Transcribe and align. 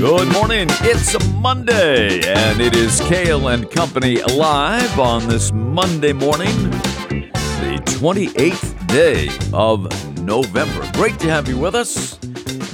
Good 0.00 0.30
morning. 0.34 0.68
It's 0.82 1.14
a 1.14 1.24
Monday, 1.36 2.20
and 2.30 2.60
it 2.60 2.76
is 2.76 3.00
Cail 3.00 3.48
and 3.48 3.68
Company 3.70 4.22
live 4.24 5.00
on 5.00 5.26
this 5.26 5.52
Monday 5.52 6.12
morning, 6.12 6.54
the 7.08 7.82
28th 7.86 8.86
day 8.88 9.30
of 9.54 9.88
November. 10.20 10.86
Great 10.92 11.18
to 11.20 11.30
have 11.30 11.48
you 11.48 11.56
with 11.56 11.74
us, 11.74 12.22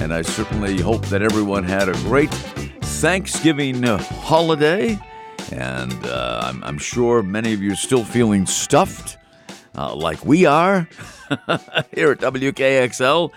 and 0.01 0.13
I 0.13 0.21
certainly 0.21 0.81
hope 0.81 1.05
that 1.05 1.21
everyone 1.21 1.63
had 1.63 1.87
a 1.87 1.93
great 2.03 2.29
Thanksgiving 2.29 3.81
holiday. 3.83 4.99
And 5.53 5.93
uh, 6.05 6.41
I'm, 6.43 6.61
I'm 6.61 6.77
sure 6.77 7.23
many 7.23 7.53
of 7.53 7.61
you 7.61 7.71
are 7.71 7.77
still 7.77 8.03
feeling 8.03 8.45
stuffed, 8.45 9.17
uh, 9.75 9.95
like 9.95 10.23
we 10.25 10.45
are 10.45 10.87
here 11.93 12.11
at 12.11 12.19
WKXL. 12.19 13.31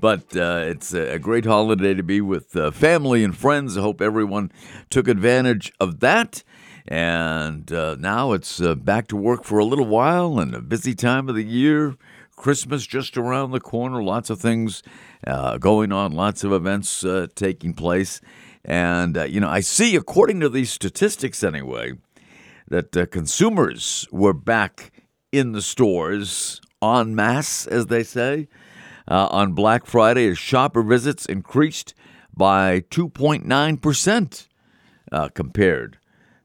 But 0.00 0.36
uh, 0.36 0.64
it's 0.66 0.92
a 0.92 1.18
great 1.18 1.44
holiday 1.44 1.94
to 1.94 2.02
be 2.02 2.20
with 2.20 2.56
uh, 2.56 2.70
family 2.72 3.22
and 3.22 3.36
friends. 3.36 3.76
I 3.76 3.82
hope 3.82 4.00
everyone 4.00 4.50
took 4.90 5.06
advantage 5.06 5.72
of 5.78 6.00
that. 6.00 6.42
And 6.88 7.70
uh, 7.72 7.94
now 7.98 8.32
it's 8.32 8.60
uh, 8.60 8.74
back 8.74 9.06
to 9.08 9.16
work 9.16 9.44
for 9.44 9.58
a 9.58 9.64
little 9.64 9.86
while 9.86 10.40
and 10.40 10.54
a 10.54 10.60
busy 10.60 10.94
time 10.94 11.28
of 11.28 11.36
the 11.36 11.44
year. 11.44 11.94
Christmas 12.34 12.84
just 12.84 13.16
around 13.16 13.52
the 13.52 13.60
corner, 13.60 14.02
lots 14.02 14.28
of 14.28 14.40
things 14.40 14.82
uh, 15.24 15.58
going 15.58 15.92
on, 15.92 16.10
lots 16.10 16.42
of 16.42 16.52
events 16.52 17.04
taking 17.36 17.72
place. 17.72 18.20
And, 18.64 19.16
you 19.28 19.38
know, 19.38 19.48
I 19.48 19.60
see, 19.60 19.94
according 19.94 20.40
to 20.40 20.48
these 20.48 20.72
statistics 20.72 21.44
anyway, 21.44 21.92
that 22.66 23.10
consumers 23.12 24.08
were 24.10 24.32
back 24.32 24.90
in 25.32 25.52
the 25.52 25.62
stores 25.62 26.60
en 26.82 27.14
masse, 27.14 27.66
as 27.66 27.86
they 27.86 28.02
say 28.04 28.48
uh, 29.08 29.28
on 29.30 29.52
Black 29.52 29.86
Friday 29.86 30.28
as 30.28 30.38
shopper 30.38 30.82
visits 30.82 31.26
increased 31.26 31.94
by 32.34 32.80
2.9% 32.90 34.46
uh, 35.10 35.28
compared 35.28 35.98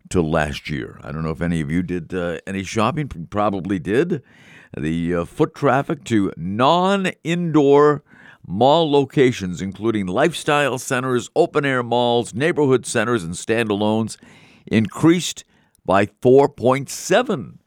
to 0.10 0.22
last 0.22 0.70
year. 0.70 1.00
I 1.04 1.12
don't 1.12 1.24
know 1.24 1.32
if 1.32 1.42
any 1.42 1.62
of 1.62 1.70
you 1.70 1.84
did 1.84 2.14
uh, 2.14 2.40
any 2.48 2.64
shopping, 2.64 3.08
probably 3.30 3.80
did. 3.80 4.24
The 4.78 5.16
uh, 5.16 5.26
foot 5.26 5.56
traffic 5.56 6.04
to 6.06 6.34
non 6.36 7.08
indoor 7.24 8.04
mall 8.46 8.90
locations, 8.92 9.62
including 9.62 10.08
lifestyle 10.08 10.78
centers, 10.78 11.30
open 11.36 11.66
air 11.66 11.84
malls, 11.84 12.34
neighborhood 12.34 12.86
centers, 12.86 13.24
and 13.24 13.34
standalones, 13.34 14.18
increased 14.66 15.44
by 15.86 16.06
4.7%. 16.06 17.58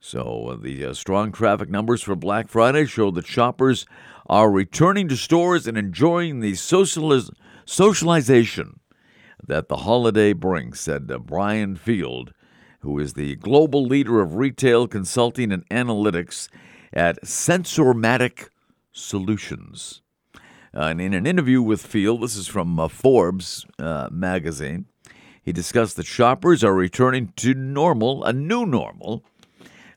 So 0.00 0.48
uh, 0.50 0.56
the 0.56 0.84
uh, 0.84 0.94
strong 0.94 1.32
traffic 1.32 1.70
numbers 1.70 2.02
for 2.02 2.14
Black 2.14 2.48
Friday 2.48 2.84
show 2.84 3.10
that 3.12 3.26
shoppers 3.26 3.86
are 4.26 4.50
returning 4.50 5.08
to 5.08 5.16
stores 5.16 5.66
and 5.66 5.78
enjoying 5.78 6.40
the 6.40 6.52
socializ- 6.52 7.34
socialization 7.64 8.80
that 9.46 9.68
the 9.68 9.78
holiday 9.78 10.32
brings, 10.32 10.78
said 10.78 11.10
uh, 11.10 11.18
Brian 11.18 11.74
Field, 11.74 12.32
who 12.80 12.98
is 12.98 13.14
the 13.14 13.36
global 13.36 13.84
leader 13.84 14.20
of 14.20 14.36
retail 14.36 14.86
consulting 14.86 15.50
and 15.50 15.68
analytics 15.70 16.48
at 16.92 17.20
Sensormatic 17.22 18.48
Solutions. 18.92 20.02
Uh, 20.76 20.82
and 20.82 21.00
in 21.00 21.14
an 21.14 21.26
interview 21.26 21.62
with 21.62 21.84
Field, 21.84 22.22
this 22.22 22.36
is 22.36 22.46
from 22.46 22.78
uh, 22.78 22.88
Forbes 22.88 23.64
uh, 23.78 24.08
magazine, 24.12 24.86
he 25.44 25.52
discussed 25.52 25.96
that 25.96 26.06
shoppers 26.06 26.64
are 26.64 26.74
returning 26.74 27.32
to 27.36 27.54
normal, 27.54 28.24
a 28.24 28.32
new 28.32 28.64
normal, 28.64 29.24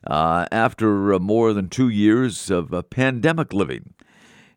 uh, 0.06 0.46
after 0.52 1.14
uh, 1.14 1.18
more 1.18 1.52
than 1.52 1.68
two 1.68 1.88
years 1.88 2.50
of 2.50 2.72
uh, 2.72 2.82
pandemic 2.82 3.52
living. 3.52 3.94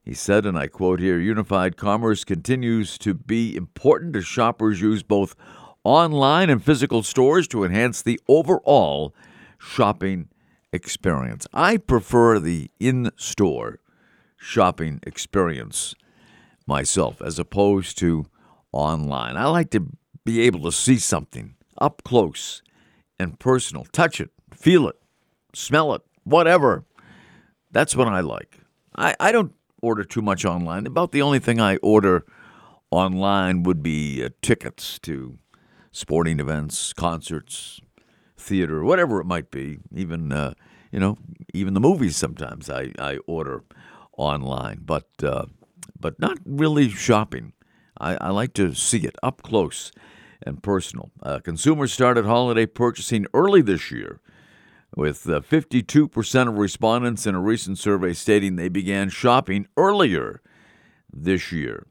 He 0.04 0.14
said, 0.14 0.46
and 0.46 0.58
I 0.58 0.68
quote 0.68 1.00
here 1.00 1.20
Unified 1.20 1.78
commerce 1.78 2.24
continues 2.24 2.98
to 3.00 3.14
be 3.14 3.56
important 3.56 4.16
as 4.16 4.26
shoppers 4.26 4.82
use 4.82 5.04
both 5.04 5.36
online 5.84 6.50
and 6.50 6.64
physical 6.64 7.04
stores 7.04 7.48
to 7.50 7.64
enhance 7.64 8.02
the 8.02 8.20
overall 8.28 9.16
shopping 9.58 10.28
experience. 10.74 11.48
I 11.54 11.78
prefer 11.78 12.40
the 12.40 12.70
in 12.80 13.12
store 13.16 13.80
shopping 14.38 15.00
experience 15.04 15.96
myself 16.66 17.22
as 17.22 17.40
opposed 17.40 17.98
to 18.00 18.26
online. 18.72 19.38
I 19.38 19.46
like 19.46 19.70
to 19.72 19.88
be 20.26 20.42
able 20.42 20.62
to 20.62 20.72
see 20.72 20.98
something 20.98 21.56
up 21.78 22.04
close 22.04 22.62
and 23.20 23.40
personal, 23.40 23.86
touch 23.92 24.20
it, 24.20 24.30
feel 24.54 24.88
it, 24.88 25.00
smell 25.54 25.94
it, 25.94 26.02
whatever. 26.24 26.86
That's 27.72 27.96
what 27.96 28.08
I 28.08 28.20
like. 28.20 28.60
I, 28.96 29.16
I 29.20 29.32
don't 29.32 29.54
order 29.82 30.04
too 30.04 30.22
much 30.22 30.46
online. 30.46 30.86
About 30.86 31.12
the 31.12 31.22
only 31.22 31.40
thing 31.40 31.60
I 31.60 31.78
order 31.78 32.26
online 32.92 33.64
would 33.64 33.82
be 33.82 34.24
uh, 34.24 34.30
tickets 34.42 35.00
to 35.00 35.38
sporting 35.92 36.40
events, 36.40 36.94
concerts, 36.94 37.80
theater, 38.38 38.84
whatever 38.84 39.20
it 39.22 39.26
might 39.26 39.52
be. 39.52 39.80
Even 39.94 40.32
uh, 40.32 40.54
you 40.92 41.00
know, 41.00 41.18
even 41.54 41.74
the 41.74 41.80
movies 41.80 42.18
sometimes 42.18 42.70
I, 42.70 42.92
I 43.00 43.18
order 43.26 43.64
online, 44.18 44.82
but 44.84 45.08
uh, 45.24 45.46
but 46.00 46.20
not 46.20 46.38
really 46.46 46.90
shopping. 46.90 47.54
I, 48.02 48.18
I 48.20 48.30
like 48.32 48.54
to 48.54 48.74
see 48.74 49.00
it 49.00 49.16
up 49.22 49.44
close 49.44 49.92
and 50.42 50.62
personal. 50.62 51.12
Uh, 51.22 51.40
consumers 51.40 51.94
started 51.94 52.26
holiday 52.26 52.66
purchasing 52.66 53.28
early 53.34 53.62
this 53.62 53.92
year 53.92 54.20
with 54.96 55.30
uh, 55.30 55.40
52% 55.40 56.48
of 56.48 56.58
respondents 56.58 57.26
in 57.26 57.36
a 57.36 57.40
recent 57.40 57.78
survey 57.78 58.14
stating 58.14 58.56
they 58.56 58.70
began 58.70 59.10
shopping 59.10 59.68
earlier 59.78 60.42
this 61.14 61.52
year. 61.52 61.86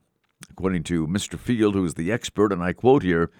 According 0.50 0.82
to 0.84 1.06
Mr. 1.06 1.38
Field, 1.38 1.74
who 1.74 1.84
is 1.84 1.94
the 1.94 2.12
expert, 2.12 2.52
and 2.52 2.62
I 2.62 2.72
quote 2.72 3.02
here, 3.02 3.30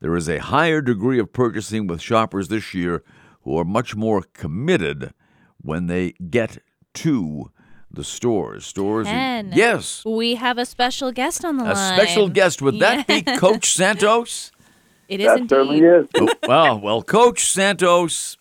there 0.00 0.16
is 0.16 0.28
a 0.28 0.38
higher 0.38 0.80
degree 0.80 1.18
of 1.18 1.32
purchasing 1.32 1.86
with 1.86 2.00
shoppers 2.00 2.48
this 2.48 2.72
year 2.72 3.02
who 3.42 3.58
are 3.58 3.64
much 3.64 3.96
more 3.96 4.22
committed 4.22 5.12
when 5.60 5.88
they 5.88 6.12
get 6.12 6.58
to 6.94 7.50
the 7.92 8.04
stores. 8.04 8.66
Stores. 8.66 9.06
Ken, 9.06 9.52
yes. 9.54 10.04
We 10.04 10.36
have 10.36 10.58
a 10.58 10.66
special 10.66 11.12
guest 11.12 11.44
on 11.44 11.56
the 11.56 11.64
a 11.64 11.74
line. 11.74 11.92
A 11.92 11.96
special 11.96 12.28
guest. 12.28 12.62
Would 12.62 12.74
yeah. 12.76 13.02
that 13.02 13.06
be 13.06 13.22
Coach 13.22 13.72
Santos? 13.74 14.52
It 15.08 15.20
is 15.20 15.26
that 15.26 15.38
indeed. 15.38 15.50
certainly 15.50 15.80
is. 15.80 16.06
oh, 16.14 16.28
well, 16.46 16.80
well, 16.80 17.02
Coach 17.02 17.46
Santos, 17.50 18.36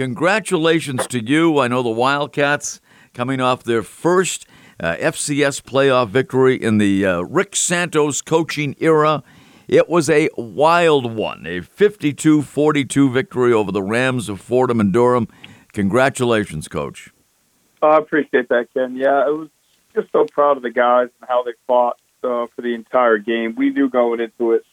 Congratulations 0.00 1.06
to 1.08 1.22
you. 1.22 1.58
I 1.58 1.68
know 1.68 1.82
the 1.82 1.90
Wildcats 1.90 2.80
coming 3.12 3.38
off 3.38 3.64
their 3.64 3.82
first 3.82 4.46
uh, 4.78 4.96
FCS 4.96 5.60
playoff 5.60 6.08
victory 6.08 6.56
in 6.56 6.78
the 6.78 7.04
uh, 7.04 7.20
Rick 7.20 7.54
Santos 7.54 8.22
coaching 8.22 8.74
era. 8.78 9.22
It 9.68 9.90
was 9.90 10.08
a 10.08 10.30
wild 10.38 11.14
one, 11.14 11.44
a 11.46 11.60
52 11.60 12.40
42 12.40 13.10
victory 13.10 13.52
over 13.52 13.70
the 13.70 13.82
Rams 13.82 14.30
of 14.30 14.40
Fordham 14.40 14.80
and 14.80 14.90
Durham. 14.90 15.28
Congratulations, 15.74 16.66
Coach. 16.66 17.09
Oh, 17.82 17.88
I 17.88 17.98
appreciate 17.98 18.48
that, 18.50 18.68
Ken. 18.74 18.96
Yeah, 18.96 19.24
I 19.26 19.30
was 19.30 19.48
just 19.94 20.12
so 20.12 20.24
proud 20.24 20.56
of 20.56 20.62
the 20.62 20.70
guys 20.70 21.08
and 21.20 21.28
how 21.28 21.42
they 21.42 21.52
fought 21.66 21.98
uh, 22.22 22.46
for 22.54 22.62
the 22.62 22.74
entire 22.74 23.18
game. 23.18 23.54
We 23.56 23.70
knew 23.70 23.88
going 23.88 24.20
into 24.20 24.52
it 24.52 24.64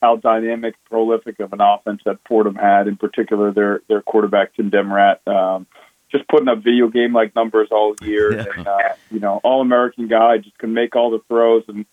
how 0.00 0.16
dynamic, 0.16 0.74
prolific 0.90 1.38
of 1.40 1.52
an 1.52 1.60
offense 1.60 2.02
that 2.04 2.18
Fordham 2.28 2.56
had, 2.56 2.88
in 2.88 2.96
particular 2.96 3.52
their 3.52 3.82
their 3.88 4.02
quarterback 4.02 4.54
Tim 4.54 4.70
DeMorat, 4.70 5.26
um, 5.28 5.66
just 6.10 6.26
putting 6.28 6.48
up 6.48 6.58
video 6.58 6.88
game 6.88 7.12
like 7.12 7.34
numbers 7.34 7.68
all 7.70 7.94
year. 8.02 8.36
Yeah. 8.36 8.44
And, 8.56 8.66
uh, 8.66 8.78
you 9.10 9.20
know, 9.20 9.40
all 9.44 9.60
American 9.60 10.08
guy 10.08 10.38
just 10.38 10.58
can 10.58 10.74
make 10.74 10.96
all 10.96 11.10
the 11.10 11.20
throws. 11.28 11.64
And 11.68 11.86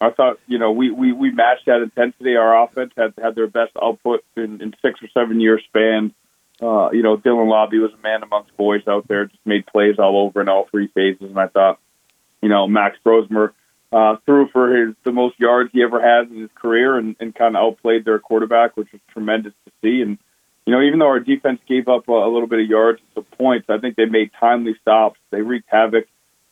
I 0.00 0.10
thought, 0.10 0.38
you 0.46 0.58
know, 0.58 0.72
we 0.72 0.90
we, 0.90 1.12
we 1.12 1.30
matched 1.30 1.66
that 1.66 1.82
intensity. 1.82 2.36
Our 2.36 2.64
offense 2.64 2.92
had 2.96 3.14
had 3.20 3.34
their 3.34 3.46
best 3.46 3.72
output 3.82 4.24
in, 4.36 4.60
in 4.60 4.74
six 4.82 5.02
or 5.02 5.08
seven 5.14 5.40
year 5.40 5.58
span. 5.60 6.14
Uh, 6.64 6.90
you 6.92 7.02
know, 7.02 7.18
Dylan 7.18 7.48
Laube 7.48 7.82
was 7.82 7.92
a 7.92 8.02
man 8.02 8.22
amongst 8.22 8.56
boys 8.56 8.88
out 8.88 9.06
there, 9.06 9.26
just 9.26 9.44
made 9.44 9.66
plays 9.66 9.98
all 9.98 10.16
over 10.16 10.40
in 10.40 10.48
all 10.48 10.66
three 10.70 10.86
phases. 10.88 11.28
And 11.28 11.38
I 11.38 11.48
thought, 11.48 11.78
you 12.40 12.48
know, 12.48 12.66
Max 12.66 12.96
Brosmer 13.04 13.52
uh, 13.92 14.16
threw 14.24 14.48
for 14.48 14.74
his 14.74 14.94
the 15.04 15.12
most 15.12 15.38
yards 15.38 15.70
he 15.74 15.82
ever 15.82 16.00
had 16.00 16.30
in 16.30 16.40
his 16.40 16.50
career, 16.54 16.96
and, 16.96 17.16
and 17.20 17.34
kind 17.34 17.54
of 17.54 17.62
outplayed 17.62 18.06
their 18.06 18.18
quarterback, 18.18 18.78
which 18.78 18.90
was 18.92 19.00
tremendous 19.12 19.52
to 19.66 19.72
see. 19.82 20.00
And 20.00 20.18
you 20.64 20.72
know, 20.72 20.80
even 20.80 21.00
though 21.00 21.08
our 21.08 21.20
defense 21.20 21.60
gave 21.68 21.86
up 21.86 22.08
a, 22.08 22.12
a 22.12 22.32
little 22.32 22.48
bit 22.48 22.60
of 22.60 22.66
yards 22.66 23.00
and 23.00 23.08
some 23.14 23.38
points, 23.38 23.68
I 23.68 23.76
think 23.76 23.96
they 23.96 24.06
made 24.06 24.30
timely 24.40 24.74
stops. 24.80 25.20
They 25.30 25.42
wreaked 25.42 25.68
havoc 25.68 26.06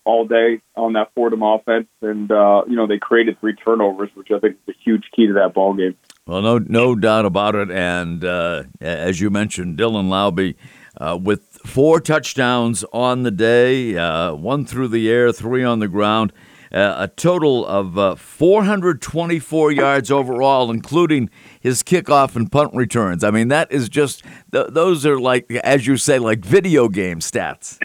all 0.04 0.26
day 0.26 0.60
on 0.76 0.92
that 0.92 1.12
Fordham 1.14 1.42
offense, 1.42 1.88
and 2.02 2.30
uh, 2.30 2.64
you 2.68 2.76
know 2.76 2.86
they 2.86 2.98
created 2.98 3.40
three 3.40 3.54
turnovers, 3.54 4.10
which 4.14 4.30
I 4.30 4.40
think 4.40 4.56
is 4.66 4.74
a 4.74 4.78
huge 4.84 5.04
key 5.16 5.28
to 5.28 5.32
that 5.34 5.54
ball 5.54 5.72
game. 5.72 5.96
Well, 6.26 6.42
no, 6.42 6.58
no 6.58 6.94
doubt 6.94 7.24
about 7.24 7.54
it. 7.54 7.70
And 7.70 8.24
uh, 8.24 8.64
as 8.80 9.20
you 9.20 9.30
mentioned, 9.30 9.78
Dylan 9.78 10.08
Laube 10.08 10.54
uh, 11.00 11.18
with 11.20 11.58
four 11.66 12.00
touchdowns 12.00 12.84
on 12.92 13.22
the 13.22 13.30
day, 13.30 13.96
uh, 13.96 14.34
one 14.34 14.64
through 14.64 14.88
the 14.88 15.10
air, 15.10 15.32
three 15.32 15.64
on 15.64 15.80
the 15.80 15.88
ground 15.88 16.32
uh, 16.72 16.94
a 16.98 17.08
total 17.08 17.66
of 17.66 17.98
uh, 17.98 18.14
424 18.14 19.72
yards 19.72 20.10
overall, 20.10 20.70
including 20.70 21.28
his 21.60 21.82
kickoff 21.82 22.34
and 22.34 22.50
punt 22.50 22.74
returns. 22.74 23.22
I 23.22 23.30
mean, 23.30 23.48
that 23.48 23.70
is 23.70 23.88
just 23.88 24.24
th- 24.52 24.68
those 24.70 25.04
are 25.04 25.20
like, 25.20 25.50
as 25.50 25.86
you 25.86 25.96
say, 25.96 26.18
like 26.18 26.44
video 26.44 26.88
game 26.88 27.20
stats. 27.20 27.78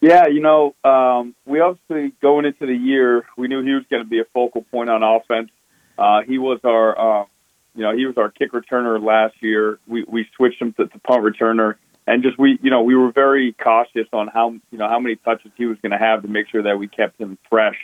Yeah, 0.00 0.26
you 0.26 0.40
know, 0.40 0.74
um, 0.84 1.34
we 1.46 1.60
obviously 1.60 2.12
going 2.20 2.44
into 2.44 2.66
the 2.66 2.74
year, 2.74 3.24
we 3.36 3.48
knew 3.48 3.62
he 3.62 3.72
was 3.72 3.84
going 3.88 4.02
to 4.02 4.08
be 4.08 4.20
a 4.20 4.24
focal 4.34 4.62
point 4.62 4.90
on 4.90 5.02
offense. 5.02 5.50
Uh, 5.96 6.22
he 6.22 6.38
was 6.38 6.58
our, 6.64 7.22
uh, 7.22 7.24
you 7.74 7.82
know, 7.82 7.96
he 7.96 8.06
was 8.06 8.16
our 8.16 8.30
kick 8.30 8.52
returner 8.52 9.02
last 9.02 9.34
year. 9.40 9.78
We 9.86 10.04
we 10.06 10.26
switched 10.36 10.60
him 10.60 10.72
to, 10.74 10.86
to 10.86 10.98
punt 11.00 11.24
returner, 11.24 11.76
and 12.06 12.22
just 12.22 12.38
we, 12.38 12.58
you 12.62 12.70
know, 12.70 12.82
we 12.82 12.94
were 12.94 13.12
very 13.12 13.52
cautious 13.52 14.08
on 14.12 14.28
how 14.28 14.50
you 14.70 14.78
know 14.78 14.88
how 14.88 14.98
many 14.98 15.16
touches 15.16 15.52
he 15.56 15.66
was 15.66 15.78
going 15.80 15.92
to 15.92 15.98
have 15.98 16.22
to 16.22 16.28
make 16.28 16.48
sure 16.48 16.62
that 16.64 16.78
we 16.78 16.88
kept 16.88 17.20
him 17.20 17.38
fresh. 17.48 17.76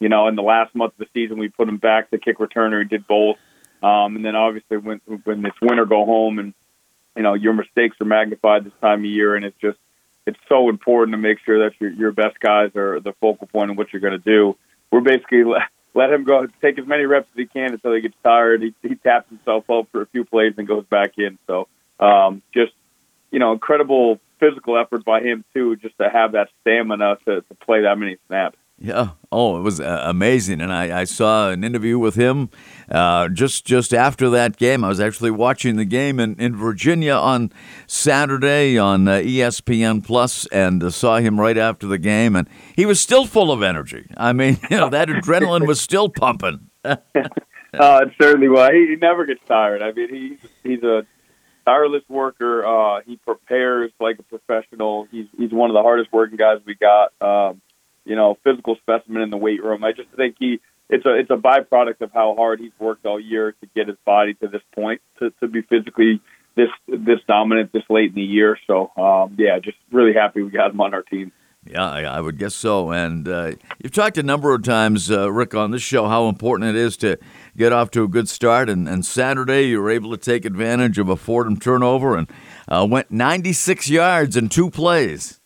You 0.00 0.08
know, 0.08 0.28
in 0.28 0.36
the 0.36 0.42
last 0.42 0.74
month 0.74 0.92
of 0.94 0.98
the 0.98 1.06
season, 1.14 1.38
we 1.38 1.48
put 1.48 1.68
him 1.68 1.78
back 1.78 2.10
to 2.10 2.18
kick 2.18 2.38
returner. 2.38 2.82
He 2.82 2.88
did 2.88 3.06
both, 3.06 3.36
um, 3.82 4.16
and 4.16 4.24
then 4.24 4.36
obviously 4.36 4.78
when 4.78 5.00
when 5.24 5.42
this 5.42 5.54
winter 5.60 5.84
go 5.84 6.04
home 6.04 6.38
and 6.38 6.54
you 7.16 7.22
know 7.22 7.34
your 7.34 7.52
mistakes 7.52 7.96
are 8.00 8.06
magnified 8.06 8.64
this 8.64 8.72
time 8.80 9.00
of 9.00 9.06
year, 9.06 9.36
and 9.36 9.44
it's 9.44 9.58
just 9.60 9.78
it's 10.26 10.38
so 10.48 10.70
important 10.70 11.14
to 11.14 11.18
make 11.18 11.38
sure 11.44 11.68
that 11.68 11.78
your 11.78 11.90
your 11.90 12.12
best 12.12 12.40
guys 12.40 12.74
are 12.74 13.00
the 13.00 13.12
focal 13.20 13.46
point 13.46 13.70
of 13.70 13.76
what 13.76 13.92
you're 13.92 14.00
going 14.00 14.18
to 14.18 14.18
do. 14.18 14.56
We're 14.90 15.00
basically 15.00 15.44
let, 15.96 16.12
him 16.12 16.24
go 16.24 16.46
take 16.60 16.78
as 16.78 16.86
many 16.86 17.04
reps 17.04 17.28
as 17.34 17.38
he 17.38 17.46
can 17.46 17.72
until 17.72 17.94
he 17.94 18.00
gets 18.00 18.14
tired. 18.22 18.62
He, 18.62 18.74
he 18.82 18.94
taps 18.94 19.28
himself 19.28 19.68
up 19.70 19.88
for 19.90 20.02
a 20.02 20.06
few 20.06 20.24
plays 20.24 20.54
and 20.56 20.68
goes 20.68 20.84
back 20.84 21.14
in. 21.18 21.38
So 21.46 21.68
um, 21.98 22.42
just 22.54 22.72
you 23.30 23.38
know, 23.38 23.52
incredible 23.52 24.20
physical 24.38 24.78
effort 24.78 25.04
by 25.04 25.20
him 25.20 25.44
too, 25.54 25.76
just 25.76 25.96
to 25.98 26.08
have 26.08 26.32
that 26.32 26.48
stamina 26.60 27.18
to, 27.26 27.40
to 27.40 27.54
play 27.54 27.82
that 27.82 27.98
many 27.98 28.16
snaps. 28.28 28.56
Yeah. 28.78 29.10
Oh, 29.32 29.56
it 29.56 29.62
was 29.62 29.80
uh, 29.80 30.02
amazing, 30.04 30.60
and 30.60 30.70
I, 30.70 31.00
I, 31.00 31.04
saw 31.04 31.50
an 31.50 31.64
interview 31.64 31.98
with 31.98 32.14
him 32.14 32.50
uh, 32.90 33.30
just 33.30 33.64
just 33.64 33.94
after 33.94 34.28
that 34.30 34.58
game. 34.58 34.84
I 34.84 34.88
was 34.88 35.00
actually 35.00 35.30
watching 35.30 35.76
the 35.76 35.86
game 35.86 36.20
in, 36.20 36.38
in 36.38 36.54
Virginia 36.54 37.14
on 37.14 37.52
Saturday 37.86 38.76
on 38.76 39.08
uh, 39.08 39.14
ESPN 39.14 40.04
Plus, 40.04 40.44
and 40.46 40.82
uh, 40.82 40.90
saw 40.90 41.16
him 41.16 41.40
right 41.40 41.56
after 41.56 41.86
the 41.86 41.96
game, 41.96 42.36
and 42.36 42.50
he 42.74 42.84
was 42.84 43.00
still 43.00 43.24
full 43.24 43.50
of 43.50 43.62
energy. 43.62 44.08
I 44.14 44.34
mean, 44.34 44.58
you 44.70 44.76
know, 44.76 44.90
that 44.90 45.08
adrenaline 45.08 45.66
was 45.66 45.80
still 45.80 46.10
pumping. 46.10 46.68
uh, 46.84 46.96
it 47.14 48.12
certainly 48.20 48.48
was. 48.48 48.70
He, 48.72 48.88
he 48.88 48.96
never 48.96 49.24
gets 49.24 49.40
tired. 49.48 49.80
I 49.80 49.92
mean, 49.92 50.14
he's 50.14 50.50
he's 50.62 50.82
a 50.82 51.06
tireless 51.64 52.04
worker. 52.10 52.66
Uh, 52.66 53.00
he 53.06 53.16
prepares 53.16 53.90
like 54.00 54.18
a 54.18 54.22
professional. 54.22 55.08
He's 55.10 55.28
he's 55.36 55.50
one 55.50 55.70
of 55.70 55.74
the 55.74 55.82
hardest 55.82 56.12
working 56.12 56.36
guys 56.36 56.58
we 56.66 56.74
got. 56.74 57.12
Um, 57.22 57.62
you 58.06 58.16
know, 58.16 58.38
physical 58.44 58.76
specimen 58.76 59.22
in 59.22 59.30
the 59.30 59.36
weight 59.36 59.62
room. 59.62 59.84
I 59.84 59.92
just 59.92 60.08
think 60.16 60.36
he 60.38 60.60
it's 60.88 61.04
a 61.04 61.14
it's 61.14 61.30
a 61.30 61.36
byproduct 61.36 62.00
of 62.00 62.12
how 62.12 62.34
hard 62.36 62.60
he's 62.60 62.72
worked 62.78 63.04
all 63.04 63.20
year 63.20 63.52
to 63.60 63.66
get 63.74 63.88
his 63.88 63.96
body 64.04 64.34
to 64.34 64.48
this 64.48 64.62
point 64.74 65.00
to, 65.18 65.30
to 65.40 65.48
be 65.48 65.62
physically 65.62 66.20
this 66.54 66.68
this 66.88 67.18
dominant 67.26 67.72
this 67.72 67.82
late 67.90 68.10
in 68.10 68.14
the 68.14 68.22
year. 68.22 68.58
So 68.66 68.90
um, 68.96 69.36
yeah, 69.38 69.58
just 69.58 69.76
really 69.90 70.14
happy 70.14 70.42
we 70.42 70.50
got 70.50 70.70
him 70.70 70.80
on 70.80 70.94
our 70.94 71.02
team. 71.02 71.32
Yeah, 71.68 71.84
I, 71.84 72.02
I 72.02 72.20
would 72.20 72.38
guess 72.38 72.54
so. 72.54 72.92
And 72.92 73.26
uh, 73.26 73.52
you've 73.82 73.92
talked 73.92 74.18
a 74.18 74.22
number 74.22 74.54
of 74.54 74.62
times, 74.62 75.10
uh, 75.10 75.32
Rick, 75.32 75.52
on 75.54 75.72
this 75.72 75.82
show 75.82 76.06
how 76.06 76.28
important 76.28 76.70
it 76.70 76.76
is 76.76 76.96
to 76.98 77.18
get 77.56 77.72
off 77.72 77.90
to 77.92 78.04
a 78.04 78.08
good 78.08 78.28
start. 78.28 78.70
And, 78.70 78.88
and 78.88 79.04
Saturday, 79.04 79.62
you 79.62 79.82
were 79.82 79.90
able 79.90 80.12
to 80.12 80.16
take 80.16 80.44
advantage 80.44 80.98
of 80.98 81.08
a 81.08 81.16
Fordham 81.16 81.58
turnover 81.58 82.16
and 82.16 82.28
uh, 82.68 82.86
went 82.88 83.10
96 83.10 83.90
yards 83.90 84.36
in 84.36 84.48
two 84.48 84.70
plays. 84.70 85.40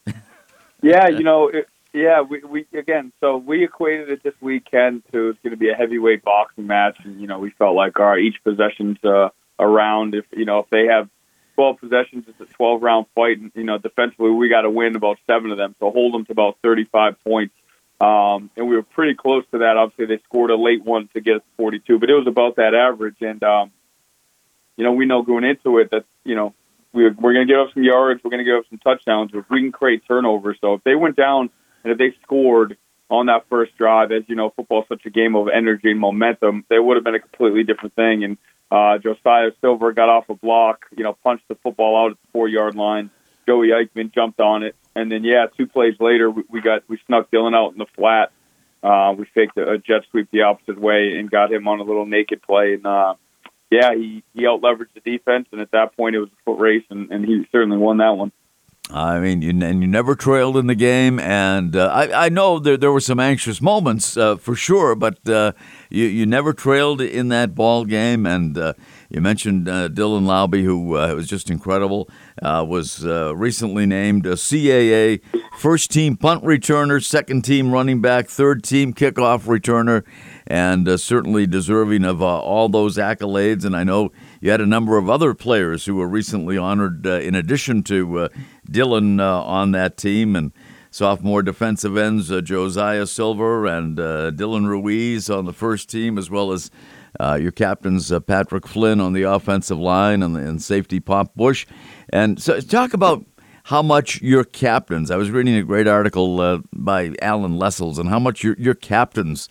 yeah, 0.83 1.09
you 1.09 1.23
know, 1.23 1.49
it, 1.49 1.67
yeah, 1.93 2.23
we, 2.23 2.43
we 2.45 2.67
again. 2.79 3.13
So 3.21 3.37
we 3.37 3.65
equated 3.65 4.11
it 4.11 4.23
this 4.23 4.35
weekend 4.41 5.03
to 5.13 5.31
it's 5.31 5.39
going 5.43 5.53
to 5.53 5.57
be 5.57 5.71
a 5.71 5.75
heavyweight 5.75 6.23
boxing 6.23 6.67
match, 6.67 6.99
and 7.05 7.21
you 7.21 7.27
know, 7.27 7.39
we 7.39 7.51
felt 7.51 7.75
like 7.75 7.99
right, 7.99 8.21
each 8.21 8.37
possession's 8.45 8.99
uh, 9.05 9.31
around. 9.59 10.15
If 10.15 10.25
you 10.33 10.45
know, 10.45 10.61
if 10.61 10.71
they 10.71 10.87
have 10.87 11.09
12 11.57 11.79
possessions, 11.81 12.25
it's 12.29 12.41
a 12.41 12.55
12 12.55 12.83
round 12.83 13.07
fight, 13.15 13.39
and 13.39 13.51
you 13.55 13.65
know, 13.65 13.79
defensively 13.79 14.31
we 14.31 14.49
got 14.49 14.63
to 14.63 14.71
win 14.71 14.95
about 14.95 15.19
seven 15.27 15.51
of 15.51 15.59
them, 15.59 15.75
so 15.81 15.91
hold 15.91 16.15
them 16.15 16.25
to 16.27 16.33
about 16.33 16.59
35 16.63 17.17
points. 17.25 17.55
Um, 18.01 18.51
and 18.57 18.67
we 18.67 18.77
were 18.77 18.83
pretty 18.83 19.15
close 19.15 19.45
to 19.51 19.59
that. 19.59 19.77
Obviously, 19.77 20.07
they 20.07 20.23
scored 20.23 20.51
a 20.51 20.57
late 20.57 20.83
one 20.83 21.09
to 21.13 21.21
get 21.21 21.37
us 21.37 21.43
to 21.43 21.57
42, 21.59 21.99
but 21.99 22.09
it 22.09 22.15
was 22.15 22.27
about 22.27 22.57
that 22.57 22.73
average. 22.73 23.17
And 23.21 23.43
um, 23.43 23.73
you 24.77 24.85
know, 24.85 24.93
we 24.93 25.07
know 25.07 25.23
going 25.23 25.45
into 25.45 25.79
it 25.79 25.91
that 25.91 26.05
you 26.25 26.37
know 26.37 26.55
we're, 26.93 27.13
we're 27.13 27.35
going 27.35 27.47
to 27.47 27.53
give 27.53 27.61
up 27.61 27.75
some 27.75 27.83
yards, 27.83 28.23
we're 28.23 28.31
going 28.31 28.45
to 28.45 28.51
give 28.51 28.59
up 28.59 28.65
some 28.71 28.79
touchdowns, 28.79 29.33
but 29.33 29.51
we 29.51 29.61
can 29.61 29.73
create 29.73 30.03
turnovers. 30.07 30.57
So 30.61 30.75
if 30.75 30.85
they 30.85 30.95
went 30.95 31.17
down 31.17 31.51
and 31.85 31.93
if 31.93 31.99
they 31.99 32.15
scored 32.23 32.77
on 33.11 33.27
that 33.27 33.47
first 33.49 33.77
drive, 33.77 34.13
as 34.13 34.23
you 34.29 34.37
know, 34.37 34.51
football 34.55 34.83
is 34.83 34.89
such 34.89 35.05
a 35.05 35.11
game 35.11 35.35
of 35.35 35.49
energy 35.49 35.91
and 35.91 36.01
momentum, 36.01 36.65
they 36.69 36.79
would 36.79 36.97
have 36.97 37.05
been 37.05 37.15
a 37.15 37.21
completely 37.21 37.65
different 37.65 37.95
thing. 37.97 38.23
And 38.25 38.39
uh, 38.71 38.99
Josiah 38.99 39.51
Silver 39.61 39.93
got 39.93 40.09
off 40.09 40.29
a 40.29 40.35
block, 40.35 40.87
you 40.97 41.03
know, 41.03 41.17
punched 41.25 41.49
the 41.49 41.57
football 41.57 42.05
out 42.05 42.13
at 42.13 42.19
the 42.23 42.29
four 42.33 42.49
yard 42.49 42.77
line. 42.77 43.11
Joey 43.47 43.69
Eichmann 43.69 44.15
jumped 44.15 44.41
on 44.41 44.63
it, 44.63 44.77
and 44.95 45.11
then 45.11 45.25
yeah, 45.25 45.47
two 45.57 45.67
plays 45.67 45.95
later, 45.99 46.31
we, 46.31 46.45
we 46.49 46.61
got 46.61 46.83
we 46.89 46.99
snuck 47.07 47.31
Dylan 47.31 47.55
out 47.55 47.73
in 47.73 47.79
the 47.79 47.87
flat. 47.97 48.31
Uh, 48.83 49.13
we 49.19 49.25
faked 49.35 49.57
a, 49.57 49.73
a 49.73 49.79
jet 49.79 50.03
sweep 50.11 50.29
the 50.31 50.43
opposite 50.43 50.79
way 50.79 51.17
and 51.19 51.31
got 51.31 51.53
him 51.53 51.67
on 51.67 51.81
a 51.81 51.83
little 51.83 52.07
naked 52.07 52.43
play, 52.43 52.75
and 52.75 52.87
uh, 52.87 53.15
yeah, 53.71 53.95
he 53.95 54.23
he 54.35 54.47
out 54.47 54.61
leveraged 54.61 54.95
the 54.95 55.01
defense, 55.01 55.49
and 55.51 55.61
at 55.61 55.73
that 55.73 55.97
point, 55.97 56.15
it 56.15 56.21
was 56.21 56.29
a 56.29 56.45
foot 56.45 56.61
race, 56.61 56.85
and, 56.91 57.11
and 57.11 57.25
he 57.25 57.47
certainly 57.51 57.77
won 57.77 57.99
that 57.99 58.17
one. 58.17 58.31
I 58.93 59.21
mean, 59.21 59.41
you, 59.41 59.51
and 59.51 59.83
you 59.83 59.87
never 59.87 60.17
trailed 60.17 60.57
in 60.57 60.67
the 60.67 60.75
game, 60.75 61.21
and 61.21 61.77
uh, 61.77 61.87
I, 61.87 62.27
I 62.27 62.29
know 62.29 62.59
there 62.59 62.77
there 62.77 62.91
were 62.91 63.01
some 63.01 63.21
anxious 63.21 63.61
moments 63.61 64.17
uh, 64.17 64.37
for 64.37 64.57
sure, 64.57 64.97
but 64.97 65.29
uh, 65.29 65.53
you 65.91 66.07
you 66.07 66.27
never 66.27 66.53
trailed 66.53 67.01
in 67.01 67.29
that 67.29 67.55
ball 67.55 67.85
game, 67.85 68.27
and 68.27 68.59
uh, 68.59 68.73
you 69.09 69.21
mentioned 69.21 69.69
uh, 69.69 69.89
Dylan 69.89 70.25
Laube, 70.25 70.65
who 70.65 70.97
uh, 70.97 71.15
was 71.15 71.29
just 71.29 71.51
incredible, 71.51 72.09
was 72.43 73.05
recently 73.05 73.87
named 73.87 74.27
a 74.27 74.33
CAA 74.33 75.21
first 75.59 75.91
team 75.93 76.17
punt 76.17 76.43
returner, 76.43 77.05
second 77.05 77.43
team 77.43 77.71
running 77.71 78.01
back, 78.01 78.29
third 78.29 78.65
team 78.65 78.93
kickoff 78.93 79.45
returner, 79.45 80.05
and 80.49 80.99
certainly 80.99 81.47
deserving 81.47 82.05
of 82.05 82.21
all 82.23 82.69
those 82.69 82.97
accolades, 82.97 83.65
and 83.65 83.77
I 83.77 83.85
know 83.85 84.11
you 84.41 84.51
had 84.51 84.61
a 84.61 84.67
number 84.67 84.99
of 84.99 85.09
other 85.09 85.33
players 85.33 85.85
who 85.85 85.95
were 85.95 86.09
recently 86.09 86.59
honored 86.59 87.07
in 87.07 87.37
addition 87.37 87.85
to 87.85 88.29
uh, 88.71 88.75
Dylan 88.75 89.21
uh, 89.21 89.43
on 89.43 89.73
that 89.73 89.97
team 89.97 90.37
and 90.37 90.53
sophomore 90.91 91.43
defensive 91.43 91.97
ends 91.97 92.31
uh, 92.31 92.41
Josiah 92.41 93.07
Silver 93.07 93.67
and 93.67 93.99
uh, 93.99 94.31
Dylan 94.31 94.67
Ruiz 94.67 95.31
on 95.31 95.45
the 95.45 95.53
first 95.53 95.89
team, 95.89 96.19
as 96.19 96.31
well 96.31 96.53
as 96.53 96.71
uh, 97.19 97.39
your 97.41 97.53
captains 97.53 98.13
Patrick 98.27 98.67
Flynn 98.67 99.01
on 99.01 99.13
the 99.13 99.23
offensive 99.23 99.79
line 99.79 100.23
and, 100.23 100.37
and 100.37 100.63
safety 100.63 101.01
Pop 101.01 101.35
Bush. 101.35 101.67
And 102.13 102.41
so, 102.41 102.61
talk 102.61 102.95
about 102.95 103.25
how 103.65 103.83
much 103.83 104.23
your 104.23 104.45
captains. 104.45 105.11
I 105.11 105.17
was 105.17 105.31
reading 105.31 105.55
a 105.57 105.63
great 105.63 105.87
article 105.87 106.63
by 106.73 107.13
Alan 107.21 107.57
Lessels 107.59 107.99
and 107.99 108.09
how 108.09 108.19
much 108.19 108.43
your 108.43 108.57
your 108.59 108.75
captains 108.75 109.49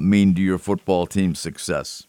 mean 0.00 0.34
to 0.34 0.42
your 0.42 0.58
football 0.58 1.06
team's 1.06 1.40
success. 1.40 2.06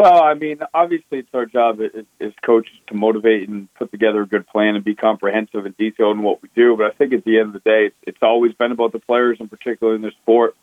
Well, 0.00 0.22
I 0.22 0.32
mean, 0.32 0.60
obviously, 0.72 1.18
it's 1.18 1.28
our 1.34 1.44
job 1.44 1.78
as, 1.82 2.06
as 2.22 2.32
coaches 2.42 2.72
to 2.86 2.94
motivate 2.94 3.50
and 3.50 3.68
put 3.74 3.90
together 3.90 4.22
a 4.22 4.26
good 4.26 4.46
plan 4.46 4.74
and 4.74 4.82
be 4.82 4.94
comprehensive 4.94 5.66
and 5.66 5.76
detailed 5.76 6.16
in 6.16 6.22
what 6.22 6.40
we 6.40 6.48
do. 6.56 6.74
But 6.74 6.86
I 6.86 6.90
think 6.92 7.12
at 7.12 7.22
the 7.22 7.38
end 7.38 7.48
of 7.48 7.52
the 7.52 7.70
day, 7.70 7.88
it's, 7.88 7.96
it's 8.04 8.22
always 8.22 8.54
been 8.54 8.72
about 8.72 8.92
the 8.92 8.98
players, 8.98 9.36
in 9.40 9.48
particular 9.48 9.94
in 9.94 10.00
the 10.00 10.12
sport. 10.22 10.56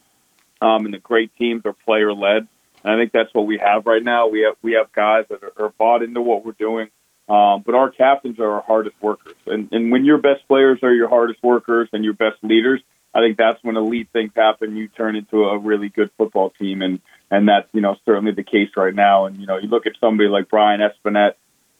Um, 0.59 0.85
and 0.85 0.93
the 0.95 0.97
great 0.97 1.35
teams 1.37 1.61
are 1.65 1.73
player 1.73 2.11
led, 2.15 2.47
and 2.83 2.91
I 2.91 2.97
think 2.97 3.11
that's 3.11 3.31
what 3.31 3.45
we 3.45 3.59
have 3.59 3.85
right 3.85 4.03
now. 4.03 4.27
We 4.27 4.41
have 4.41 4.55
we 4.63 4.71
have 4.73 4.91
guys 4.91 5.25
that 5.29 5.43
are, 5.43 5.65
are 5.65 5.73
bought 5.77 6.01
into 6.01 6.19
what 6.19 6.43
we're 6.43 6.53
doing. 6.53 6.87
Um, 7.29 7.61
but 7.63 7.75
our 7.75 7.91
captains 7.91 8.39
are 8.39 8.53
our 8.53 8.63
hardest 8.63 8.95
workers, 8.99 9.35
and 9.45 9.69
and 9.71 9.91
when 9.91 10.03
your 10.03 10.17
best 10.17 10.47
players 10.47 10.79
are 10.81 10.91
your 10.91 11.09
hardest 11.09 11.43
workers 11.43 11.89
and 11.93 12.03
your 12.03 12.13
best 12.13 12.37
leaders, 12.41 12.81
I 13.13 13.19
think 13.19 13.37
that's 13.37 13.63
when 13.63 13.77
elite 13.77 14.09
things 14.13 14.31
happen. 14.35 14.75
You 14.75 14.87
turn 14.89 15.15
into 15.15 15.45
a 15.45 15.57
really 15.57 15.89
good 15.89 16.11
football 16.17 16.51
team, 16.51 16.81
and 16.81 16.99
and 17.31 17.47
that's 17.47 17.67
you 17.73 17.81
know 17.81 17.95
certainly 18.05 18.33
the 18.33 18.43
case 18.43 18.69
right 18.75 18.93
now. 18.93 19.25
And 19.25 19.37
you 19.37 19.47
know, 19.47 19.57
you 19.57 19.67
look 19.67 19.87
at 19.87 19.93
somebody 19.99 20.29
like 20.29 20.49
Brian 20.49 20.81
Espinet, 20.81 21.33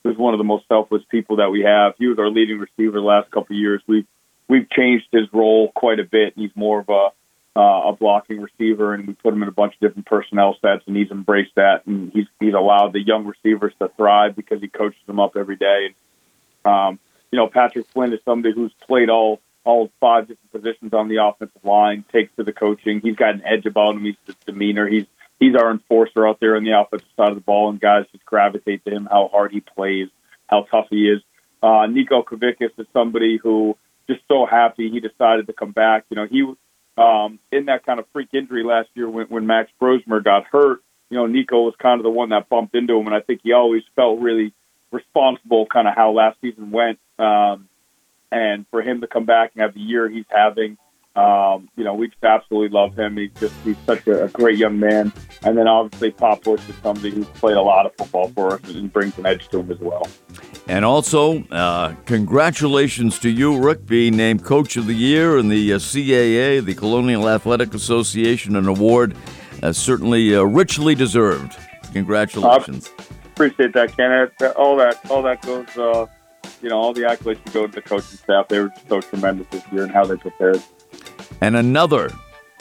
who's 0.04 0.18
one 0.18 0.34
of 0.34 0.38
the 0.38 0.44
most 0.44 0.68
selfless 0.68 1.04
people 1.10 1.38
that 1.38 1.50
we 1.50 1.62
have. 1.62 1.94
He 1.98 2.08
was 2.08 2.18
our 2.20 2.30
leading 2.30 2.60
receiver 2.60 3.00
the 3.00 3.06
last 3.06 3.30
couple 3.32 3.56
of 3.56 3.60
years. 3.60 3.82
We've 3.88 4.08
we've 4.48 4.70
changed 4.70 5.08
his 5.12 5.32
role 5.34 5.72
quite 5.76 6.00
a 6.00 6.04
bit. 6.04 6.34
He's 6.36 6.56
more 6.56 6.80
of 6.80 6.90
a 6.90 7.10
uh, 7.58 7.90
a 7.90 7.94
blocking 7.94 8.40
receiver, 8.40 8.94
and 8.94 9.08
we 9.08 9.14
put 9.14 9.34
him 9.34 9.42
in 9.42 9.50
a 9.50 9.52
bunch 9.52 9.74
of 9.74 9.80
different 9.80 10.06
personnel 10.06 10.56
sets, 10.62 10.84
and 10.86 10.96
he's 10.96 11.10
embraced 11.10 11.56
that, 11.56 11.86
and 11.88 12.12
he's 12.14 12.28
he's 12.40 12.54
allowed 12.54 12.94
the 12.94 13.02
young 13.02 13.26
receivers 13.26 13.74
to 13.80 13.90
thrive 13.98 14.36
because 14.36 14.62
he 14.62 14.68
coaches 14.68 15.02
them 15.08 15.20
up 15.20 15.36
every 15.36 15.56
day. 15.56 15.88
And 16.64 16.72
um, 16.72 17.00
you 17.32 17.38
know, 17.38 17.48
Patrick 17.48 17.88
Flynn 17.88 18.14
is 18.14 18.20
somebody 18.26 18.54
who's 18.54 18.72
played 18.86 19.10
all 19.10 19.40
all 19.68 19.92
five 20.00 20.30
different 20.30 20.52
positions 20.52 20.94
on 20.94 21.10
the 21.10 21.18
offensive 21.22 21.64
line, 21.64 22.06
takes 22.12 22.34
to 22.38 22.44
the 22.44 22.54
coaching. 22.54 23.02
He's 23.02 23.18
got 23.18 23.36
an 23.36 23.44
edge 23.46 23.66
about 23.66 23.96
him. 23.96 24.06
He's 24.06 24.16
the 24.26 24.36
demeanor. 24.46 24.88
He's 24.88 25.06
he's 25.40 25.56
our 25.56 25.72
enforcer 25.72 26.26
out 26.26 26.40
there 26.40 26.56
on 26.56 26.64
the 26.64 26.80
offensive 26.80 27.10
side 27.18 27.30
of 27.30 27.36
the 27.36 27.42
ball, 27.42 27.70
and 27.70 27.80
guys 27.80 28.06
just 28.14 28.26
gravitate 28.26 28.86
to 28.86 28.92
him. 28.92 29.08
How 29.12 29.28
hard 29.28 29.52
he 29.52 29.60
plays, 29.60 30.08
how 30.48 30.64
tough 30.72 30.88
he 30.90 31.10
is. 31.10 31.22
Uh, 31.62 31.86
Nico 31.88 32.24
Kavickas 32.24 32.72
is 32.78 32.88
somebody 32.94 33.38
who 33.42 33.78
just 34.10 34.22
so 34.30 34.46
happy 34.46 34.90
he 34.90 35.02
decided 35.02 35.48
to 35.48 35.54
come 35.54 35.72
back. 35.72 36.06
You 36.10 36.16
know, 36.16 36.28
he 36.30 36.44
um, 36.98 37.40
in 37.52 37.66
that 37.66 37.86
kind 37.86 38.00
of 38.00 38.06
freak 38.14 38.30
injury 38.34 38.64
last 38.64 38.88
year 38.94 39.10
when, 39.10 39.28
when 39.28 39.46
Max 39.46 39.70
Brosmer 39.82 40.24
got 40.24 40.46
hurt. 40.46 40.80
You 41.10 41.18
know, 41.18 41.26
Nico 41.26 41.62
was 41.62 41.74
kind 41.82 42.00
of 42.00 42.04
the 42.04 42.10
one 42.10 42.30
that 42.30 42.50
bumped 42.50 42.76
into 42.76 42.98
him, 42.98 43.06
and 43.06 43.16
I 43.16 43.22
think 43.22 43.42
he 43.44 43.54
always 43.54 43.84
felt 43.96 44.20
really 44.20 44.54
responsible, 44.92 45.66
kind 45.66 45.88
of 45.88 45.96
how 45.96 46.12
last 46.12 46.38
season 46.42 46.72
went. 46.72 47.00
Um, 47.18 47.67
and 48.32 48.66
for 48.72 48.82
him 48.82 49.02
to 49.02 49.08
come 49.08 49.26
back 49.26 49.52
and 49.54 49.62
have 49.62 49.74
the 49.74 49.80
year 49.80 50.10
he's 50.10 50.26
having, 50.30 50.78
um, 51.18 51.68
you 51.76 51.84
know, 51.84 51.96
we 51.96 52.08
just 52.08 52.24
absolutely 52.24 52.70
love 52.70 52.98
him. 52.98 53.18
He's 53.18 53.32
just 53.40 53.56
he's 53.64 53.78
such 53.88 54.06
a, 54.06 54.26
a 54.26 54.28
great 54.28 54.58
young 54.60 54.80
man. 54.80 55.12
And 55.42 55.58
then 55.58 55.68
obviously 55.68 56.12
Pop 56.12 56.44
Bush 56.44 56.62
is 56.70 56.76
somebody 56.84 57.10
who's 57.10 57.26
played 57.30 57.58
a 57.58 57.62
lot 57.62 57.88
of 57.88 57.96
football 57.96 58.30
for 58.30 58.54
us 58.54 58.70
and 58.70 58.94
brings 58.94 59.18
an 59.18 59.26
edge 59.26 59.48
to 59.50 59.60
him 59.60 59.72
as 59.72 59.80
well. 59.80 60.08
And 60.68 60.86
also, 60.86 61.44
uh, 61.46 61.96
congratulations 62.06 63.18
to 63.20 63.30
you, 63.30 63.58
Rick, 63.58 63.88
being 63.88 64.16
named 64.16 64.44
Coach 64.44 64.78
of 64.78 64.86
the 64.86 64.94
Year 64.94 65.40
in 65.40 65.50
the 65.50 65.74
uh, 65.74 65.78
CAA, 65.78 66.64
the 66.64 66.76
Colonial 66.76 67.28
Athletic 67.28 67.74
Association, 67.74 68.56
an 68.56 68.68
award 68.68 69.16
uh, 69.64 69.72
certainly 69.72 70.36
uh, 70.36 70.44
richly 70.44 70.94
deserved. 70.94 71.58
Congratulations. 71.94 72.92
appreciate 73.26 73.74
that, 73.74 73.98
Ken. 73.98 74.30
All 74.56 74.76
that, 74.78 75.00
all 75.10 75.24
that 75.24 75.42
goes. 75.42 76.10
You 76.68 76.72
know, 76.72 76.80
all 76.80 76.92
the 76.92 77.04
accolades 77.04 77.42
to 77.46 77.52
go 77.54 77.66
to 77.66 77.72
the 77.72 77.82
coaching 77.82 78.18
staff. 78.18 78.50
They 78.50 78.60
were 78.60 78.68
just 78.68 78.90
so 78.90 79.00
tremendous 79.00 79.48
this 79.52 79.64
year 79.72 79.84
and 79.84 79.92
how 79.94 80.04
they 80.04 80.18
prepared. 80.18 80.62
And 81.40 81.56
another 81.56 82.12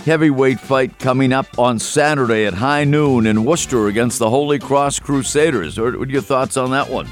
heavyweight 0.05 0.61
fight 0.61 0.97
coming 1.01 1.33
up 1.33 1.59
on 1.59 1.81
Saturday 1.81 2.47
at 2.47 2.55
high 2.55 2.85
noon 2.85 3.27
in 3.27 3.45
Worcester 3.45 3.89
against 3.89 4.21
the 4.21 4.31
Holy 4.31 4.61
Cross 4.61 5.01
Crusaders. 5.01 5.81
What 5.81 5.97
are 5.97 6.05
your 6.05 6.23
thoughts 6.23 6.57
on 6.57 6.71
that 6.71 6.89
one? 6.89 7.09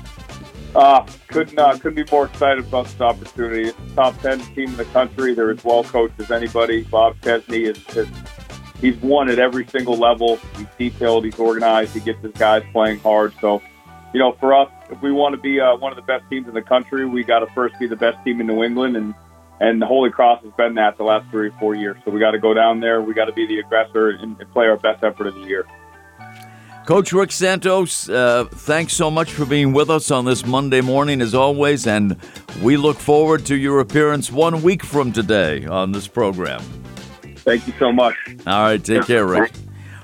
Uh, 0.76 1.04
couldn't 1.26 1.58
uh, 1.58 1.72
couldn't 1.78 1.96
be 1.96 2.08
more 2.12 2.26
excited 2.26 2.64
about 2.64 2.84
this 2.84 3.00
opportunity. 3.00 3.70
It's 3.70 3.78
the 3.88 3.94
top 3.96 4.20
ten 4.22 4.38
team 4.54 4.68
in 4.68 4.76
the 4.76 4.84
country. 4.84 5.34
They're 5.34 5.50
as 5.50 5.64
well 5.64 5.82
coached 5.82 6.20
as 6.20 6.30
anybody. 6.30 6.84
Bob 6.84 7.16
Chesney 7.24 7.64
is, 7.64 7.84
is 7.96 8.06
he's 8.80 8.96
won 8.98 9.28
at 9.28 9.40
every 9.40 9.66
single 9.66 9.96
level. 9.96 10.36
He's 10.56 10.68
detailed. 10.78 11.24
He's 11.24 11.40
organized. 11.40 11.92
He 11.92 11.98
gets 11.98 12.22
his 12.22 12.34
guys 12.34 12.62
playing 12.70 13.00
hard. 13.00 13.34
So, 13.40 13.60
you 14.12 14.20
know, 14.20 14.36
for 14.38 14.54
us, 14.54 14.70
if 14.94 15.02
we 15.02 15.12
want 15.12 15.34
to 15.34 15.40
be 15.40 15.60
uh, 15.60 15.76
one 15.76 15.92
of 15.92 15.96
the 15.96 16.02
best 16.02 16.28
teams 16.30 16.48
in 16.48 16.54
the 16.54 16.62
country, 16.62 17.04
we 17.04 17.24
got 17.24 17.40
to 17.40 17.46
first 17.54 17.78
be 17.78 17.86
the 17.86 17.96
best 17.96 18.22
team 18.24 18.40
in 18.40 18.46
New 18.46 18.62
England, 18.62 18.96
and 18.96 19.14
and 19.60 19.80
the 19.80 19.86
Holy 19.86 20.10
Cross 20.10 20.42
has 20.42 20.52
been 20.54 20.74
that 20.74 20.96
the 20.96 21.04
last 21.04 21.30
three 21.30 21.48
or 21.48 21.52
four 21.52 21.74
years. 21.74 21.96
So 22.04 22.10
we 22.10 22.18
got 22.18 22.32
to 22.32 22.38
go 22.38 22.54
down 22.54 22.80
there. 22.80 23.00
We 23.00 23.14
got 23.14 23.26
to 23.26 23.32
be 23.32 23.46
the 23.46 23.60
aggressor 23.60 24.10
and, 24.10 24.38
and 24.40 24.50
play 24.52 24.66
our 24.66 24.76
best 24.76 25.04
effort 25.04 25.28
of 25.28 25.34
the 25.34 25.42
year. 25.42 25.64
Coach 26.86 27.12
Rick 27.12 27.32
Santos, 27.32 28.08
uh, 28.10 28.44
thanks 28.50 28.92
so 28.92 29.10
much 29.10 29.32
for 29.32 29.46
being 29.46 29.72
with 29.72 29.88
us 29.88 30.10
on 30.10 30.26
this 30.26 30.44
Monday 30.44 30.82
morning, 30.82 31.22
as 31.22 31.34
always, 31.34 31.86
and 31.86 32.18
we 32.62 32.76
look 32.76 32.98
forward 32.98 33.46
to 33.46 33.56
your 33.56 33.80
appearance 33.80 34.30
one 34.30 34.60
week 34.60 34.84
from 34.84 35.10
today 35.10 35.64
on 35.64 35.92
this 35.92 36.06
program. 36.06 36.60
Thank 37.36 37.66
you 37.66 37.72
so 37.78 37.90
much. 37.90 38.14
All 38.46 38.64
right, 38.64 38.84
take 38.84 39.06
care, 39.06 39.26
Rick. 39.26 39.52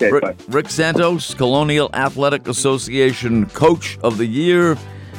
Okay, 0.03 0.11
Rick. 0.11 0.37
Rick 0.49 0.71
Santos, 0.71 1.35
Colonial 1.35 1.91
Athletic 1.93 2.49
Association 2.49 3.45
Coach 3.51 3.99
of 4.03 4.17
the 4.17 4.25
Year, 4.25 4.79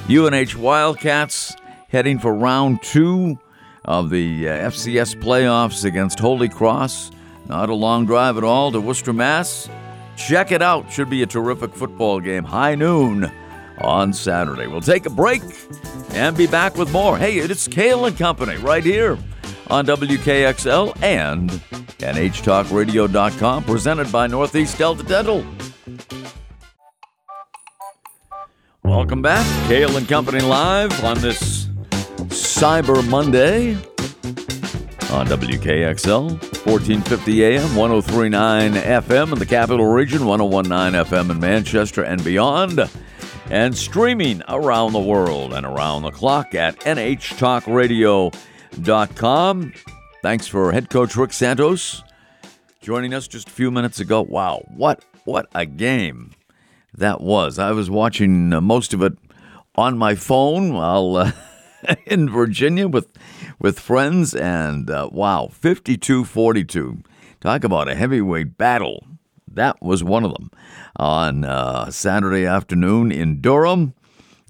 UNH 0.10 0.56
Wildcats 0.56 1.54
heading 1.90 2.18
for 2.18 2.34
round 2.34 2.82
two 2.82 3.38
of 3.86 4.10
the 4.10 4.50
uh, 4.50 4.70
FCS 4.70 5.22
playoffs 5.22 5.86
against 5.86 6.18
Holy 6.18 6.50
Cross. 6.50 7.12
Not 7.48 7.70
a 7.70 7.76
long 7.76 8.08
drive 8.08 8.38
at 8.38 8.44
all 8.44 8.72
to 8.72 8.82
Worcester, 8.82 9.14
Mass. 9.14 9.70
Check 10.18 10.52
it 10.52 10.64
out. 10.64 10.92
Should 10.92 11.12
be 11.12 11.22
a 11.22 11.28
terrific 11.28 11.76
football 11.76 12.20
game. 12.20 12.44
High 12.44 12.74
noon 12.74 13.32
on 13.82 14.14
Saturday. 14.14 14.66
We'll 14.66 14.82
take 14.82 15.06
a 15.06 15.12
break 15.12 15.44
and 16.14 16.36
be 16.36 16.48
back 16.48 16.76
with 16.76 16.92
more. 16.92 17.20
Hey, 17.20 17.38
it's 17.38 17.68
Cail 17.68 18.06
and 18.06 18.18
Company 18.18 18.58
right 18.58 18.84
here 18.84 19.20
on 19.68 19.86
WKXL 19.86 20.98
and 21.04 21.62
NHTalkRadio.com, 22.01 23.63
presented 23.63 24.12
by 24.12 24.27
Northeast 24.27 24.77
Delta 24.77 25.03
Dental. 25.03 25.46
Welcome 28.84 29.22
back, 29.22 29.46
Cail 29.67 29.96
and 29.96 30.08
Company 30.08 30.41
live 30.41 31.03
on 31.03 31.20
this 31.20 31.67
Cyber 32.27 33.08
Monday 33.10 33.75
on 35.12 35.27
WKXL, 35.27 36.31
1450 36.65 37.43
AM, 37.43 37.75
1039 37.75 38.74
FM 38.74 39.34
in 39.34 39.39
the 39.39 39.46
capital 39.46 39.88
region, 39.88 40.25
1019 40.25 41.05
FM 41.05 41.29
in 41.31 41.39
Manchester 41.39 42.03
and 42.03 42.24
beyond, 42.24 42.89
and 43.50 43.77
streaming 43.77 44.41
around 44.48 44.93
the 44.93 45.00
world 45.00 45.53
and 45.53 45.65
around 45.65 46.03
the 46.03 46.12
clock 46.12 46.55
at 46.55 46.79
NHTalkRadio.com. 46.79 49.74
Thanks 50.22 50.46
for 50.46 50.72
head 50.72 50.92
coach 50.92 51.16
Rick 51.16 51.34
Santos 51.34 52.04
joining 52.80 53.12
us 53.12 53.28
just 53.28 53.48
a 53.48 53.51
few 53.51 53.72
minutes 53.72 54.00
ago. 54.00 54.22
Wow, 54.22 54.63
what 54.70 55.04
what 55.24 55.48
a 55.56 55.66
game 55.66 56.34
that 56.94 57.22
was. 57.22 57.58
I 57.58 57.72
was 57.72 57.90
watching 57.90 58.54
uh, 58.54 58.62
most 58.62 58.94
of 58.94 59.01
it 59.01 59.13
on 59.74 59.98
my 59.98 60.13
phone 60.13 60.74
while 60.74 61.18
uh, 61.18 61.32
in 62.06 62.30
Virginia 62.30 62.88
with 62.88 63.08
with 63.60 63.80
friends, 63.80 64.36
and 64.36 64.92
uh, 64.92 65.10
wow, 65.12 65.50
52-42. 65.51 67.04
Talk 67.40 67.63
about 67.63 67.90
a 67.90 67.96
heavyweight 67.96 68.60
battle. 68.60 69.08
That 69.48 69.82
was 69.82 70.04
one 70.04 70.24
of 70.24 70.36
them 70.36 70.51
on 70.98 71.46
uh, 71.46 71.90
Saturday 71.90 72.46
afternoon 72.46 73.12
in 73.12 73.42
Durham, 73.42 73.96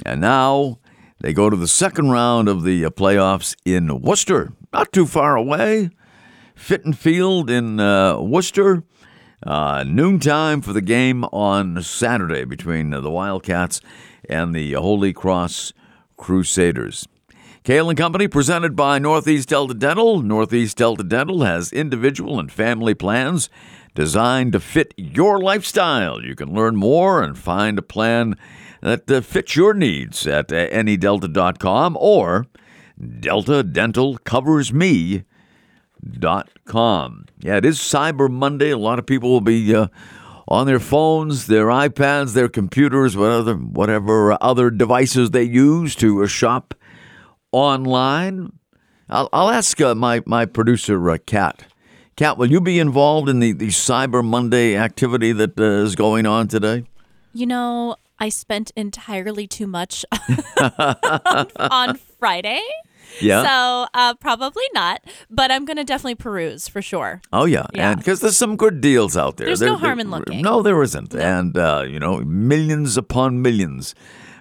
and 0.06 0.20
now 0.20 0.80
they 1.22 1.34
go 1.34 1.50
to 1.50 1.56
the 1.56 1.68
second 1.68 2.10
round 2.10 2.48
of 2.48 2.64
the 2.64 2.84
uh, 2.86 2.90
playoffs 2.90 3.56
in 3.64 4.02
Worcester, 4.02 4.54
not 4.74 4.92
too 4.92 5.06
far 5.06 5.36
away. 5.36 5.90
Fitton 6.56 6.94
Field 6.94 7.50
in 7.50 7.80
uh, 7.80 8.20
Worcester. 8.20 8.84
Uh, 9.44 9.84
noontime 9.88 10.62
for 10.62 10.74
the 10.74 10.82
game 10.82 11.24
on 11.26 11.82
Saturday 11.82 12.44
between 12.44 12.94
uh, 12.94 13.02
the 13.02 13.10
Wildcats 13.10 13.82
and 14.30 14.54
the 14.54 14.74
Holy 14.74 15.14
Cross 15.14 15.74
Crusaders. 16.18 17.08
Cail 17.64 17.90
and 17.90 17.98
Company 17.98 18.28
presented 18.28 18.76
by 18.76 19.00
Northeast 19.00 19.50
Delta 19.50 19.74
Dental. 19.74 20.22
Northeast 20.22 20.78
Delta 20.78 21.04
Dental 21.04 21.44
has 21.44 21.72
individual 21.72 22.40
and 22.40 22.52
family 22.52 22.94
plans 22.94 23.50
designed 23.94 24.54
to 24.54 24.60
fit 24.60 24.94
your 24.98 25.40
lifestyle. 25.40 26.24
You 26.24 26.36
can 26.36 26.54
learn 26.54 26.76
more 26.76 27.22
and 27.22 27.38
find 27.38 27.78
a 27.78 27.84
plan 27.84 28.36
that 28.82 29.10
uh, 29.10 29.22
fits 29.22 29.56
your 29.56 29.74
needs 29.74 30.28
at 30.28 30.52
uh, 30.52 30.68
nedelta.com 30.70 31.98
or 32.00 32.48
Delta 33.20 33.64
Dental 33.64 34.18
Covers 34.20 34.74
Me 34.74 35.24
dot 36.20 36.50
com. 36.66 37.26
Yeah, 37.40 37.58
it 37.58 37.66
is 37.66 37.80
Cyber 37.80 38.30
Monday. 38.30 38.72
A 38.72 38.78
lot 38.78 39.00
of 39.00 39.06
people 39.06 39.30
will 39.30 39.42
be 39.42 39.74
uh, 39.74 39.88
on 40.48 40.66
their 40.66 40.80
phones, 40.80 41.48
their 41.48 41.68
iPads, 41.68 42.34
their 42.34 42.50
computers, 42.50 43.16
whatever, 43.16 43.54
whatever 43.56 44.38
other 44.42 44.70
devices 44.70 45.32
they 45.32 45.44
use 45.44 45.96
to 45.96 46.24
uh, 46.24 46.28
shop 46.28 46.74
online. 47.52 48.52
I'll, 49.10 49.30
I'll 49.32 49.50
ask 49.50 49.80
uh, 49.82 49.94
my 49.96 50.24
my 50.26 50.46
producer, 50.46 51.10
uh, 51.10 51.18
Kat. 51.26 51.66
Kat, 52.18 52.38
will 52.38 52.52
you 52.52 52.62
be 52.62 52.78
involved 52.78 53.30
in 53.30 53.40
the, 53.40 53.54
the 53.54 53.68
Cyber 53.68 54.24
Monday 54.24 54.76
activity 54.76 55.32
that 55.32 55.60
uh, 55.60 55.64
is 55.64 55.96
going 55.96 56.26
on 56.26 56.48
today? 56.48 56.84
You 57.34 57.46
know, 57.46 57.96
I 58.22 58.30
spent 58.30 58.72
entirely 58.76 59.48
too 59.48 59.66
much 59.68 60.06
on 61.60 61.98
Friday. 62.20 62.62
Yeah. 63.20 63.44
So 63.44 63.88
uh, 63.94 64.14
probably 64.16 64.64
not, 64.74 65.02
but 65.30 65.52
I'm 65.52 65.66
going 65.66 65.78
to 65.78 65.84
definitely 65.84 66.16
peruse 66.16 66.68
for 66.70 66.82
sure. 66.82 67.22
Oh 67.34 67.46
yeah, 67.46 67.66
Yeah. 67.74 67.92
and 67.92 67.98
because 68.00 68.22
there's 68.22 68.38
some 68.38 68.56
good 68.56 68.80
deals 68.80 69.18
out 69.18 69.36
there. 69.38 69.48
There's 69.48 69.62
no 69.62 69.76
harm 69.76 70.00
in 70.00 70.10
looking. 70.12 70.42
No, 70.42 70.62
there 70.62 70.82
isn't, 70.82 71.14
and 71.14 71.58
uh, 71.58 71.84
you 71.86 72.00
know, 72.00 72.20
millions 72.22 72.96
upon 72.98 73.42
millions 73.42 73.96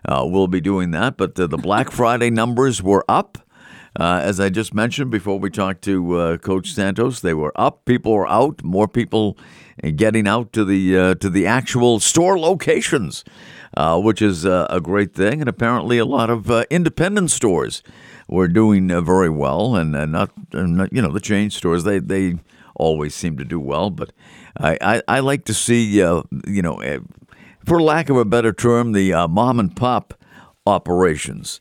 uh, 0.08 0.24
will 0.24 0.46
be 0.46 0.60
doing 0.60 0.92
that. 0.92 1.16
But 1.16 1.38
uh, 1.40 1.46
the 1.48 1.58
Black 1.58 1.90
Friday 1.98 2.30
numbers 2.30 2.80
were 2.80 3.04
up, 3.08 3.38
uh, 3.98 4.20
as 4.22 4.38
I 4.38 4.50
just 4.50 4.72
mentioned 4.72 5.10
before 5.10 5.40
we 5.40 5.50
talked 5.50 5.82
to 5.84 6.14
uh, 6.16 6.36
Coach 6.36 6.70
Santos. 6.72 7.20
They 7.20 7.34
were 7.34 7.52
up. 7.56 7.84
People 7.86 8.12
were 8.12 8.28
out. 8.28 8.62
More 8.62 8.86
people 8.86 9.36
uh, 9.82 9.90
getting 9.96 10.28
out 10.28 10.52
to 10.52 10.64
the 10.64 10.96
uh, 10.96 11.14
to 11.16 11.28
the 11.28 11.44
actual 11.44 11.98
store 11.98 12.38
locations, 12.38 13.24
uh, 13.76 14.00
which 14.00 14.20
is 14.22 14.44
uh, 14.44 14.66
a 14.70 14.80
great 14.80 15.14
thing. 15.14 15.40
And 15.40 15.48
apparently, 15.48 15.98
a 15.98 16.04
lot 16.04 16.30
of 16.30 16.50
uh, 16.50 16.64
independent 16.70 17.30
stores 17.30 17.82
were 18.28 18.48
doing 18.48 18.90
uh, 18.90 19.00
very 19.00 19.30
well, 19.30 19.76
and 19.76 19.94
uh, 19.94 20.06
not, 20.06 20.30
uh, 20.54 20.62
not 20.62 20.92
you 20.92 21.02
know 21.02 21.12
the 21.12 21.20
chain 21.20 21.50
stores. 21.50 21.84
They 21.84 21.98
they 21.98 22.38
always 22.76 23.14
seem 23.14 23.36
to 23.38 23.44
do 23.44 23.60
well, 23.60 23.90
but 23.90 24.12
I 24.56 24.78
I, 24.80 25.02
I 25.08 25.20
like 25.20 25.44
to 25.44 25.54
see 25.54 25.82
you 25.84 26.62
know, 26.62 26.82
uh, 26.82 27.00
for 27.64 27.80
lack 27.80 28.08
of 28.08 28.16
a 28.16 28.24
better 28.24 28.52
term, 28.52 28.92
the 28.92 29.12
mom 29.28 29.60
and 29.60 29.74
pop 29.74 30.14
operations. 30.66 31.60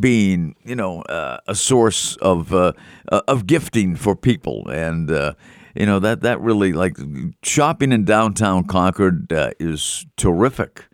Being, 0.00 0.54
you 0.62 0.76
know, 0.76 1.02
uh, 1.02 1.38
a 1.48 1.56
source 1.56 2.14
of 2.18 2.54
uh, 2.54 2.72
of 3.08 3.48
gifting 3.48 3.96
for 3.96 4.14
people, 4.14 4.68
and 4.68 5.10
uh, 5.10 5.32
you 5.78 5.86
know 5.86 6.00
that 6.00 6.22
that 6.22 6.40
really 6.40 6.72
like 6.72 6.96
shopping 7.42 7.92
in 7.92 8.04
downtown 8.04 8.64
Concord 8.64 9.32
uh, 9.32 9.52
is 9.60 10.06
terrific. 10.16 10.86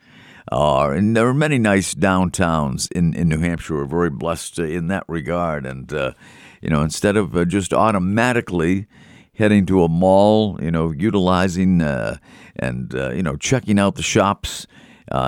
Uh, 0.53 0.91
and 0.91 1.17
there 1.17 1.27
are 1.27 1.35
many 1.35 1.59
nice 1.59 1.95
downtowns 1.95 2.93
in, 2.93 3.15
in 3.15 3.29
New 3.29 3.39
Hampshire. 3.39 3.77
We're 3.77 3.87
very 3.87 4.11
blessed 4.11 4.59
in 4.59 4.89
that 4.89 5.05
regard. 5.09 5.65
And, 5.65 5.91
uh, 5.91 6.13
you 6.61 6.69
know, 6.69 6.83
instead 6.83 7.17
of 7.17 7.35
uh, 7.35 7.47
just 7.47 7.73
automatically 7.73 8.87
heading 9.35 9.65
to 9.67 9.83
a 9.83 9.89
mall, 9.89 10.59
you 10.63 10.71
know, 10.71 10.93
utilizing 10.93 11.81
uh, 11.81 12.19
and, 12.57 12.95
uh, 12.95 13.11
you 13.13 13.23
know, 13.23 13.37
checking 13.37 13.79
out 13.79 13.95
the 13.95 14.03
shops 14.03 14.67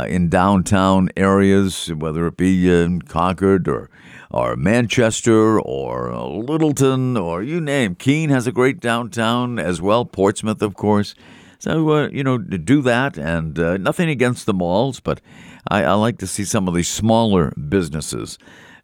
in 0.06 0.28
downtown 0.28 1.08
areas, 1.16 1.92
whether 1.94 2.26
it 2.26 2.36
be 2.36 2.70
in 2.70 3.00
Concord 3.00 3.68
or 3.68 3.90
or 4.30 4.56
Manchester 4.56 5.61
or 5.61 6.14
Littleton 6.14 7.16
or 7.16 7.42
you 7.42 7.61
name. 7.61 7.95
Keene 7.95 8.30
has 8.30 8.47
a 8.47 8.52
great 8.52 8.80
downtown 8.80 9.59
as 9.59 9.80
well. 9.80 10.04
Portsmouth, 10.04 10.62
of 10.62 10.75
course. 10.75 11.14
So 11.59 11.90
uh, 11.90 12.09
you 12.09 12.23
know, 12.23 12.38
do 12.38 12.83
that, 12.83 13.16
and 13.16 13.59
uh, 13.59 13.76
nothing 13.78 14.09
against 14.09 14.47
the 14.47 14.54
malls, 14.54 15.00
but 15.00 15.21
I, 15.68 15.85
I, 15.85 15.92
like 15.95 16.18
to 16.18 16.26
see 16.26 16.45
some 16.45 16.68
of 16.68 16.75
these 16.75 16.88
smaller 16.88 17.52
businesses 17.52 18.38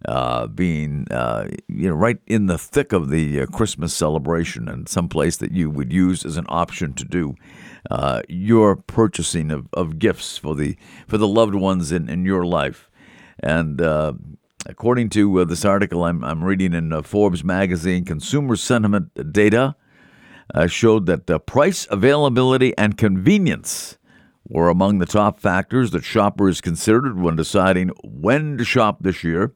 uh, 0.07 0.47
being 0.47 1.07
uh, 1.11 1.49
you 1.69 1.89
know 1.89 1.95
right 1.95 2.19
in 2.27 2.47
the 2.47 2.59
thick 2.59 2.93
of 2.93 3.11
the 3.11 3.43
uh, 3.43 3.47
Christmas 3.47 3.93
celebration, 3.95 4.69
and 4.69 4.89
some 4.89 5.09
place 5.09 5.37
that 5.37 5.53
you 5.53 5.71
would 5.71 5.93
use 5.93 6.25
as 6.25 6.37
an 6.37 6.47
option 6.49 6.95
to 6.95 7.05
do 7.05 7.35
uh, 7.91 8.23
your 8.29 8.77
purchasing 8.77 9.51
of, 9.51 9.69
of 9.75 9.99
gifts 9.99 10.39
for 10.39 10.55
the 10.55 10.77
for 11.07 11.19
the 11.19 11.29
loved 11.29 11.55
ones 11.55 11.93
in, 11.93 12.09
in 12.09 12.25
your 12.25 12.45
life, 12.45 12.91
and. 13.41 13.81
According 14.67 15.11
to 15.11 15.45
this 15.45 15.65
article 15.65 16.05
I'm, 16.05 16.23
I'm 16.23 16.45
reading 16.45 16.73
in 16.73 17.03
Forbes 17.03 17.43
magazine, 17.43 18.05
consumer 18.05 18.55
sentiment 18.57 19.33
data 19.33 19.75
uh, 20.55 20.67
showed 20.67 21.07
that 21.07 21.27
the 21.27 21.41
price, 21.41 21.87
availability, 21.91 22.77
and 22.79 22.97
convenience 22.97 23.99
were 24.47 24.69
among 24.69 24.99
the 24.99 25.07
top 25.07 25.41
factors 25.41 25.91
that 25.91 26.05
shoppers 26.05 26.61
considered 26.61 27.19
when 27.19 27.37
deciding 27.37 27.89
when 28.05 28.57
to 28.59 28.65
shop 28.65 28.99
this 29.01 29.25
year. 29.25 29.53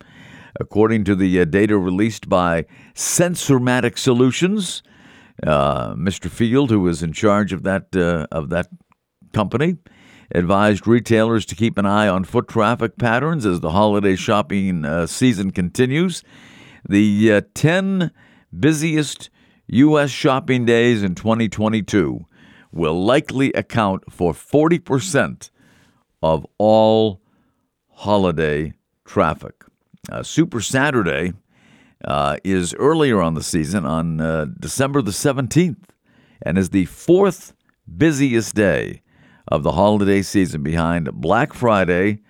According 0.59 1.05
to 1.05 1.15
the 1.15 1.41
uh, 1.41 1.45
data 1.45 1.77
released 1.77 2.29
by 2.29 2.65
Sensormatic 2.95 3.99
Solutions, 3.99 4.83
uh, 5.47 5.95
Mr. 5.95 6.31
Field, 6.31 6.71
who 6.71 6.81
was 6.81 7.03
in 7.03 7.13
charge 7.13 7.53
of 7.53 7.63
that 7.65 7.95
uh, 7.95 8.27
of 8.33 8.49
that 8.49 8.69
company, 9.35 9.77
advised 10.35 10.87
retailers 10.87 11.47
to 11.47 11.55
keep 11.55 11.79
an 11.79 11.87
eye 11.87 12.09
on 12.09 12.25
foot 12.25 12.49
traffic 12.49 12.97
patterns 12.99 13.47
as 13.47 13.61
the 13.61 13.71
holiday 13.71 14.17
shopping 14.17 14.85
uh, 14.85 15.07
season 15.07 15.51
continues. 15.51 16.23
The 16.89 17.33
uh, 17.33 17.41
10 17.55 18.11
busiest 18.59 19.31
U.S. 19.69 20.11
shopping 20.11 20.65
days 20.65 21.03
in 21.03 21.15
2022 21.15 22.27
will 22.73 23.05
likely 23.05 23.53
account 23.53 24.13
for 24.13 24.33
40% 24.33 25.51
of 26.23 26.47
all 26.59 27.21
holiday 27.91 28.75
traffic. 29.05 29.65
Uh, 30.11 30.23
Super 30.23 30.61
Saturday 30.61 31.33
uh, 32.05 32.37
is 32.45 32.75
earlier 32.75 33.21
on 33.21 33.35
the 33.35 33.43
season 33.43 33.85
on 33.85 34.21
uh, 34.21 34.47
December 34.61 35.03
the 35.03 35.11
17th 35.11 35.89
and 36.43 36.59
is 36.59 36.71
the 36.71 36.85
fourth 36.85 37.55
busiest 37.97 38.55
day 38.55 39.03
of 39.49 39.63
the 39.63 39.73
holiday 39.73 40.23
season 40.23 40.63
behind 40.63 41.13
Black 41.13 41.53
Friday, 41.53 42.21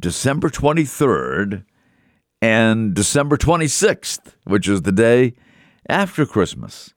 December 0.00 0.48
23rd, 0.48 1.64
and 2.42 2.94
December 2.94 3.36
26th, 3.36 4.34
which 4.44 4.68
is 4.68 4.82
the 4.82 4.92
day 4.92 5.34
after 5.88 6.26
Christmas. 6.26 6.94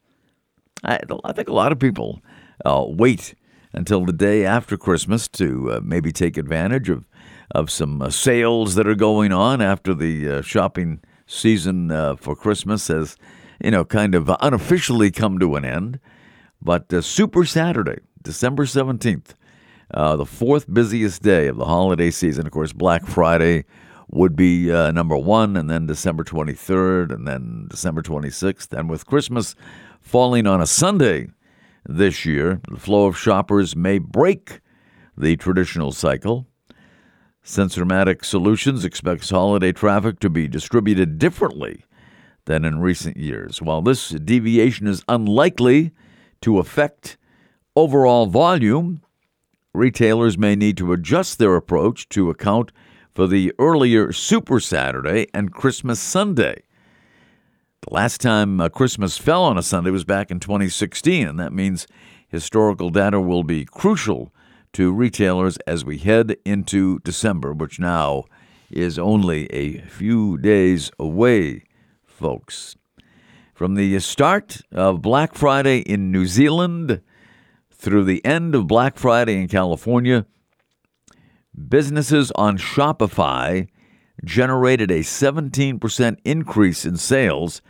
I, 0.84 1.00
I 1.24 1.32
think 1.34 1.48
a 1.48 1.54
lot 1.54 1.72
of 1.72 1.80
people 1.80 2.22
uh, 2.66 2.86
wait 2.88 3.36
until 3.74 4.06
the 4.06 4.14
day 4.14 4.46
after 4.46 4.78
Christmas 4.78 5.28
to 5.28 5.74
uh, 5.74 5.82
maybe 5.84 6.12
take 6.12 6.38
advantage 6.38 6.90
of, 6.90 7.08
of 7.52 7.72
some 7.72 8.02
uh, 8.02 8.10
sales 8.10 8.76
that 8.76 8.88
are 8.88 8.96
going 8.96 9.32
on 9.32 9.62
after 9.62 9.94
the 9.94 10.30
uh, 10.30 10.42
shopping 10.42 11.02
season 11.26 11.92
uh, 11.92 12.16
for 12.16 12.36
Christmas 12.36 12.88
has, 12.88 13.18
you 13.64 13.72
know, 13.72 13.84
kind 13.84 14.16
of 14.16 14.30
unofficially 14.42 15.12
come 15.12 15.40
to 15.40 15.56
an 15.56 15.66
end. 15.66 16.00
But 16.62 16.94
uh, 16.94 17.02
Super 17.02 17.46
Saturday, 17.46 18.00
December 18.22 18.66
17th, 18.66 19.34
the 19.94 20.26
fourth 20.26 20.72
busiest 20.72 21.22
day 21.22 21.48
of 21.48 21.58
the 21.58 21.66
holiday 21.66 22.12
season, 22.12 22.46
of 22.46 22.52
course, 22.52 22.74
Black 22.74 23.06
Friday 23.06 23.66
would 24.10 24.36
be 24.36 24.72
uh, 24.72 24.92
number 24.92 25.18
one, 25.18 25.58
and 25.58 25.70
then 25.70 25.88
December 25.88 26.24
23rd, 26.24 27.14
and 27.14 27.28
then 27.28 27.68
December 27.70 28.02
26th. 28.02 28.72
And 28.78 28.90
with 28.90 29.06
Christmas 29.06 29.56
falling 30.02 30.46
on 30.46 30.62
a 30.62 30.68
Sunday 30.68 31.28
this 31.88 32.26
year, 32.26 32.62
the 32.70 32.80
flow 32.80 33.08
of 33.08 33.18
shoppers 33.18 33.76
may 33.76 33.98
break 33.98 34.62
the 35.18 35.36
traditional 35.36 35.92
cycle. 35.92 36.48
Sensormatic 37.44 38.24
Solutions 38.24 38.86
expects 38.86 39.30
holiday 39.30 39.72
traffic 39.72 40.20
to 40.20 40.30
be 40.30 40.48
distributed 40.48 41.18
differently 41.18 41.84
than 42.46 42.66
in 42.66 42.80
recent 42.80 43.18
years. 43.18 43.62
While 43.62 43.82
this 43.82 44.10
deviation 44.10 44.88
is 44.88 45.04
unlikely 45.08 45.92
to 46.42 46.60
affect 46.60 47.18
overall 47.76 48.28
volume, 48.28 49.02
retailers 49.74 50.38
may 50.38 50.56
need 50.56 50.78
to 50.78 50.94
adjust 50.94 51.40
their 51.40 51.56
approach 51.56 52.08
to 52.10 52.30
account 52.30 52.72
for 53.14 53.28
the 53.28 53.52
earlier 53.60 54.12
Super 54.12 54.60
Saturday 54.60 55.28
and 55.34 55.54
Christmas 55.54 56.00
Sunday. 56.00 56.64
The 57.82 57.94
last 57.94 58.22
time 58.22 58.62
uh, 58.62 58.70
Christmas 58.70 59.18
fell 59.18 59.44
on 59.44 59.58
a 59.58 59.64
Sunday 59.64 59.92
was 59.92 60.06
back 60.06 60.32
in 60.32 60.40
2016, 60.40 61.28
and 61.28 61.40
that 61.40 61.52
means 61.52 61.86
historical 62.28 62.90
data 62.90 63.20
will 63.20 63.44
be 63.44 63.66
crucial 63.66 64.34
to 64.74 64.92
retailers 64.92 65.58
as 65.68 65.84
we 65.84 65.98
head 65.98 66.38
into 66.46 67.00
December, 67.00 67.54
which 67.54 67.80
now 67.80 68.24
is 68.72 68.98
only 68.98 69.46
a 69.54 69.80
few 69.82 70.38
days 70.38 70.92
away, 70.98 71.64
folks. 72.06 72.76
From 73.54 73.76
the 73.76 74.00
start 74.00 74.62
of 74.72 75.02
Black 75.02 75.36
Friday 75.36 75.80
in 75.80 76.12
New 76.12 76.26
Zealand 76.26 77.02
through 77.84 78.06
the 78.06 78.26
end 78.26 78.56
of 78.56 78.66
Black 78.66 78.98
Friday 78.98 79.40
in 79.40 79.48
California, 79.48 80.26
Businesses 81.56 82.32
on 82.32 82.58
Shopify 82.58 83.68
generated 84.24 84.90
a 84.90 85.02
17% 85.02 86.18
increase 86.26 86.84
in 86.86 86.98
sales 86.98 87.62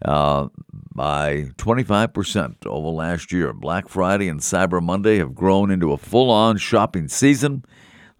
uh, 0.04 0.48
by 0.94 1.50
25% 1.56 2.66
over 2.66 2.88
last 2.88 3.30
year. 3.32 3.52
Black 3.52 3.88
Friday 3.88 4.28
and 4.28 4.40
Cyber 4.40 4.82
Monday 4.82 5.18
have 5.18 5.34
grown 5.34 5.70
into 5.70 5.92
a 5.92 5.98
full 5.98 6.30
on 6.30 6.56
shopping 6.56 7.08
season. 7.08 7.64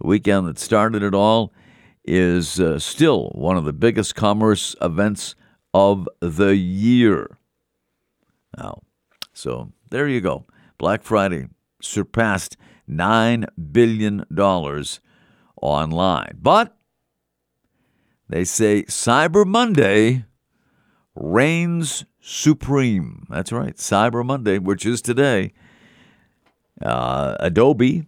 The 0.01 0.07
weekend 0.07 0.47
that 0.49 0.59
started 0.59 1.03
it 1.03 1.15
all 1.15 1.53
is 2.05 2.61
uh, 2.61 2.79
still 2.79 3.31
one 3.31 3.57
of 3.57 3.65
the 3.65 3.73
biggest 3.73 4.15
commerce 4.15 4.77
events 4.83 5.35
of 5.73 6.09
the 6.21 6.57
year. 6.57 7.39
Now, 8.57 8.83
so 9.33 9.73
there 9.91 10.09
you 10.09 10.21
go. 10.21 10.47
Black 10.79 11.03
Friday 11.03 11.49
surpassed 11.81 12.57
$9 12.89 13.47
billion 13.73 14.25
online. 15.61 16.39
But 16.41 16.77
they 18.29 18.45
say 18.45 18.85
Cyber 18.85 19.47
Monday 19.47 20.25
reigns 21.15 22.05
supreme. 22.21 23.27
That's 23.29 23.53
right, 23.53 23.77
Cyber 23.77 24.25
Monday, 24.25 24.59
which 24.59 24.87
is 24.87 25.03
today. 25.03 25.53
Uh, 26.83 27.37
Adobe 27.41 28.07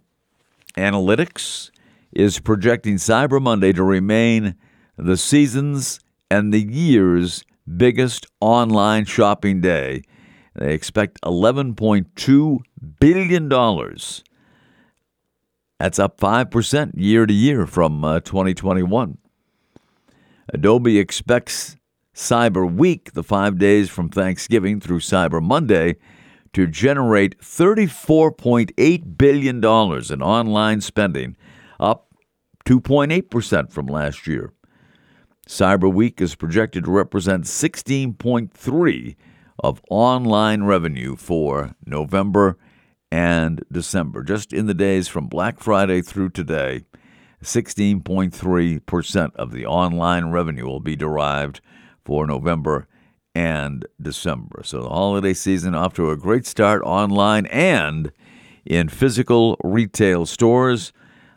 Analytics 0.75 1.69
is 2.11 2.39
projecting 2.39 2.95
Cyber 2.95 3.41
Monday 3.41 3.73
to 3.73 3.83
remain 3.83 4.55
the 4.97 5.17
season's 5.17 5.99
and 6.31 6.53
the 6.53 6.61
year's 6.61 7.43
biggest 7.77 8.25
online 8.39 9.05
shopping 9.05 9.61
day. 9.61 10.03
They 10.55 10.73
expect 10.73 11.21
$11.2 11.21 12.59
billion. 12.99 13.49
That's 15.83 15.99
up 15.99 16.17
5% 16.17 16.93
year 16.95 17.25
to 17.25 17.33
year 17.33 17.67
from 17.67 18.05
uh, 18.05 18.21
2021. 18.21 19.17
Adobe 20.53 20.97
expects 20.97 21.75
Cyber 22.15 22.73
Week, 22.73 23.11
the 23.11 23.21
five 23.21 23.57
days 23.57 23.89
from 23.89 24.07
Thanksgiving 24.07 24.79
through 24.79 25.01
Cyber 25.01 25.43
Monday, 25.43 25.97
to 26.53 26.67
generate 26.67 27.37
$34.8 27.39 29.17
billion 29.17 29.57
in 29.57 30.21
online 30.21 30.79
spending, 30.79 31.35
up 31.81 32.07
2.8% 32.63 33.69
from 33.69 33.87
last 33.87 34.25
year. 34.25 34.53
Cyber 35.49 35.93
Week 35.93 36.21
is 36.21 36.33
projected 36.35 36.85
to 36.85 36.91
represent 36.91 37.43
16.3 37.43 39.15
of 39.59 39.81
online 39.89 40.63
revenue 40.63 41.17
for 41.17 41.75
November 41.85 42.57
and 43.13 43.63
December. 43.71 44.23
Just 44.23 44.51
in 44.51 44.65
the 44.65 44.73
days 44.73 45.07
from 45.07 45.27
Black 45.27 45.59
Friday 45.59 46.01
through 46.01 46.29
today, 46.29 46.81
16.3% 47.43 49.35
of 49.35 49.51
the 49.51 49.67
online 49.67 50.31
revenue 50.31 50.65
will 50.65 50.79
be 50.79 50.95
derived 50.95 51.61
for 52.03 52.25
November 52.25 52.87
and 53.35 53.85
December. 54.01 54.63
So 54.65 54.81
the 54.81 54.89
holiday 54.89 55.35
season 55.35 55.75
off 55.75 55.93
to 55.93 56.09
a 56.09 56.17
great 56.17 56.47
start 56.47 56.81
online 56.81 57.45
and 57.45 58.11
in 58.65 58.89
physical 58.89 59.57
retail 59.63 60.25
stores. 60.25 60.91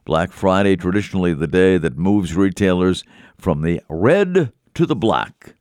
Black 0.06 0.32
Friday, 0.32 0.76
traditionally 0.76 1.34
the 1.34 1.46
day 1.46 1.76
that 1.76 1.98
moves 1.98 2.34
retailers 2.34 3.04
from 3.36 3.60
the 3.60 3.82
red 3.90 4.50
to 4.72 4.86
the 4.86 4.96
black. 4.96 5.56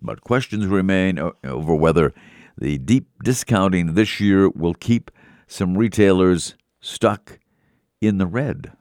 But 0.00 0.20
questions 0.20 0.66
remain 0.66 1.18
over 1.42 1.74
whether 1.74 2.14
the 2.56 2.78
deep 2.78 3.08
discounting 3.24 3.94
this 3.94 4.20
year 4.20 4.48
will 4.50 4.74
keep 4.74 5.10
some 5.46 5.76
retailers 5.76 6.54
stuck 6.80 7.38
in 8.00 8.18
the 8.18 8.26
red. 8.26 8.72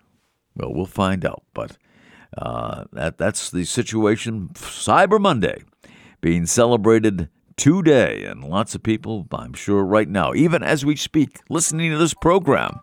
Well, 0.56 0.74
we'll 0.74 0.86
find 0.86 1.26
out. 1.26 1.44
But 1.54 1.78
uh, 2.38 2.86
that 2.94 3.18
that's 3.18 3.50
the 3.50 3.66
situation. 3.66 4.50
Cyber 4.54 5.20
Monday 5.20 5.64
being 6.22 6.46
celebrated 6.46 7.30
today, 7.58 8.24
and 8.26 8.44
lots 8.44 8.76
of 8.76 8.84
people, 8.84 9.28
I'm 9.32 9.54
sure, 9.54 9.84
right 9.84 10.10
now, 10.10 10.34
even 10.34 10.64
as 10.64 10.86
we 10.86 10.96
speak, 10.96 11.40
listening 11.50 11.92
to 11.92 11.98
this 11.98 12.14
program, 12.14 12.82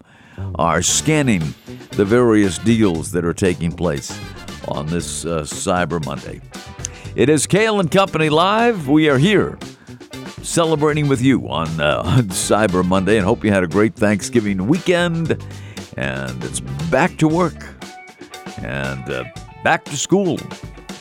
are 0.54 0.82
scanning 0.82 1.54
the 1.90 2.04
various 2.04 2.58
deals 2.58 3.12
that 3.12 3.24
are 3.24 3.34
taking 3.34 3.72
place 3.72 4.18
on 4.68 4.86
this 4.86 5.24
uh, 5.24 5.42
Cyber 5.42 6.04
Monday. 6.04 6.40
It 7.14 7.28
is 7.28 7.46
Cail 7.46 7.80
and 7.80 7.90
Company 7.90 8.30
Live. 8.30 8.88
We 8.88 9.10
are 9.10 9.18
here 9.18 9.58
celebrating 10.42 11.08
with 11.08 11.22
you 11.22 11.48
on, 11.48 11.68
uh, 11.80 12.02
on 12.04 12.22
Cyber 12.28 12.84
Monday 12.84 13.16
and 13.16 13.24
hope 13.24 13.44
you 13.44 13.50
had 13.50 13.64
a 13.64 13.68
great 13.68 13.94
Thanksgiving 13.94 14.66
weekend. 14.66 15.42
And 15.96 16.42
it's 16.44 16.60
back 16.90 17.16
to 17.18 17.28
work 17.28 17.54
and 18.58 19.08
uh, 19.10 19.24
back 19.62 19.84
to 19.86 19.96
school 19.96 20.38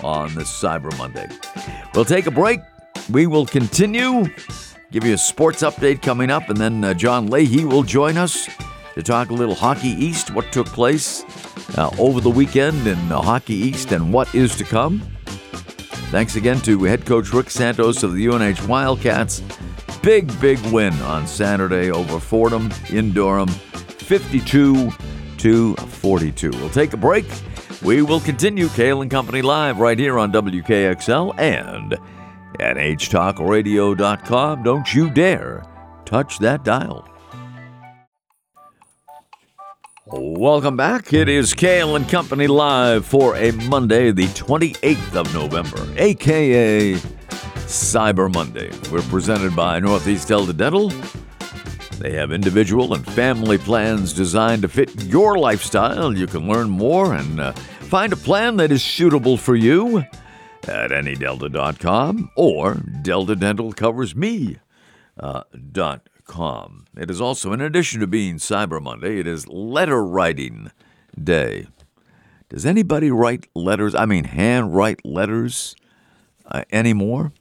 on 0.03 0.33
this 0.35 0.49
Cyber 0.49 0.95
Monday. 0.97 1.29
We'll 1.93 2.05
take 2.05 2.27
a 2.27 2.31
break. 2.31 2.59
We 3.09 3.27
will 3.27 3.45
continue, 3.45 4.25
give 4.91 5.03
you 5.03 5.13
a 5.13 5.17
sports 5.17 5.63
update 5.63 6.01
coming 6.01 6.29
up, 6.29 6.49
and 6.49 6.57
then 6.57 6.83
uh, 6.83 6.93
John 6.93 7.27
Leahy 7.27 7.65
will 7.65 7.83
join 7.83 8.17
us 8.17 8.47
to 8.93 9.03
talk 9.03 9.29
a 9.29 9.33
little 9.33 9.55
Hockey 9.55 9.89
East, 9.89 10.33
what 10.33 10.51
took 10.51 10.67
place 10.67 11.23
uh, 11.77 11.89
over 11.97 12.21
the 12.21 12.29
weekend 12.29 12.85
in 12.87 12.97
Hockey 12.97 13.55
East, 13.55 13.91
and 13.91 14.13
what 14.13 14.33
is 14.35 14.55
to 14.57 14.63
come. 14.63 15.01
Thanks 16.11 16.35
again 16.35 16.59
to 16.61 16.83
head 16.83 17.05
coach 17.05 17.31
Rick 17.31 17.49
Santos 17.49 18.03
of 18.03 18.13
the 18.13 18.27
UNH 18.27 18.67
Wildcats. 18.67 19.41
Big, 20.03 20.27
big 20.41 20.59
win 20.65 20.93
on 21.03 21.25
Saturday 21.25 21.89
over 21.89 22.19
Fordham 22.19 22.69
in 22.89 23.13
Durham, 23.13 23.47
52 23.47 24.91
to 25.37 25.75
42. 25.75 26.49
We'll 26.49 26.69
take 26.69 26.91
a 26.91 26.97
break. 26.97 27.25
We 27.81 28.01
will 28.01 28.19
continue 28.19 28.67
Cail 28.67 29.01
and 29.01 29.09
Company 29.09 29.41
live 29.41 29.79
right 29.79 29.97
here 29.97 30.19
on 30.19 30.33
WKXL 30.33 31.39
and 31.39 31.93
at 32.59 32.75
htalkradio.com. 32.75 34.63
Don't 34.63 34.93
you 34.93 35.09
dare 35.09 35.63
touch 36.03 36.39
that 36.39 36.65
dial. 36.65 37.10
Welcome 40.13 40.75
back. 40.75 41.13
It 41.13 41.29
is 41.29 41.53
Cail 41.53 41.95
and 41.95 42.07
Company 42.09 42.45
live 42.45 43.05
for 43.05 43.37
a 43.37 43.51
Monday, 43.51 44.11
the 44.11 44.27
28th 44.27 45.15
of 45.15 45.33
November, 45.33 45.87
aka 45.95 46.95
Cyber 46.95 48.33
Monday. 48.33 48.71
We're 48.91 49.03
presented 49.03 49.55
by 49.55 49.79
Northeast 49.79 50.27
Delta 50.27 50.51
Dental. 50.51 50.89
They 51.97 52.11
have 52.11 52.33
individual 52.33 52.93
and 52.93 53.07
family 53.07 53.57
plans 53.57 54.11
designed 54.11 54.63
to 54.63 54.67
fit 54.67 55.01
your 55.05 55.37
lifestyle. 55.37 56.13
You 56.13 56.27
can 56.27 56.45
learn 56.45 56.69
more 56.69 57.13
and 57.13 57.39
uh, 57.39 57.53
find 57.53 58.11
a 58.11 58.17
plan 58.17 58.57
that 58.57 58.69
is 58.69 58.83
suitable 58.83 59.37
for 59.37 59.55
you 59.55 59.99
at 59.99 60.91
nedelta.com 60.91 62.31
or 62.35 62.73
Delta 63.01 63.37
Dental 63.37 63.71
Covers 63.71 64.13
Me. 64.13 64.57
Uh, 65.17 65.43
It 66.95 67.11
is 67.11 67.19
also, 67.19 67.53
in 67.53 67.61
addition 67.61 67.99
to 67.99 68.07
being 68.07 68.35
Cyber 68.35 68.81
Monday, 68.81 69.19
it 69.19 69.27
is 69.27 69.47
Letter 69.47 70.03
Writing 70.03 70.71
Day. 71.21 71.67
Does 72.49 72.65
anybody 72.65 73.11
write 73.11 73.47
letters? 73.53 73.93
I 73.95 74.05
mean, 74.05 74.23
hand 74.23 74.75
write 74.75 75.05
letters 75.05 75.75
uh, 76.45 76.63
anymore? 76.71 77.31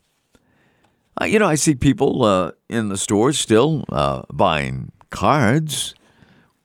Uh, 1.21 1.25
you 1.25 1.39
know, 1.39 1.47
I 1.47 1.55
see 1.55 1.75
people 1.75 2.25
uh, 2.25 2.53
in 2.69 2.89
the 2.89 2.97
stores 2.97 3.39
still 3.39 3.85
uh, 3.91 4.23
buying 4.33 4.93
cards, 5.11 5.95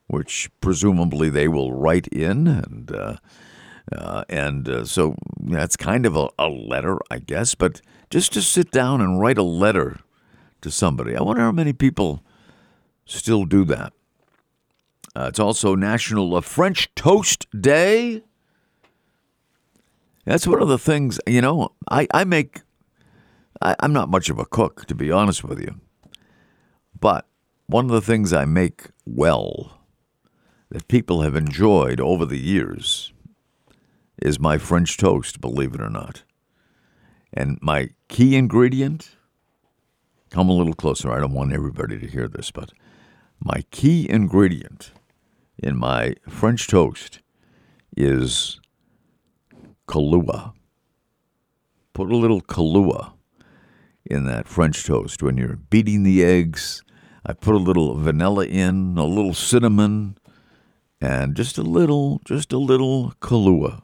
which 0.08 0.50
presumably 0.62 1.30
they 1.30 1.48
will 1.48 1.74
write 1.74 2.08
in, 2.08 2.48
and 2.48 2.92
uh, 2.92 3.18
uh, 3.96 4.24
and 4.30 4.88
so 4.88 5.16
that's 5.40 5.76
kind 5.76 6.06
of 6.06 6.16
a, 6.16 6.30
a 6.40 6.48
letter, 6.48 6.98
I 7.12 7.20
guess. 7.20 7.56
But 7.56 7.82
just 8.10 8.34
to 8.34 8.42
sit 8.42 8.72
down 8.72 9.02
and 9.02 9.20
write 9.20 9.38
a 9.38 9.44
letter 9.44 10.00
to 10.66 10.72
somebody. 10.72 11.16
I 11.16 11.22
wonder 11.22 11.44
how 11.44 11.52
many 11.52 11.74
people 11.74 12.24
still 13.06 13.46
do 13.46 13.64
that. 13.66 13.94
Uh, 15.16 15.28
it's 15.30 15.40
also 15.40 15.76
National 15.76 16.42
French 16.42 16.94
Toast 16.96 17.46
Day. 17.60 18.24
That's 20.26 20.48
one 20.48 20.64
of 20.64 20.68
the 20.68 20.80
things, 20.80 21.20
you 21.28 21.40
know, 21.40 21.70
I, 21.90 22.08
I 22.14 22.24
make, 22.24 22.62
I, 23.62 23.76
I'm 23.80 23.94
not 23.94 24.10
much 24.10 24.30
of 24.32 24.40
a 24.40 24.46
cook, 24.46 24.88
to 24.88 24.96
be 24.96 25.12
honest 25.12 25.44
with 25.44 25.60
you. 25.60 25.80
But 27.00 27.28
one 27.68 27.86
of 27.86 27.92
the 27.92 28.02
things 28.02 28.34
I 28.34 28.46
make 28.46 28.88
well 29.06 29.80
that 30.70 30.88
people 30.88 31.22
have 31.22 31.36
enjoyed 31.36 32.02
over 32.02 32.26
the 32.26 32.40
years 32.40 33.14
is 34.20 34.40
my 34.40 34.58
French 34.58 34.98
toast, 34.98 35.40
believe 35.40 35.76
it 35.76 35.82
or 35.82 35.92
not. 35.92 36.24
And 37.32 37.60
my 37.62 37.90
key 38.08 38.36
ingredient 38.36 39.16
Come 40.36 40.50
a 40.50 40.54
little 40.54 40.74
closer. 40.74 41.10
I 41.14 41.22
don't 41.22 41.32
want 41.32 41.54
everybody 41.54 41.98
to 41.98 42.08
hear 42.08 42.28
this, 42.28 42.52
but 42.52 42.74
my 43.40 43.64
key 43.72 44.06
ingredient 44.10 44.92
in 45.58 45.78
my 45.78 46.16
French 46.28 46.68
toast 46.68 47.20
is 47.96 48.60
Kahlua. 49.88 50.52
Put 51.94 52.12
a 52.12 52.18
little 52.18 52.42
Kahlua 52.42 53.14
in 54.04 54.26
that 54.26 54.50
French 54.50 54.84
toast 54.84 55.24
when 55.24 55.38
you're 55.38 55.56
beating 55.56 56.04
the 56.04 56.22
eggs. 56.26 56.84
I 57.26 57.32
put 57.32 57.56
a 57.56 57.58
little 57.58 57.96
vanilla 57.96 58.46
in, 58.46 58.98
a 58.98 59.06
little 59.06 59.34
cinnamon, 59.34 60.18
and 61.00 61.34
just 61.34 61.58
a 61.58 61.64
little, 61.64 62.20
just 62.26 62.52
a 62.52 62.58
little 62.58 63.14
Kahlua 63.22 63.84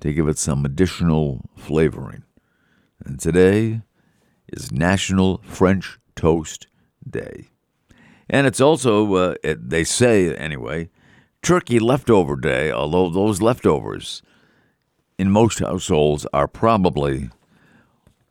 to 0.00 0.12
give 0.12 0.26
it 0.26 0.36
some 0.36 0.64
additional 0.64 1.48
flavoring. 1.56 2.24
And 3.04 3.20
today, 3.20 3.82
is 4.52 4.72
National 4.72 5.40
French 5.44 5.98
Toast 6.16 6.66
Day. 7.08 7.48
And 8.28 8.46
it's 8.46 8.60
also, 8.60 9.14
uh, 9.14 9.34
it, 9.42 9.70
they 9.70 9.84
say 9.84 10.34
anyway, 10.34 10.90
Turkey 11.42 11.78
Leftover 11.78 12.36
Day, 12.36 12.70
although 12.70 13.10
those 13.10 13.42
leftovers 13.42 14.22
in 15.18 15.30
most 15.30 15.58
households 15.58 16.26
are 16.32 16.48
probably 16.48 17.30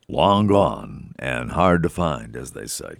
long 0.07 0.47
gone 0.47 1.13
and 1.19 1.51
hard 1.51 1.83
to 1.83 1.89
find, 1.89 2.35
as 2.35 2.51
they 2.51 2.65
say. 2.65 2.97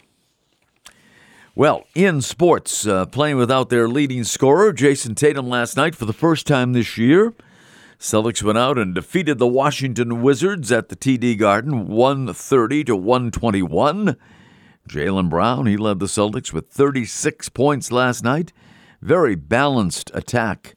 Well, 1.55 1.83
in 1.95 2.21
sports, 2.21 2.85
uh, 2.85 3.05
playing 3.07 3.37
without 3.37 3.69
their 3.69 3.89
leading 3.89 4.23
scorer, 4.23 4.71
Jayson 4.71 5.15
Tatum, 5.15 5.49
last 5.49 5.75
night 5.75 5.95
for 5.95 6.05
the 6.05 6.13
first 6.13 6.47
time 6.47 6.73
this 6.73 6.97
year. 6.97 7.33
Celtics 7.99 8.41
went 8.41 8.57
out 8.57 8.77
and 8.77 8.95
defeated 8.95 9.39
the 9.39 9.47
Washington 9.47 10.21
Wizards 10.21 10.71
at 10.71 10.87
the 10.87 10.95
TD 10.95 11.37
Garden 11.37 11.85
130 11.87 12.85
to 12.85 12.95
121. 12.95 14.15
Jaylen 14.87 15.29
Brown, 15.29 15.65
he 15.65 15.75
led 15.75 15.99
the 15.99 16.05
Celtics 16.05 16.53
with 16.53 16.69
36 16.69 17.49
points 17.49 17.91
last 17.91 18.23
night. 18.23 18.53
Very 19.01 19.35
balanced 19.35 20.11
attack 20.13 20.75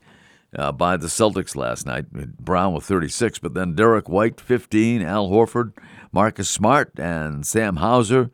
uh, 0.58 0.72
by 0.72 0.96
the 0.96 1.06
Celtics 1.06 1.54
last 1.54 1.87
night. 1.87 2.11
Brown 2.11 2.74
with 2.74 2.85
36, 2.85 3.38
but 3.38 3.54
then 3.54 3.76
Derrick 3.76 4.08
White 4.08 4.40
15, 4.40 5.00
Al 5.02 5.30
Horford, 5.30 5.74
Marcus 6.11 6.50
Smart, 6.50 6.90
and 6.98 7.46
Sam 7.46 7.76
Hauser 7.76 8.32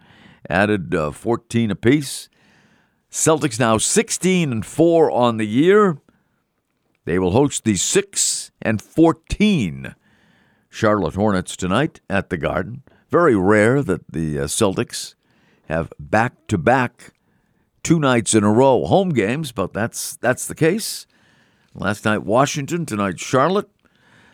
added 0.48 0.94
uh, 0.94 1.10
14 1.10 1.70
apiece. 1.70 2.30
Celtics 3.10 3.60
now 3.60 3.76
16 3.76 4.50
and 4.50 4.64
4 4.64 5.10
on 5.10 5.36
the 5.36 5.46
year. 5.46 5.98
They 7.04 7.18
will 7.18 7.32
host 7.32 7.64
the 7.64 7.76
6 7.76 8.47
and 8.60 8.80
14 8.82 9.94
Charlotte 10.70 11.14
Hornets 11.14 11.56
tonight 11.56 12.00
at 12.08 12.30
the 12.30 12.36
Garden. 12.36 12.82
Very 13.08 13.36
rare 13.36 13.82
that 13.82 14.12
the 14.12 14.38
uh, 14.40 14.44
Celtics 14.44 15.14
have 15.68 15.92
back 15.98 16.46
to 16.48 16.58
back 16.58 17.12
two 17.82 17.98
nights 17.98 18.34
in 18.34 18.44
a 18.44 18.52
row 18.52 18.84
home 18.84 19.10
games, 19.10 19.52
but 19.52 19.72
that's 19.72 20.16
that's 20.16 20.46
the 20.46 20.54
case. 20.54 21.06
Last 21.74 22.04
night 22.04 22.24
Washington, 22.24 22.86
tonight 22.86 23.18
Charlotte. 23.18 23.70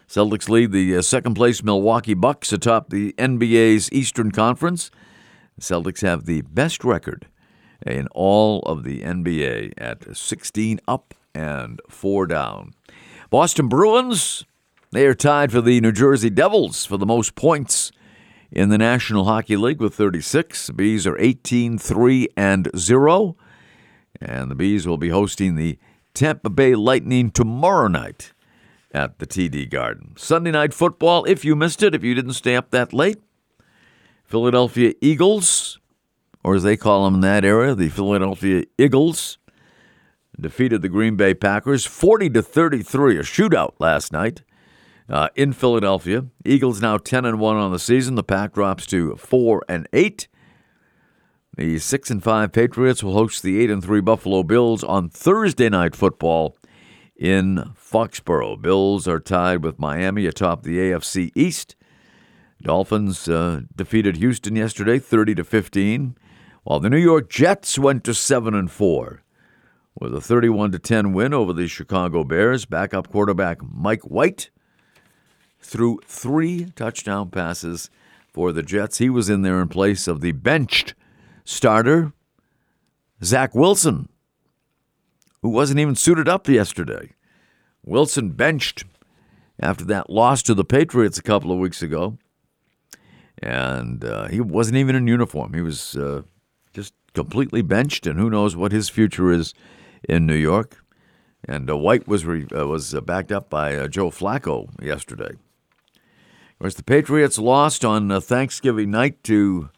Celtics 0.08 0.48
lead 0.48 0.72
the 0.72 0.96
uh, 0.96 1.02
second 1.02 1.34
place 1.34 1.62
Milwaukee 1.62 2.14
Bucks 2.14 2.52
atop 2.52 2.90
the 2.90 3.12
NBA's 3.14 3.90
Eastern 3.92 4.30
Conference. 4.30 4.90
Celtics 5.60 6.02
have 6.02 6.26
the 6.26 6.42
best 6.42 6.84
record 6.84 7.26
in 7.86 8.06
all 8.08 8.60
of 8.60 8.84
the 8.84 9.00
NBA 9.00 9.72
at 9.78 10.16
16 10.16 10.80
up 10.86 11.14
and 11.34 11.80
4 11.88 12.26
down. 12.26 12.74
Boston 13.34 13.66
Bruins, 13.66 14.44
they 14.92 15.04
are 15.06 15.12
tied 15.12 15.50
for 15.50 15.60
the 15.60 15.80
New 15.80 15.90
Jersey 15.90 16.30
Devils 16.30 16.86
for 16.86 16.96
the 16.96 17.04
most 17.04 17.34
points 17.34 17.90
in 18.52 18.68
the 18.68 18.78
National 18.78 19.24
Hockey 19.24 19.56
League 19.56 19.80
with 19.80 19.96
36. 19.96 20.68
The 20.68 20.72
Bees 20.72 21.04
are 21.04 21.18
18 21.18 21.76
3 21.76 22.28
and 22.36 22.70
0. 22.76 23.36
And 24.20 24.52
the 24.52 24.54
Bees 24.54 24.86
will 24.86 24.98
be 24.98 25.08
hosting 25.08 25.56
the 25.56 25.80
Tampa 26.14 26.48
Bay 26.48 26.76
Lightning 26.76 27.32
tomorrow 27.32 27.88
night 27.88 28.32
at 28.92 29.18
the 29.18 29.26
TD 29.26 29.68
Garden. 29.68 30.14
Sunday 30.16 30.52
night 30.52 30.72
football, 30.72 31.24
if 31.24 31.44
you 31.44 31.56
missed 31.56 31.82
it, 31.82 31.92
if 31.92 32.04
you 32.04 32.14
didn't 32.14 32.34
stay 32.34 32.54
up 32.54 32.70
that 32.70 32.92
late, 32.92 33.20
Philadelphia 34.22 34.94
Eagles, 35.00 35.80
or 36.44 36.54
as 36.54 36.62
they 36.62 36.76
call 36.76 37.04
them 37.04 37.14
in 37.14 37.20
that 37.22 37.44
area, 37.44 37.74
the 37.74 37.88
Philadelphia 37.88 38.62
Eagles, 38.78 39.38
defeated 40.40 40.82
the 40.82 40.88
Green 40.88 41.16
Bay 41.16 41.34
Packers 41.34 41.84
40 41.84 42.30
to 42.30 42.42
33, 42.42 43.18
a 43.18 43.22
shootout 43.22 43.74
last 43.78 44.12
night 44.12 44.42
uh, 45.08 45.28
in 45.34 45.52
Philadelphia. 45.52 46.26
Eagles 46.44 46.80
now 46.80 46.96
10 46.96 47.24
and 47.24 47.38
1 47.38 47.56
on 47.56 47.72
the 47.72 47.78
season. 47.78 48.14
The 48.14 48.24
pack 48.24 48.54
drops 48.54 48.86
to 48.86 49.16
4 49.16 49.62
and 49.68 49.88
8. 49.92 50.28
The 51.56 51.78
6 51.78 52.10
and 52.10 52.22
5 52.22 52.52
Patriots 52.52 53.02
will 53.02 53.12
host 53.12 53.42
the 53.42 53.60
8 53.60 53.70
and 53.70 53.82
3 53.82 54.00
Buffalo 54.00 54.42
Bills 54.42 54.82
on 54.82 55.08
Thursday 55.08 55.68
night 55.68 55.94
football 55.94 56.56
in 57.16 57.72
Foxborough. 57.76 58.60
Bills 58.60 59.06
are 59.06 59.20
tied 59.20 59.62
with 59.62 59.78
Miami 59.78 60.26
atop 60.26 60.64
the 60.64 60.78
AFC 60.78 61.30
East. 61.36 61.76
Dolphins 62.60 63.28
uh, 63.28 63.62
defeated 63.76 64.16
Houston 64.16 64.56
yesterday 64.56 64.98
30 64.98 65.36
to 65.36 65.44
15, 65.44 66.16
while 66.64 66.80
the 66.80 66.90
New 66.90 66.98
York 66.98 67.28
Jets 67.30 67.78
went 67.78 68.02
to 68.04 68.14
7 68.14 68.54
and 68.54 68.70
4 68.70 69.23
with 69.98 70.14
a 70.14 70.20
31 70.20 70.72
to 70.72 70.78
10 70.78 71.12
win 71.12 71.32
over 71.32 71.52
the 71.52 71.68
Chicago 71.68 72.24
Bears. 72.24 72.64
Backup 72.64 73.10
quarterback 73.10 73.58
Mike 73.62 74.02
White 74.02 74.50
threw 75.60 75.98
three 76.04 76.66
touchdown 76.76 77.30
passes 77.30 77.90
for 78.32 78.52
the 78.52 78.62
Jets. 78.62 78.98
He 78.98 79.08
was 79.08 79.30
in 79.30 79.42
there 79.42 79.60
in 79.60 79.68
place 79.68 80.08
of 80.08 80.20
the 80.20 80.32
benched 80.32 80.94
starter, 81.44 82.12
Zach 83.22 83.54
Wilson, 83.54 84.08
who 85.42 85.48
wasn't 85.48 85.80
even 85.80 85.94
suited 85.94 86.28
up 86.28 86.48
yesterday. 86.48 87.12
Wilson 87.84 88.30
benched 88.30 88.84
after 89.60 89.84
that 89.84 90.10
loss 90.10 90.42
to 90.42 90.54
the 90.54 90.64
Patriots 90.64 91.18
a 91.18 91.22
couple 91.22 91.52
of 91.52 91.58
weeks 91.58 91.82
ago. 91.82 92.18
And 93.42 94.04
uh, 94.04 94.28
he 94.28 94.40
wasn't 94.40 94.78
even 94.78 94.96
in 94.96 95.06
uniform. 95.06 95.54
He 95.54 95.60
was 95.60 95.96
uh, 95.96 96.22
just 96.72 96.94
completely 97.14 97.62
benched, 97.62 98.06
and 98.06 98.18
who 98.18 98.30
knows 98.30 98.56
what 98.56 98.72
his 98.72 98.88
future 98.88 99.30
is 99.30 99.54
in 100.08 100.26
New 100.26 100.34
York. 100.34 100.84
And 101.46 101.68
uh, 101.68 101.76
White 101.76 102.08
was 102.08 102.24
re- 102.24 102.46
uh, 102.56 102.66
was 102.66 102.94
uh, 102.94 103.00
backed 103.00 103.30
up 103.30 103.50
by 103.50 103.76
uh, 103.76 103.88
Joe 103.88 104.10
Flacco 104.10 104.70
yesterday. 104.82 105.32
Of 105.32 106.58
course, 106.58 106.74
the 106.74 106.82
Patriots 106.82 107.38
lost 107.38 107.84
on 107.84 108.10
uh, 108.10 108.20
Thanksgiving 108.20 108.90
night 108.90 109.22
to 109.24 109.68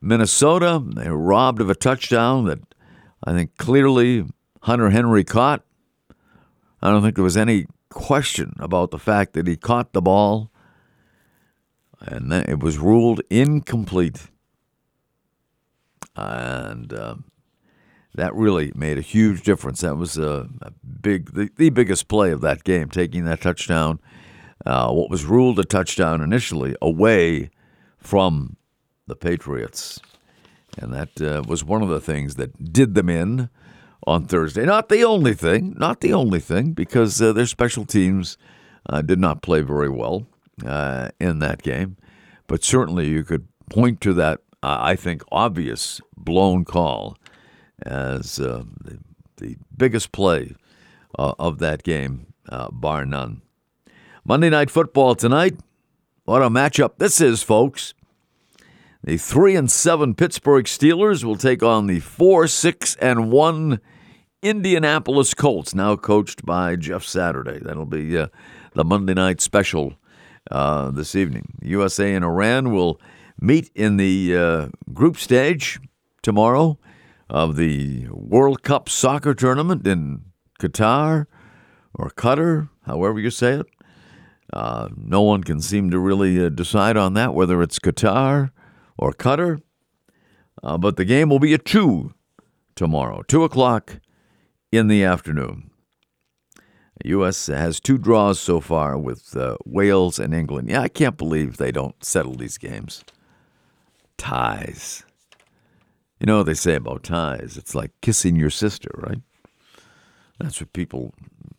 Minnesota. 0.00 0.82
They 0.84 1.08
were 1.08 1.16
robbed 1.16 1.60
of 1.60 1.70
a 1.70 1.74
touchdown 1.74 2.44
that 2.46 2.60
I 3.24 3.32
think 3.32 3.56
clearly 3.56 4.26
Hunter 4.62 4.90
Henry 4.90 5.24
caught. 5.24 5.62
I 6.82 6.90
don't 6.90 7.02
think 7.02 7.14
there 7.14 7.24
was 7.24 7.36
any 7.36 7.66
question 7.88 8.54
about 8.58 8.90
the 8.90 8.98
fact 8.98 9.32
that 9.34 9.46
he 9.46 9.56
caught 9.56 9.92
the 9.92 10.02
ball, 10.02 10.50
and 12.00 12.32
it 12.32 12.60
was 12.60 12.78
ruled 12.78 13.20
incomplete. 13.30 14.28
And 16.16 16.92
uh, 16.92 17.16
that 18.14 18.34
really 18.34 18.72
made 18.74 18.98
a 18.98 19.02
huge 19.02 19.42
difference. 19.42 19.80
That 19.80 19.96
was 19.96 20.18
a, 20.18 20.48
a 20.62 20.72
big, 21.00 21.32
the, 21.32 21.50
the, 21.56 21.70
biggest 21.70 22.08
play 22.08 22.32
of 22.32 22.40
that 22.40 22.64
game, 22.64 22.88
taking 22.88 23.24
that 23.24 23.40
touchdown 23.40 24.00
uh, 24.66 24.92
what 24.92 25.10
was 25.10 25.24
ruled 25.24 25.58
a 25.58 25.64
touchdown 25.64 26.20
initially 26.20 26.74
away 26.82 27.50
from 27.98 28.56
the 29.06 29.16
Patriots. 29.16 30.00
And 30.78 30.92
that 30.92 31.20
uh, 31.20 31.42
was 31.46 31.64
one 31.64 31.82
of 31.82 31.88
the 31.88 32.00
things 32.00 32.36
that 32.36 32.72
did 32.72 32.94
them 32.94 33.08
in 33.08 33.48
on 34.06 34.26
Thursday. 34.26 34.64
Not 34.64 34.88
the 34.88 35.04
only 35.04 35.34
thing, 35.34 35.74
not 35.78 36.00
the 36.00 36.12
only 36.12 36.40
thing, 36.40 36.72
because 36.72 37.20
uh, 37.20 37.32
their 37.32 37.46
special 37.46 37.84
teams 37.84 38.38
uh, 38.88 39.02
did 39.02 39.18
not 39.18 39.42
play 39.42 39.62
very 39.62 39.88
well 39.88 40.26
uh, 40.64 41.08
in 41.18 41.40
that 41.40 41.62
game. 41.62 41.96
But 42.46 42.64
certainly 42.64 43.08
you 43.08 43.24
could 43.24 43.48
point 43.70 44.00
to 44.02 44.14
that, 44.14 44.40
uh, 44.62 44.78
I 44.80 44.96
think, 44.96 45.22
obvious 45.32 46.00
blown 46.16 46.64
call 46.64 47.16
as 47.82 48.36
the, 48.36 48.66
the, 49.36 49.56
biggest 49.76 50.12
play 50.12 50.54
of 51.14 51.58
that 51.58 51.82
game, 51.82 52.26
bar 52.70 53.06
none. 53.06 53.42
Monday 54.24 54.50
Night 54.50 54.70
Football 54.70 55.14
tonight. 55.14 55.58
What 56.24 56.42
a 56.42 56.50
matchup 56.50 56.98
this 56.98 57.20
is, 57.20 57.42
folks. 57.42 57.94
The 59.02 59.16
3 59.16 59.56
and 59.56 59.70
7 59.70 60.14
Pittsburgh 60.14 60.66
Steelers 60.66 61.24
will 61.24 61.36
take 61.36 61.62
on 61.62 61.86
the 61.86 62.00
4 62.00 62.46
6 62.46 62.96
and 62.96 63.32
1 63.32 63.80
Indianapolis 64.42 65.34
Colts, 65.34 65.74
now 65.74 65.96
coached 65.96 66.44
by 66.44 66.76
Jeff 66.76 67.04
Saturday. 67.04 67.58
That'll 67.58 67.86
be 67.86 68.16
uh, 68.16 68.28
the 68.74 68.84
Monday 68.84 69.14
night 69.14 69.40
special 69.40 69.94
uh, 70.50 70.90
this 70.90 71.14
evening. 71.14 71.58
USA 71.62 72.14
and 72.14 72.24
Iran 72.24 72.72
will 72.72 73.00
meet 73.40 73.70
in 73.74 73.96
the 73.96 74.36
uh, 74.36 74.68
group 74.92 75.16
stage 75.16 75.80
tomorrow 76.22 76.78
of 77.30 77.54
the 77.54 78.08
World 78.10 78.62
Cup 78.64 78.88
soccer 78.88 79.34
tournament 79.34 79.86
in 79.86 80.24
Qatar 80.58 81.26
or 81.94 82.10
Qatar, 82.10 82.68
however 82.86 83.20
you 83.20 83.30
say 83.30 83.54
it. 83.54 83.66
Uh, 84.52 84.88
no 84.96 85.22
one 85.22 85.44
can 85.44 85.60
seem 85.60 85.90
to 85.92 85.98
really 86.00 86.44
uh, 86.44 86.48
decide 86.48 86.96
on 86.96 87.14
that, 87.14 87.32
whether 87.32 87.62
it's 87.62 87.78
Qatar 87.78 88.50
or 88.98 89.12
Qatar. 89.12 89.62
Uh, 90.60 90.76
but 90.76 90.96
the 90.96 91.04
game 91.04 91.28
will 91.28 91.38
be 91.38 91.54
at 91.54 91.64
2 91.64 92.12
tomorrow, 92.74 93.22
2 93.28 93.44
o'clock 93.44 94.00
in 94.72 94.88
the 94.88 95.04
afternoon. 95.04 95.70
The 97.00 97.10
U.S. 97.10 97.46
has 97.46 97.78
two 97.78 97.96
draws 97.96 98.40
so 98.40 98.60
far 98.60 98.98
with 98.98 99.34
uh, 99.36 99.56
Wales 99.64 100.18
and 100.18 100.34
England. 100.34 100.68
Yeah, 100.68 100.82
I 100.82 100.88
can't 100.88 101.16
believe 101.16 101.56
they 101.56 101.72
don't 101.72 102.04
settle 102.04 102.34
these 102.34 102.58
games. 102.58 103.04
Ties. 104.18 105.04
You 106.20 106.26
know 106.26 106.38
what 106.38 106.46
they 106.46 106.54
say 106.54 106.74
about 106.74 107.02
ties? 107.02 107.56
It's 107.56 107.74
like 107.74 107.92
kissing 108.02 108.36
your 108.36 108.50
sister, 108.50 108.90
right? 108.94 109.20
That's 110.38 110.60
what 110.60 110.72
people 110.74 111.14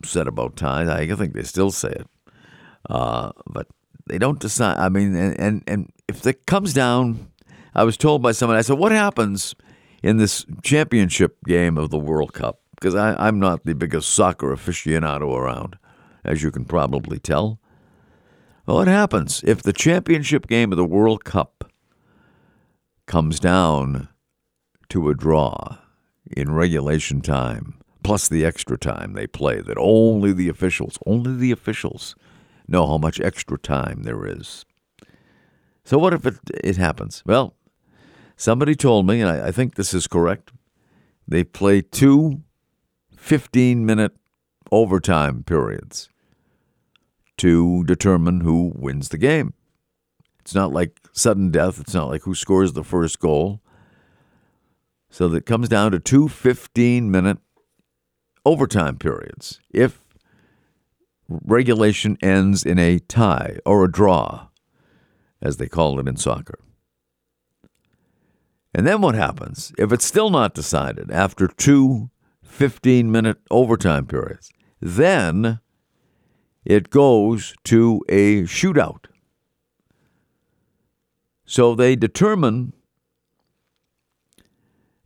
said 0.05 0.27
about 0.27 0.55
ties. 0.55 0.87
I 0.87 1.07
think 1.15 1.33
they 1.33 1.43
still 1.43 1.71
say 1.71 1.89
it. 1.89 2.07
Uh, 2.89 3.31
but 3.47 3.67
they 4.07 4.19
don't 4.19 4.39
decide. 4.39 4.77
I 4.77 4.89
mean, 4.89 5.15
and, 5.15 5.39
and, 5.39 5.63
and 5.67 5.91
if 6.07 6.25
it 6.27 6.45
comes 6.45 6.73
down, 6.73 7.31
I 7.73 7.83
was 7.83 7.97
told 7.97 8.21
by 8.21 8.33
someone, 8.33 8.57
I 8.57 8.61
said, 8.61 8.77
what 8.77 8.91
happens 8.91 9.55
in 10.03 10.17
this 10.17 10.45
championship 10.63 11.37
game 11.45 11.77
of 11.77 11.89
the 11.89 11.99
World 11.99 12.33
Cup? 12.33 12.59
Because 12.75 12.95
I'm 12.95 13.39
not 13.39 13.65
the 13.65 13.75
biggest 13.75 14.09
soccer 14.09 14.55
aficionado 14.55 15.35
around, 15.35 15.77
as 16.23 16.41
you 16.41 16.51
can 16.51 16.65
probably 16.65 17.19
tell. 17.19 17.59
Well, 18.65 18.77
what 18.77 18.87
happens 18.87 19.43
if 19.45 19.61
the 19.61 19.73
championship 19.73 20.47
game 20.47 20.71
of 20.71 20.77
the 20.77 20.85
World 20.85 21.23
Cup 21.23 21.71
comes 23.05 23.39
down 23.39 24.07
to 24.91 25.09
a 25.09 25.15
draw 25.15 25.77
in 26.35 26.51
regulation 26.53 27.21
time, 27.21 27.79
plus 28.03 28.27
the 28.27 28.45
extra 28.45 28.77
time 28.77 29.13
they 29.13 29.25
play 29.25 29.61
that 29.61 29.77
only 29.77 30.33
the 30.33 30.49
officials, 30.49 30.99
only 31.05 31.35
the 31.35 31.51
officials 31.51 32.15
know 32.67 32.85
how 32.85 32.97
much 32.97 33.19
extra 33.19 33.57
time 33.57 34.03
there 34.03 34.25
is. 34.25 34.65
So, 35.83 35.97
what 35.97 36.13
if 36.13 36.25
it, 36.25 36.35
it 36.63 36.77
happens? 36.77 37.23
Well, 37.25 37.55
somebody 38.35 38.75
told 38.75 39.07
me, 39.07 39.21
and 39.21 39.29
I, 39.29 39.47
I 39.47 39.51
think 39.51 39.75
this 39.75 39.93
is 39.93 40.07
correct, 40.07 40.51
they 41.27 41.43
play 41.43 41.81
two 41.81 42.41
15 43.15 43.85
minute 43.85 44.13
overtime 44.71 45.43
periods 45.43 46.09
to 47.37 47.83
determine 47.85 48.41
who 48.41 48.73
wins 48.75 49.09
the 49.09 49.17
game. 49.17 49.53
It's 50.41 50.53
not 50.53 50.73
like 50.73 50.99
sudden 51.13 51.49
death, 51.49 51.79
it's 51.79 51.93
not 51.93 52.09
like 52.09 52.23
who 52.23 52.35
scores 52.35 52.73
the 52.73 52.83
first 52.83 53.19
goal. 53.19 53.61
So 55.11 55.27
that 55.27 55.45
comes 55.45 55.67
down 55.67 55.91
to 55.91 55.99
two 55.99 56.29
15 56.29 57.11
minute 57.11 57.37
overtime 58.45 58.97
periods. 58.97 59.59
If 59.69 59.99
regulation 61.27 62.17
ends 62.21 62.65
in 62.65 62.79
a 62.79 62.99
tie 62.99 63.57
or 63.65 63.83
a 63.83 63.91
draw, 63.91 64.47
as 65.41 65.57
they 65.57 65.67
call 65.67 65.99
it 65.99 66.07
in 66.07 66.15
soccer. 66.15 66.59
And 68.73 68.87
then 68.87 69.01
what 69.01 69.15
happens? 69.15 69.73
If 69.77 69.91
it's 69.91 70.05
still 70.05 70.29
not 70.29 70.53
decided 70.53 71.11
after 71.11 71.47
two 71.47 72.09
15 72.43 73.11
minute 73.11 73.37
overtime 73.51 74.05
periods, 74.05 74.49
then 74.79 75.59
it 76.63 76.89
goes 76.89 77.53
to 77.65 78.01
a 78.07 78.43
shootout. 78.43 79.05
So 81.45 81.75
they 81.75 81.97
determine 81.97 82.71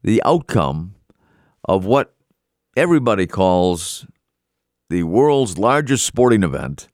the 0.06 0.22
outcome 0.24 0.94
of 1.68 1.84
what 1.84 2.14
everybody 2.78 3.26
calls 3.26 4.06
the 4.92 5.02
world's 5.02 5.58
largest 5.58 6.06
sporting 6.06 6.44
event, 6.44 6.88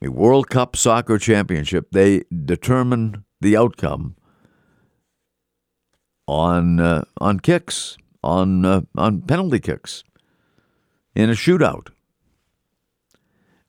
the 0.00 0.10
World 0.10 0.48
Cup 0.48 0.74
Soccer 0.74 1.18
Championship. 1.18 1.88
They 1.92 2.22
determine 2.44 3.26
the 3.42 3.54
outcome 3.58 4.16
on 6.26 6.80
uh, 6.80 7.04
on 7.20 7.38
kicks, 7.38 7.98
on 8.24 8.64
uh, 8.64 8.80
on 8.96 9.20
penalty 9.20 9.60
kicks 9.60 10.04
in 11.14 11.28
a 11.28 11.34
shootout. 11.34 11.88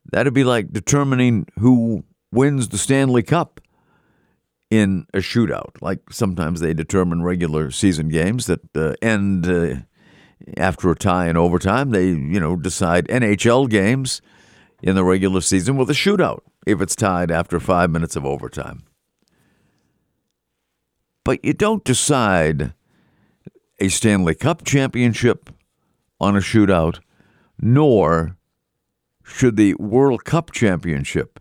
That'd 0.09 0.33
be 0.33 0.45
like 0.45 0.71
determining 0.71 1.47
who 1.59 2.05
wins 2.31 2.69
the 2.69 2.77
Stanley 2.77 3.23
Cup 3.23 3.59
in 4.73 5.05
a 5.13 5.19
shootout. 5.19 5.79
Like 5.81 5.99
sometimes 6.12 6.59
they 6.59 6.73
determine 6.73 7.21
regular 7.21 7.69
season 7.69 8.09
games 8.09 8.47
that 8.47 8.75
uh, 8.75 8.95
end 9.03 9.47
uh, 9.47 9.75
after 10.57 10.89
a 10.89 10.95
tie 10.95 11.29
in 11.29 11.38
overtime. 11.38 11.91
They, 11.91 12.07
you 12.07 12.39
know, 12.39 12.55
decide 12.55 13.07
NHL 13.07 13.69
games 13.69 14.19
in 14.81 14.95
the 14.95 15.03
regular 15.03 15.41
season 15.41 15.77
with 15.77 15.91
a 15.91 15.93
shootout 15.93 16.39
if 16.65 16.81
it's 16.81 16.95
tied 16.95 17.29
after 17.29 17.59
five 17.59 17.91
minutes 17.91 18.15
of 18.15 18.25
overtime. 18.25 18.81
But 21.23 21.45
you 21.45 21.53
don't 21.53 21.83
decide 21.83 22.73
a 23.79 23.89
Stanley 23.89 24.33
Cup 24.33 24.65
championship 24.65 25.51
on 26.19 26.36
a 26.36 26.39
shootout, 26.39 26.99
nor 27.59 28.38
should 29.23 29.55
the 29.55 29.75
World 29.75 30.25
Cup 30.25 30.51
championship 30.51 31.39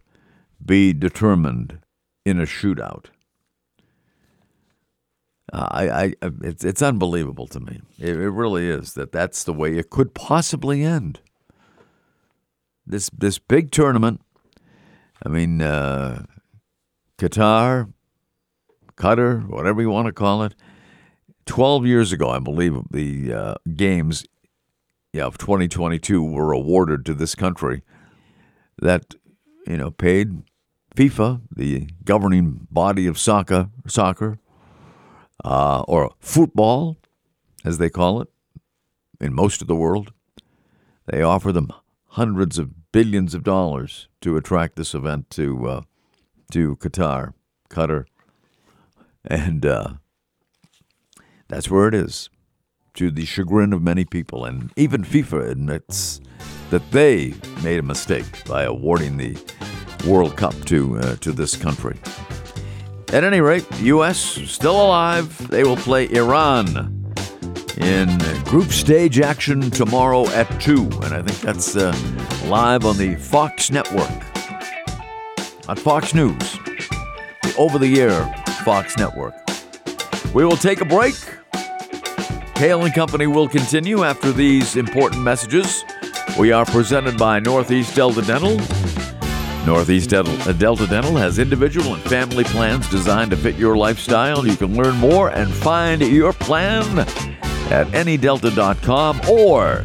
be 0.62 0.92
determined 0.92 1.78
in 2.26 2.38
a 2.38 2.44
shootout. 2.44 3.06
Uh, 5.52 5.68
I, 5.70 6.04
I, 6.04 6.14
it's, 6.42 6.64
it's 6.64 6.80
unbelievable 6.80 7.46
to 7.48 7.60
me. 7.60 7.80
It, 7.98 8.16
it 8.16 8.30
really 8.30 8.68
is 8.68 8.94
that 8.94 9.12
that's 9.12 9.44
the 9.44 9.52
way 9.52 9.76
it 9.76 9.90
could 9.90 10.14
possibly 10.14 10.82
end. 10.82 11.20
This 12.86 13.10
this 13.10 13.38
big 13.38 13.70
tournament. 13.70 14.20
I 15.24 15.28
mean, 15.28 15.62
uh, 15.62 16.24
Qatar, 17.18 17.92
Qatar, 18.96 19.46
whatever 19.46 19.80
you 19.80 19.90
want 19.90 20.06
to 20.06 20.12
call 20.12 20.42
it. 20.42 20.54
Twelve 21.46 21.86
years 21.86 22.12
ago, 22.12 22.30
I 22.30 22.38
believe 22.38 22.76
the 22.90 23.32
uh, 23.32 23.54
games 23.76 24.24
yeah, 25.12 25.24
of 25.24 25.38
2022 25.38 26.22
were 26.24 26.52
awarded 26.52 27.04
to 27.06 27.14
this 27.14 27.34
country 27.34 27.82
that 28.80 29.14
you 29.66 29.76
know 29.76 29.90
paid 29.90 30.42
FIFA, 30.96 31.42
the 31.54 31.88
governing 32.04 32.66
body 32.70 33.06
of 33.06 33.18
soccer, 33.18 33.68
soccer, 33.86 34.38
uh, 35.44 35.82
or 35.88 36.12
football, 36.20 36.98
as 37.64 37.78
they 37.78 37.90
call 37.90 38.20
it, 38.20 38.28
in 39.20 39.34
most 39.34 39.62
of 39.62 39.68
the 39.68 39.76
world. 39.76 40.12
They 41.06 41.22
offer 41.22 41.52
them 41.52 41.72
hundreds 42.08 42.58
of 42.58 42.92
billions 42.92 43.34
of 43.34 43.42
dollars 43.42 44.08
to 44.20 44.36
attract 44.36 44.76
this 44.76 44.94
event 44.94 45.30
to 45.30 45.68
uh, 45.68 45.80
to 46.52 46.76
Qatar, 46.76 47.32
Qatar, 47.70 48.04
and 49.24 49.64
uh, 49.64 49.88
that's 51.48 51.70
where 51.70 51.88
it 51.88 51.94
is, 51.94 52.28
to 52.94 53.10
the 53.10 53.24
chagrin 53.24 53.72
of 53.72 53.82
many 53.82 54.04
people, 54.04 54.44
and 54.44 54.70
even 54.76 55.02
FIFA 55.02 55.50
admits 55.50 56.20
that 56.70 56.90
they 56.90 57.34
made 57.62 57.78
a 57.78 57.82
mistake 57.82 58.44
by 58.44 58.64
awarding 58.64 59.16
the 59.16 59.36
World 60.06 60.36
Cup 60.36 60.54
to 60.66 60.98
uh, 60.98 61.16
to 61.16 61.32
this 61.32 61.56
country. 61.56 61.98
At 63.12 63.24
any 63.24 63.42
rate, 63.42 63.66
U.S. 63.80 64.18
still 64.18 64.80
alive. 64.82 65.48
They 65.48 65.64
will 65.64 65.76
play 65.76 66.10
Iran 66.10 67.14
in 67.76 68.18
group 68.44 68.70
stage 68.70 69.20
action 69.20 69.70
tomorrow 69.70 70.26
at 70.28 70.46
2. 70.62 70.88
And 71.02 71.14
I 71.14 71.20
think 71.20 71.38
that's 71.40 71.76
uh, 71.76 71.94
live 72.46 72.86
on 72.86 72.96
the 72.96 73.16
Fox 73.16 73.70
Network. 73.70 74.10
On 75.68 75.76
Fox 75.76 76.14
News, 76.14 76.38
the 77.42 77.54
over 77.58 77.78
the 77.78 78.00
air 78.00 78.24
Fox 78.64 78.96
Network. 78.96 79.34
We 80.32 80.46
will 80.46 80.56
take 80.56 80.80
a 80.80 80.86
break. 80.86 81.14
Cail 82.54 82.82
and 82.82 82.94
Company 82.94 83.26
will 83.26 83.48
continue 83.48 84.04
after 84.04 84.32
these 84.32 84.76
important 84.76 85.22
messages. 85.22 85.84
We 86.38 86.50
are 86.50 86.64
presented 86.64 87.18
by 87.18 87.40
Northeast 87.40 87.94
Delta 87.94 88.22
Dental. 88.22 88.58
Northeast 89.66 90.10
Delta, 90.10 90.50
uh, 90.50 90.52
Delta 90.52 90.86
Dental 90.86 91.16
has 91.16 91.38
individual 91.38 91.94
and 91.94 92.02
family 92.04 92.44
plans 92.44 92.88
designed 92.90 93.30
to 93.30 93.36
fit 93.36 93.56
your 93.56 93.76
lifestyle. 93.76 94.46
You 94.46 94.56
can 94.56 94.76
learn 94.76 94.96
more 94.96 95.30
and 95.30 95.52
find 95.52 96.02
your 96.02 96.32
plan 96.32 96.98
at 97.70 97.86
nedelta.com 97.88 99.20
or 99.30 99.84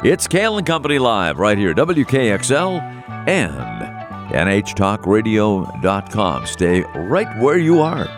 It's 0.05 0.29
Cail 0.29 0.59
and 0.59 0.67
Company 0.67 0.99
Live 0.99 1.39
right 1.39 1.57
here, 1.57 1.71
at 1.71 1.77
WKXL 1.77 2.83
and 3.29 3.76
NHTalkRadio.com. 4.29 6.47
Stay 6.47 6.83
right 6.83 7.37
where 7.39 7.59
you 7.59 7.81
are. 7.81 8.09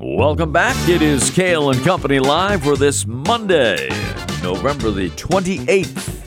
Welcome 0.00 0.52
back. 0.52 0.76
It 0.88 1.02
is 1.02 1.28
Cail 1.30 1.70
and 1.70 1.82
Company 1.82 2.20
Live 2.20 2.62
for 2.62 2.76
this 2.76 3.04
Monday, 3.04 3.88
November 4.42 4.92
the 4.92 5.10
28th, 5.10 6.22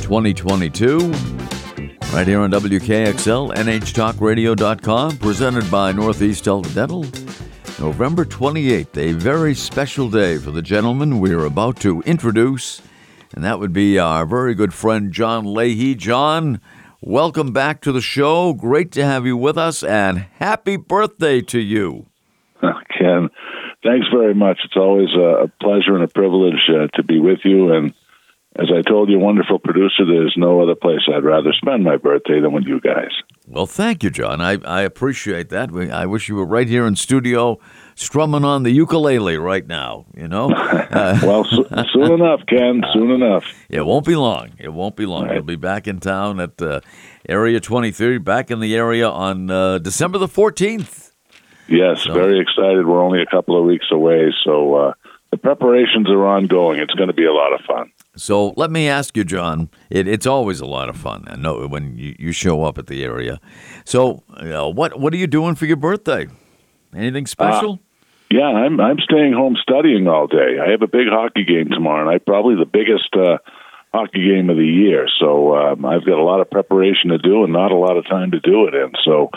2022. 0.00 1.10
Right 2.14 2.26
here 2.26 2.40
on 2.40 2.50
WKXL, 2.50 3.54
NHTalkRadio.com, 3.54 5.18
presented 5.18 5.70
by 5.70 5.92
Northeast 5.92 6.44
Delta 6.44 6.74
Dental. 6.74 7.04
November 7.80 8.24
28th, 8.24 8.96
a 8.96 9.12
very 9.12 9.54
special 9.54 10.10
day 10.10 10.36
for 10.36 10.50
the 10.50 10.60
gentleman 10.60 11.18
we 11.18 11.32
are 11.32 11.46
about 11.46 11.80
to 11.80 12.02
introduce 12.02 12.82
and 13.34 13.44
that 13.44 13.58
would 13.58 13.72
be 13.72 13.98
our 13.98 14.26
very 14.26 14.54
good 14.54 14.74
friend 14.74 15.12
John 15.12 15.54
Leahy. 15.54 15.94
John, 15.94 16.60
welcome 17.00 17.52
back 17.52 17.80
to 17.82 17.92
the 17.92 18.00
show. 18.00 18.52
Great 18.52 18.90
to 18.92 19.04
have 19.04 19.26
you 19.26 19.36
with 19.36 19.56
us, 19.56 19.82
and 19.82 20.26
happy 20.38 20.76
birthday 20.76 21.40
to 21.42 21.60
you. 21.60 22.06
Ken, 22.60 23.30
thanks 23.82 24.06
very 24.12 24.34
much. 24.34 24.58
It's 24.64 24.76
always 24.76 25.08
a 25.14 25.50
pleasure 25.60 25.94
and 25.94 26.04
a 26.04 26.08
privilege 26.08 26.68
uh, 26.68 26.88
to 26.96 27.02
be 27.02 27.18
with 27.20 27.40
you. 27.44 27.72
And 27.72 27.94
as 28.56 28.66
I 28.76 28.82
told 28.82 29.08
you, 29.08 29.18
wonderful 29.18 29.58
producer, 29.58 30.04
there's 30.06 30.34
no 30.36 30.60
other 30.60 30.74
place 30.74 31.00
I'd 31.08 31.24
rather 31.24 31.52
spend 31.52 31.84
my 31.84 31.96
birthday 31.96 32.40
than 32.40 32.52
with 32.52 32.64
you 32.66 32.80
guys. 32.80 33.12
Well, 33.46 33.66
thank 33.66 34.02
you, 34.02 34.10
John. 34.10 34.40
I, 34.40 34.58
I 34.64 34.82
appreciate 34.82 35.48
that. 35.50 35.70
I 35.92 36.06
wish 36.06 36.28
you 36.28 36.34
were 36.34 36.44
right 36.44 36.68
here 36.68 36.86
in 36.86 36.96
studio 36.96 37.58
strumming 38.00 38.44
on 38.44 38.62
the 38.62 38.70
ukulele 38.70 39.36
right 39.36 39.66
now, 39.66 40.06
you 40.16 40.26
know? 40.26 40.50
Uh, 40.90 41.16
well, 41.22 41.44
so, 41.44 41.64
soon 41.92 42.10
enough, 42.10 42.40
Ken, 42.48 42.82
soon 42.92 43.12
enough. 43.12 43.44
It 43.68 43.86
won't 43.86 44.04
be 44.04 44.16
long. 44.16 44.50
It 44.58 44.70
won't 44.70 44.96
be 44.96 45.06
long. 45.06 45.26
Right. 45.26 45.34
You'll 45.36 45.44
be 45.44 45.54
back 45.54 45.86
in 45.86 46.00
town 46.00 46.40
at 46.40 46.60
uh, 46.60 46.80
Area 47.28 47.60
23, 47.60 48.18
back 48.18 48.50
in 48.50 48.58
the 48.58 48.74
area 48.74 49.08
on 49.08 49.48
uh, 49.52 49.78
December 49.78 50.18
the 50.18 50.26
14th. 50.26 51.12
Yes, 51.68 52.02
so. 52.02 52.12
very 52.12 52.40
excited. 52.40 52.86
We're 52.86 53.00
only 53.00 53.22
a 53.22 53.26
couple 53.26 53.56
of 53.56 53.64
weeks 53.64 53.86
away, 53.92 54.34
so 54.44 54.74
uh, 54.74 54.94
the 55.30 55.36
preparations 55.36 56.10
are 56.10 56.26
ongoing. 56.26 56.80
It's 56.80 56.94
going 56.94 57.08
to 57.08 57.14
be 57.14 57.24
a 57.26 57.32
lot 57.32 57.52
of 57.52 57.60
fun. 57.60 57.92
So 58.16 58.48
let 58.56 58.72
me 58.72 58.88
ask 58.88 59.16
you, 59.16 59.22
John. 59.22 59.70
It, 59.90 60.08
it's 60.08 60.26
always 60.26 60.58
a 60.58 60.66
lot 60.66 60.88
of 60.88 60.96
fun. 60.96 61.26
I 61.28 61.36
know 61.36 61.68
when 61.68 61.96
you, 61.96 62.16
you 62.18 62.32
show 62.32 62.64
up 62.64 62.78
at 62.78 62.88
the 62.88 63.04
area. 63.04 63.40
So, 63.84 64.24
what 64.74 64.98
what 64.98 65.14
are 65.14 65.18
you 65.18 65.28
doing 65.28 65.54
for 65.54 65.66
your 65.66 65.76
birthday? 65.76 66.26
Anything 66.92 67.26
special? 67.26 67.78
Yeah, 68.30 68.46
I'm 68.46 68.80
I'm 68.80 68.98
staying 68.98 69.32
home 69.32 69.56
studying 69.60 70.06
all 70.06 70.26
day. 70.28 70.58
I 70.64 70.70
have 70.70 70.82
a 70.82 70.86
big 70.86 71.08
hockey 71.10 71.44
game 71.44 71.68
tomorrow 71.70 72.08
night, 72.08 72.24
probably 72.24 72.54
the 72.54 72.64
biggest 72.64 73.10
uh, 73.14 73.38
hockey 73.92 74.24
game 74.24 74.50
of 74.50 74.56
the 74.56 74.64
year. 74.64 75.08
So 75.18 75.56
um, 75.56 75.84
I've 75.84 76.06
got 76.06 76.18
a 76.18 76.22
lot 76.22 76.40
of 76.40 76.48
preparation 76.48 77.10
to 77.10 77.18
do 77.18 77.42
and 77.42 77.52
not 77.52 77.72
a 77.72 77.76
lot 77.76 77.96
of 77.96 78.06
time 78.06 78.30
to 78.30 78.40
do 78.40 78.68
it 78.68 78.74
in. 78.74 78.92
So 79.04 79.30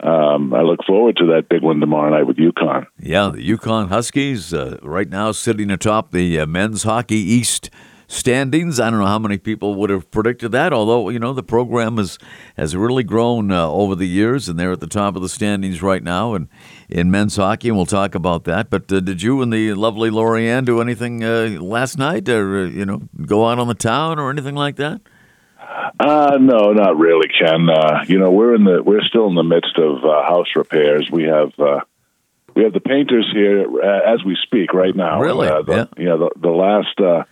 um, 0.00 0.52
I 0.52 0.62
look 0.62 0.80
forward 0.84 1.16
to 1.18 1.26
that 1.26 1.48
big 1.48 1.62
one 1.62 1.78
tomorrow 1.78 2.10
night 2.10 2.26
with 2.26 2.38
UConn. 2.38 2.86
Yeah, 2.98 3.30
the 3.32 3.48
UConn 3.48 3.88
Huskies 3.88 4.52
uh, 4.52 4.78
right 4.82 5.08
now 5.08 5.30
sitting 5.30 5.70
atop 5.70 6.10
the 6.10 6.40
uh, 6.40 6.46
men's 6.46 6.82
hockey 6.82 7.18
East 7.18 7.70
standings. 8.10 8.80
I 8.80 8.90
don't 8.90 8.98
know 8.98 9.06
how 9.06 9.18
many 9.18 9.38
people 9.38 9.76
would 9.76 9.88
have 9.88 10.10
predicted 10.10 10.52
that, 10.52 10.72
although 10.72 11.08
you 11.08 11.18
know 11.18 11.32
the 11.32 11.42
program 11.42 11.96
has 11.96 12.18
has 12.56 12.76
really 12.76 13.04
grown 13.04 13.50
uh, 13.50 13.68
over 13.68 13.94
the 13.94 14.06
years, 14.06 14.48
and 14.48 14.58
they're 14.58 14.72
at 14.72 14.80
the 14.80 14.86
top 14.86 15.16
of 15.16 15.22
the 15.22 15.28
standings 15.28 15.80
right 15.80 16.02
now, 16.02 16.34
and 16.34 16.48
in 16.88 17.10
men's 17.10 17.36
hockey, 17.36 17.68
and 17.68 17.76
we'll 17.76 17.86
talk 17.86 18.14
about 18.14 18.44
that. 18.44 18.68
But 18.68 18.92
uh, 18.92 19.00
did 19.00 19.22
you 19.22 19.40
and 19.42 19.52
the 19.52 19.72
lovely 19.74 20.10
Lorianne 20.10 20.64
do 20.64 20.80
anything 20.80 21.24
uh, 21.24 21.58
last 21.60 21.96
night, 21.96 22.28
or 22.28 22.64
uh, 22.64 22.66
you 22.66 22.84
know, 22.84 23.02
go 23.24 23.48
out 23.48 23.58
on 23.58 23.68
the 23.68 23.74
town 23.74 24.18
or 24.18 24.30
anything 24.30 24.56
like 24.56 24.76
that? 24.76 25.00
Uh, 25.98 26.38
no, 26.40 26.72
not 26.72 26.98
really, 26.98 27.28
Ken. 27.28 27.68
Uh, 27.70 28.04
you 28.08 28.18
know, 28.18 28.30
we're 28.30 28.54
in 28.54 28.64
the 28.64 28.82
we're 28.82 29.02
still 29.02 29.28
in 29.28 29.34
the 29.34 29.44
midst 29.44 29.78
of 29.78 30.04
uh, 30.04 30.22
house 30.24 30.48
repairs. 30.56 31.08
We 31.10 31.24
have 31.24 31.52
uh, 31.58 31.80
we 32.54 32.64
have 32.64 32.72
the 32.72 32.80
painters 32.80 33.30
here 33.32 33.64
uh, 33.80 34.14
as 34.14 34.24
we 34.24 34.36
speak 34.42 34.72
right 34.74 34.96
now. 34.96 35.20
Really? 35.20 35.48
Uh, 35.48 35.62
the, 35.62 35.72
Yeah. 35.72 35.84
You 35.96 36.08
know, 36.08 36.18
the, 36.18 36.30
the 36.40 36.50
last 36.50 37.00
uh, 37.00 37.24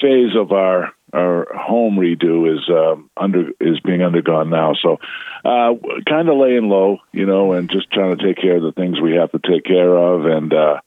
phase 0.00 0.36
of 0.36 0.52
our 0.52 0.92
our 1.12 1.48
home 1.56 1.96
redo 1.96 2.52
is 2.54 2.68
um, 2.68 3.10
under 3.16 3.50
is 3.60 3.80
being 3.80 4.02
undergone 4.02 4.50
now. 4.50 4.74
So, 4.80 4.98
uh, 5.44 5.74
kind 6.08 6.28
of 6.28 6.36
laying 6.38 6.68
low, 6.68 6.98
you 7.12 7.26
know, 7.26 7.52
and 7.52 7.70
just 7.70 7.90
trying 7.90 8.16
to 8.16 8.24
take 8.24 8.40
care 8.40 8.56
of 8.56 8.62
the 8.62 8.72
things 8.72 9.00
we 9.00 9.16
have 9.16 9.32
to 9.32 9.40
take 9.40 9.64
care 9.64 9.96
of, 9.96 10.26
and 10.26 10.52
uh, 10.52 10.80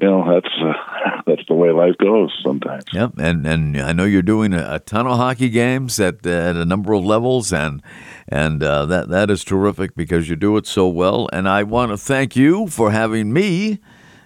you 0.00 0.08
know, 0.08 0.32
that's 0.32 0.54
uh, 0.62 1.20
that's 1.26 1.42
the 1.48 1.54
way 1.54 1.70
life 1.70 1.96
goes 1.98 2.32
sometimes. 2.44 2.84
Yep, 2.92 3.14
and 3.18 3.46
and 3.46 3.80
I 3.80 3.92
know 3.92 4.04
you're 4.04 4.22
doing 4.22 4.52
a, 4.52 4.74
a 4.74 4.78
ton 4.78 5.06
of 5.06 5.16
hockey 5.16 5.48
games 5.48 5.98
at 5.98 6.24
at 6.26 6.56
a 6.56 6.64
number 6.64 6.92
of 6.92 7.04
levels, 7.04 7.52
and 7.52 7.82
and 8.28 8.62
uh, 8.62 8.86
that 8.86 9.08
that 9.08 9.30
is 9.30 9.44
terrific 9.44 9.94
because 9.96 10.28
you 10.28 10.36
do 10.36 10.56
it 10.56 10.66
so 10.66 10.86
well. 10.88 11.28
And 11.32 11.48
I 11.48 11.64
want 11.64 11.90
to 11.90 11.96
thank 11.96 12.36
you 12.36 12.68
for 12.68 12.90
having 12.90 13.32
me 13.32 13.80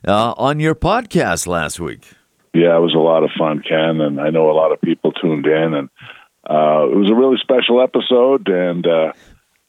uh, 0.06 0.34
on 0.36 0.60
your 0.60 0.74
podcast 0.74 1.46
last 1.46 1.80
week. 1.80 2.12
Yeah, 2.54 2.76
it 2.76 2.80
was 2.80 2.94
a 2.94 2.98
lot 2.98 3.24
of 3.24 3.30
fun, 3.38 3.62
Ken, 3.66 4.00
and 4.00 4.20
I 4.20 4.30
know 4.30 4.50
a 4.50 4.52
lot 4.52 4.72
of 4.72 4.80
people 4.80 5.12
tuned 5.12 5.46
in, 5.46 5.74
and 5.74 5.88
uh, 6.48 6.84
it 6.84 6.96
was 6.96 7.10
a 7.10 7.14
really 7.14 7.38
special 7.40 7.82
episode. 7.82 8.48
And 8.48 8.86
uh, 8.86 9.12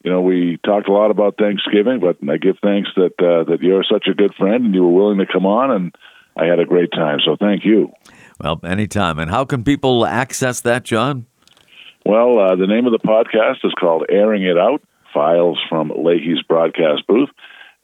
you 0.03 0.11
know, 0.11 0.21
we 0.21 0.59
talked 0.65 0.89
a 0.89 0.91
lot 0.91 1.09
about 1.09 1.37
Thanksgiving, 1.37 2.01
but 2.01 2.17
I 2.29 2.37
give 2.37 2.57
thanks 2.61 2.89
that 2.95 3.13
uh, 3.19 3.49
that 3.49 3.61
you're 3.61 3.85
such 3.89 4.07
a 4.11 4.13
good 4.13 4.35
friend 4.35 4.65
and 4.65 4.75
you 4.75 4.83
were 4.83 4.91
willing 4.91 5.19
to 5.19 5.25
come 5.25 5.45
on, 5.45 5.71
and 5.71 5.95
I 6.35 6.45
had 6.45 6.59
a 6.59 6.65
great 6.65 6.91
time. 6.91 7.19
So 7.23 7.37
thank 7.39 7.63
you. 7.63 7.91
Well, 8.41 8.59
anytime. 8.65 9.17
And 9.19 9.31
how 9.31 9.45
can 9.45 9.63
people 9.63 10.05
access 10.05 10.59
that, 10.61 10.83
John? 10.83 11.25
Well, 12.05 12.37
uh, 12.37 12.55
the 12.55 12.67
name 12.67 12.85
of 12.85 12.91
the 12.91 12.99
podcast 12.99 13.63
is 13.63 13.73
called 13.79 14.05
Airing 14.09 14.43
It 14.43 14.57
Out 14.57 14.81
Files 15.13 15.57
from 15.69 15.89
Leahy's 15.89 16.41
Broadcast 16.41 17.07
Booth, 17.07 17.29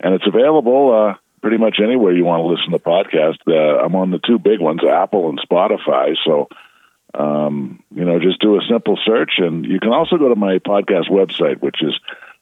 and 0.00 0.12
it's 0.12 0.26
available 0.26 0.92
uh, 0.92 1.14
pretty 1.40 1.58
much 1.58 1.78
anywhere 1.82 2.12
you 2.12 2.24
want 2.24 2.40
to 2.42 2.46
listen 2.46 2.72
to 2.72 2.78
podcast. 2.78 3.38
Uh, 3.46 3.84
I'm 3.84 3.94
on 3.94 4.10
the 4.10 4.18
two 4.18 4.38
big 4.38 4.60
ones, 4.60 4.82
Apple 4.84 5.28
and 5.28 5.40
Spotify. 5.40 6.16
So, 6.24 6.48
um, 7.14 7.82
you 7.94 8.04
know, 8.04 8.18
just 8.20 8.40
do 8.40 8.56
a 8.56 8.62
simple 8.68 8.98
search, 9.04 9.34
and 9.38 9.64
you 9.64 9.80
can 9.80 9.92
also 9.92 10.16
go 10.16 10.28
to 10.28 10.36
my 10.36 10.58
podcast 10.58 11.10
website, 11.10 11.60
which 11.60 11.82
is 11.82 11.98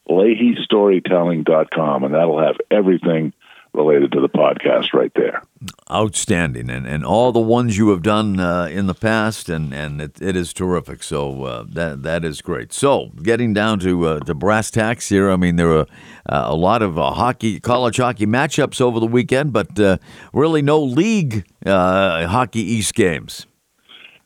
LeahyStorytelling.com, 0.09 2.05
and 2.05 2.14
that'll 2.14 2.42
have 2.42 2.57
everything 2.70 3.32
related 3.79 4.12
to 4.12 4.20
the 4.20 4.29
podcast 4.29 4.93
right 4.93 5.12
there. 5.14 5.43
Outstanding, 5.91 6.68
and, 6.68 6.87
and 6.87 7.05
all 7.05 7.33
the 7.33 7.41
ones 7.41 7.79
you 7.79 7.91
have 7.91 8.03
done 8.03 8.39
uh, 8.41 8.64
in 8.64 8.87
the 8.87 8.95
past, 8.95 9.49
and, 9.49 9.72
and 9.72 10.01
it, 10.01 10.20
it 10.20 10.37
is 10.37 10.53
terrific. 10.53 11.03
So 11.03 11.45
uh, 11.45 11.64
that 11.70 12.03
that 12.03 12.24
is 12.24 12.43
great. 12.43 12.72
So 12.72 13.11
getting 13.22 13.55
down 13.55 13.79
to 13.81 14.07
uh, 14.07 14.20
to 14.20 14.35
brass 14.35 14.70
tacks 14.70 15.09
here, 15.09 15.31
I 15.31 15.37
mean 15.37 15.57
there 15.57 15.72
are 15.72 15.87
uh, 16.29 16.45
a 16.47 16.57
lot 16.57 16.83
of 16.83 16.99
uh, 16.99 17.12
hockey, 17.12 17.61
college 17.61 17.97
hockey 17.97 18.26
matchups 18.26 18.81
over 18.81 19.01
the 19.01 19.07
weekend, 19.07 19.53
but 19.53 19.79
uh, 19.81 19.99
really 20.33 20.62
no 20.62 20.83
league 20.83 21.47
uh, 21.64 22.26
hockey 22.26 22.61
East 22.61 22.95
games. 22.95 23.47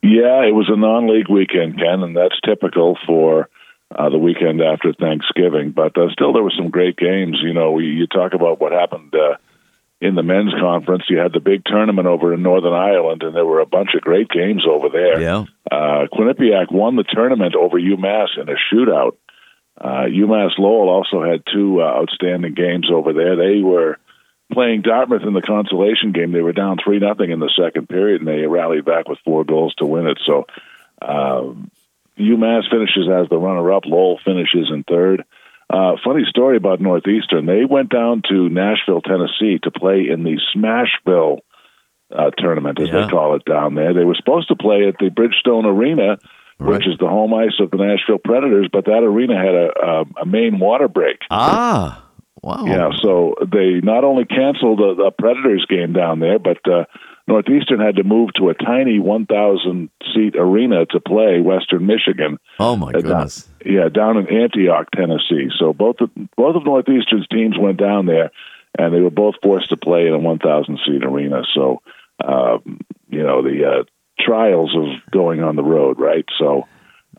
Yeah, 0.03 0.43
it 0.43 0.53
was 0.53 0.69
a 0.69 0.77
non-league 0.77 1.29
weekend, 1.31 1.79
Ken, 1.79 2.03
and 2.03 2.17
that's 2.17 2.35
typical 2.45 2.99
for 3.07 3.49
uh, 3.95 4.09
the 4.11 4.19
weekend 4.19 4.61
after 4.61 4.93
Thanksgiving. 4.93 5.71
But 5.71 5.97
uh, 5.97 6.11
still, 6.13 6.33
there 6.33 6.43
were 6.43 6.53
some 6.57 6.71
great 6.71 6.97
games. 6.97 7.39
You 7.43 7.53
know, 7.53 7.73
we, 7.73 7.87
you 7.87 8.07
talk 8.07 8.35
about 8.35 8.61
what 8.61 8.73
happened 8.73 9.15
uh, 9.15 9.37
in 10.01 10.15
the 10.15 10.23
men's 10.23 10.53
conference. 10.61 11.05
You 11.09 11.19
had 11.19 11.33
the 11.33 11.41
big 11.41 11.65
tournament 11.65 12.07
over 12.07 12.35
in 12.35 12.43
Northern 12.43 12.73
Ireland, 12.73 13.23
and 13.23 13.35
there 13.35 13.47
were 13.47 13.61
a 13.61 13.67
bunch 13.67 13.91
of 13.95 14.03
great 14.03 14.29
games 14.29 14.65
over 14.69 14.89
there. 14.89 15.21
Yeah. 15.21 15.45
Uh, 15.71 16.07
Quinnipiac 16.13 16.73
won 16.73 16.97
the 16.97 17.05
tournament 17.05 17.55
over 17.55 17.79
UMass 17.79 18.39
in 18.41 18.49
a 18.49 18.57
shootout. 18.73 19.17
Uh, 19.81 20.05
UMass 20.07 20.59
Lowell 20.59 20.91
also 20.91 21.23
had 21.23 21.45
two 21.53 21.81
uh, 21.81 21.85
outstanding 21.85 22.55
games 22.55 22.89
over 22.93 23.13
there. 23.13 23.37
They 23.37 23.63
were 23.63 23.99
playing 24.53 24.83
Dartmouth 24.83 25.23
in 25.23 25.33
the 25.33 25.43
consolation 25.43 26.13
game. 26.13 26.33
They 26.33 26.43
were 26.43 26.53
down 26.53 26.77
three 26.83 26.99
nothing 26.99 27.31
in 27.31 27.41
the 27.41 27.53
second 27.57 27.89
period, 27.89 28.21
and 28.21 28.29
they 28.29 28.47
rallied 28.47 28.85
back 28.85 29.09
with 29.09 29.19
four 29.25 29.45
goals 29.45 29.75
to 29.77 29.87
win 29.87 30.07
it. 30.07 30.19
So 30.27 30.47
um, 31.01 31.71
UMass 32.19 32.71
finishes 32.71 33.09
as 33.13 33.29
the 33.29 33.39
runner-up. 33.39 33.85
Lowell 33.87 34.19
finishes 34.25 34.71
in 34.73 34.85
third. 34.85 35.25
Uh, 35.73 35.97
funny 36.05 36.25
story 36.29 36.57
about 36.59 36.81
Northeastern. 36.81 37.47
They 37.47 37.65
went 37.65 37.89
down 37.91 38.23
to 38.29 38.49
Nashville, 38.51 39.01
Tennessee, 39.01 39.59
to 39.63 39.71
play 39.71 40.07
in 40.11 40.23
the 40.23 40.39
Smashville 40.55 41.39
uh, 42.15 42.31
tournament, 42.37 42.79
as 42.81 42.89
Yeah. 42.89 43.07
they 43.07 43.09
call 43.11 43.35
it 43.37 43.45
down 43.47 43.75
there. 43.75 43.95
They 43.95 44.05
were 44.05 44.15
supposed 44.17 44.49
to 44.49 44.57
play 44.57 44.87
at 44.87 44.97
the 44.99 45.09
Bridgestone 45.09 45.65
Arena, 45.65 46.19
Right. 46.59 46.75
which 46.79 46.87
is 46.87 46.99
the 46.99 47.09
home 47.09 47.33
ice 47.33 47.59
of 47.59 47.71
the 47.71 47.79
Nashville 47.79 48.19
Predators, 48.23 48.69
but 48.71 48.85
that 48.85 49.03
arena 49.03 49.35
had 49.37 49.55
a, 49.55 49.71
a, 49.83 50.05
a 50.23 50.27
main 50.27 50.59
water 50.61 50.87
break. 50.89 51.17
Ah, 51.31 52.05
wow. 52.43 52.65
Yeah, 52.67 52.91
so 53.03 53.35
they 53.51 53.81
not 53.83 54.05
only 54.05 54.27
canceled 54.27 54.79
the, 54.79 54.95
the 54.97 55.11
Predators 55.19 55.65
game 55.69 55.93
down 55.95 56.21
there, 56.21 56.39
but 56.39 56.59
uh, 56.71 56.85
Northeastern 57.29 57.81
had 57.81 57.97
to 57.97 58.05
move 58.05 58.31
to 58.37 58.49
a 58.49 58.55
tiny 58.55 58.99
1,000 58.99 59.89
seat 60.15 60.35
arena 60.37 60.87
to 60.87 61.01
play 61.01 61.41
Western 61.41 61.87
Michigan. 61.87 62.39
Oh 62.59 62.77
my 62.77 62.89
Uh, 62.89 62.93
down- 62.93 63.03
goodness. 63.03 63.49
yeah, 63.65 63.89
down 63.89 64.17
in 64.17 64.27
Antioch, 64.29 64.89
Tennessee. 64.95 65.49
So 65.59 65.73
both 65.73 66.01
of, 66.01 66.11
both 66.37 66.57
of 66.57 66.65
Northeastern's 66.65 67.27
teams 67.29 67.57
went 67.59 67.79
down 67.79 68.07
there, 68.07 68.31
and 68.79 68.93
they 68.93 69.01
were 69.01 69.11
both 69.11 69.37
forced 69.43 69.69
to 69.71 69.77
play 69.77 70.07
in 70.09 70.15
a 70.15 70.19
1,000 70.19 70.79
seat 70.87 71.05
arena. 71.05 71.43
So, 71.55 71.81
um, 72.25 72.81
you 73.09 73.23
know, 73.23 73.43
the 73.43 73.65
uh, 73.65 73.85
trials 74.19 74.75
of 74.77 74.87
going 75.13 75.43
on 75.43 75.57
the 75.57 75.63
road, 75.63 76.01
right? 76.01 76.25
So, 76.39 76.67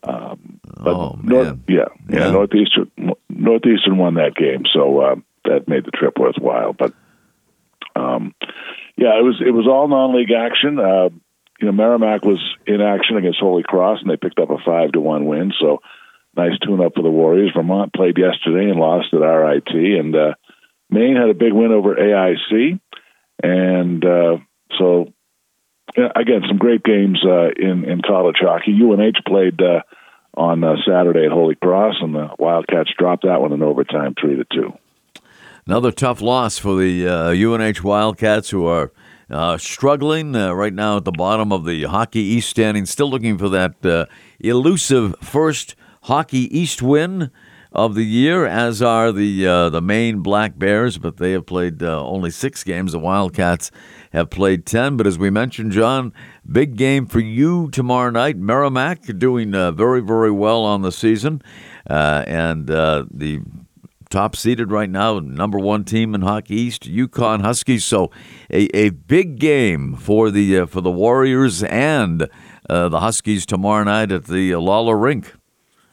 um, 0.03 0.59
but 0.83 0.93
Oh, 0.95 1.17
North, 1.23 1.47
man. 1.47 1.63
yeah, 1.67 1.85
yeah, 2.09 2.25
Yeah. 2.25 2.31
Northeastern 2.31 2.91
Northeastern 3.29 3.97
won 3.97 4.15
that 4.15 4.35
game, 4.35 4.63
so 4.73 4.99
uh, 4.99 5.15
that 5.45 5.67
made 5.67 5.85
the 5.85 5.91
trip 5.91 6.17
worthwhile. 6.19 6.73
But 6.73 6.93
um, 7.95 8.33
yeah, 8.97 9.17
it 9.17 9.23
was 9.23 9.41
it 9.45 9.51
was 9.51 9.67
all 9.67 9.87
non-league 9.87 10.31
action. 10.31 10.79
Uh, 10.79 11.09
you 11.59 11.67
know, 11.67 11.71
Merrimack 11.71 12.25
was 12.25 12.39
in 12.65 12.81
action 12.81 13.17
against 13.17 13.39
Holy 13.39 13.63
Cross, 13.63 13.99
and 14.01 14.09
they 14.09 14.17
picked 14.17 14.39
up 14.39 14.49
a 14.49 14.57
five 14.65 14.91
to 14.93 14.99
one 14.99 15.25
win. 15.25 15.51
So 15.59 15.79
nice 16.35 16.57
tune-up 16.59 16.93
for 16.95 17.03
the 17.03 17.09
Warriors. 17.09 17.51
Vermont 17.55 17.93
played 17.93 18.17
yesterday 18.17 18.69
and 18.69 18.79
lost 18.79 19.13
at 19.13 19.17
RIT, 19.17 19.69
and 19.69 20.15
uh, 20.15 20.33
Maine 20.89 21.15
had 21.15 21.29
a 21.29 21.33
big 21.33 21.53
win 21.53 21.71
over 21.71 21.95
AIC, 21.95 22.79
and 23.41 24.05
uh, 24.05 24.37
so 24.77 25.13
again, 25.95 26.41
some 26.47 26.57
great 26.57 26.83
games 26.83 27.23
uh, 27.25 27.49
in 27.55 27.85
in 27.85 28.01
college 28.01 28.37
hockey. 28.39 28.79
UNH 28.81 29.23
played 29.25 29.61
uh, 29.61 29.81
on 30.35 30.63
uh, 30.63 30.75
Saturday 30.87 31.25
at 31.25 31.31
Holy 31.31 31.55
Cross, 31.55 31.95
and 32.01 32.15
the 32.15 32.29
Wildcats 32.37 32.91
dropped 32.97 33.23
that 33.23 33.41
one 33.41 33.53
in 33.53 33.61
overtime, 33.61 34.15
three 34.19 34.35
to 34.35 34.45
two. 34.51 34.73
Another 35.65 35.91
tough 35.91 36.19
loss 36.19 36.57
for 36.57 36.75
the 36.75 37.07
uh, 37.07 37.29
UNH 37.31 37.83
Wildcats, 37.83 38.49
who 38.49 38.65
are 38.65 38.91
uh, 39.29 39.57
struggling 39.57 40.35
uh, 40.35 40.51
right 40.51 40.73
now 40.73 40.97
at 40.97 41.05
the 41.05 41.11
bottom 41.13 41.53
of 41.53 41.63
the 41.63 41.83
Hockey 41.83 42.19
East 42.19 42.49
standing, 42.49 42.85
still 42.85 43.09
looking 43.09 43.37
for 43.37 43.47
that 43.47 43.85
uh, 43.85 44.05
elusive 44.41 45.15
first 45.21 45.75
Hockey 46.03 46.53
East 46.57 46.81
win 46.81 47.31
of 47.71 47.95
the 47.95 48.03
year, 48.03 48.45
as 48.45 48.81
are 48.81 49.13
the 49.13 49.47
uh, 49.47 49.69
the 49.69 49.81
Maine 49.81 50.19
Black 50.19 50.59
Bears, 50.59 50.97
but 50.97 51.15
they 51.15 51.31
have 51.31 51.45
played 51.45 51.81
uh, 51.81 52.05
only 52.05 52.29
six 52.29 52.63
games. 52.63 52.91
The 52.91 52.99
Wildcats 52.99 53.71
have 54.11 54.29
played 54.29 54.65
ten. 54.65 54.97
But 54.97 55.07
as 55.07 55.17
we 55.17 55.29
mentioned, 55.29 55.71
John, 55.71 56.13
big 56.49 56.75
game 56.75 57.05
for 57.07 57.21
you 57.21 57.69
tomorrow 57.71 58.11
night. 58.11 58.37
Merrimack 58.37 59.03
doing 59.17 59.55
uh, 59.55 59.71
very 59.71 60.01
very 60.01 60.29
well 60.29 60.63
on 60.65 60.81
the 60.81 60.91
season, 60.91 61.41
uh, 61.89 62.23
and 62.27 62.69
uh, 62.69 63.05
the 63.09 63.39
top 64.13 64.35
seeded 64.35 64.71
right 64.71 64.91
now, 64.91 65.17
number 65.17 65.57
one 65.57 65.83
team 65.83 66.13
in 66.13 66.21
Hockey 66.21 66.53
East, 66.53 66.83
UConn 66.83 67.41
Huskies. 67.41 67.83
So 67.83 68.11
a, 68.51 68.65
a 68.77 68.89
big 68.91 69.39
game 69.39 69.95
for 69.95 70.29
the 70.29 70.59
uh, 70.59 70.65
for 70.67 70.81
the 70.81 70.91
Warriors 70.91 71.63
and 71.63 72.29
uh, 72.69 72.89
the 72.89 72.99
Huskies 72.99 73.47
tomorrow 73.47 73.83
night 73.83 74.11
at 74.11 74.25
the 74.25 74.53
uh, 74.53 74.59
Lawler 74.59 74.95
Rink. 74.95 75.33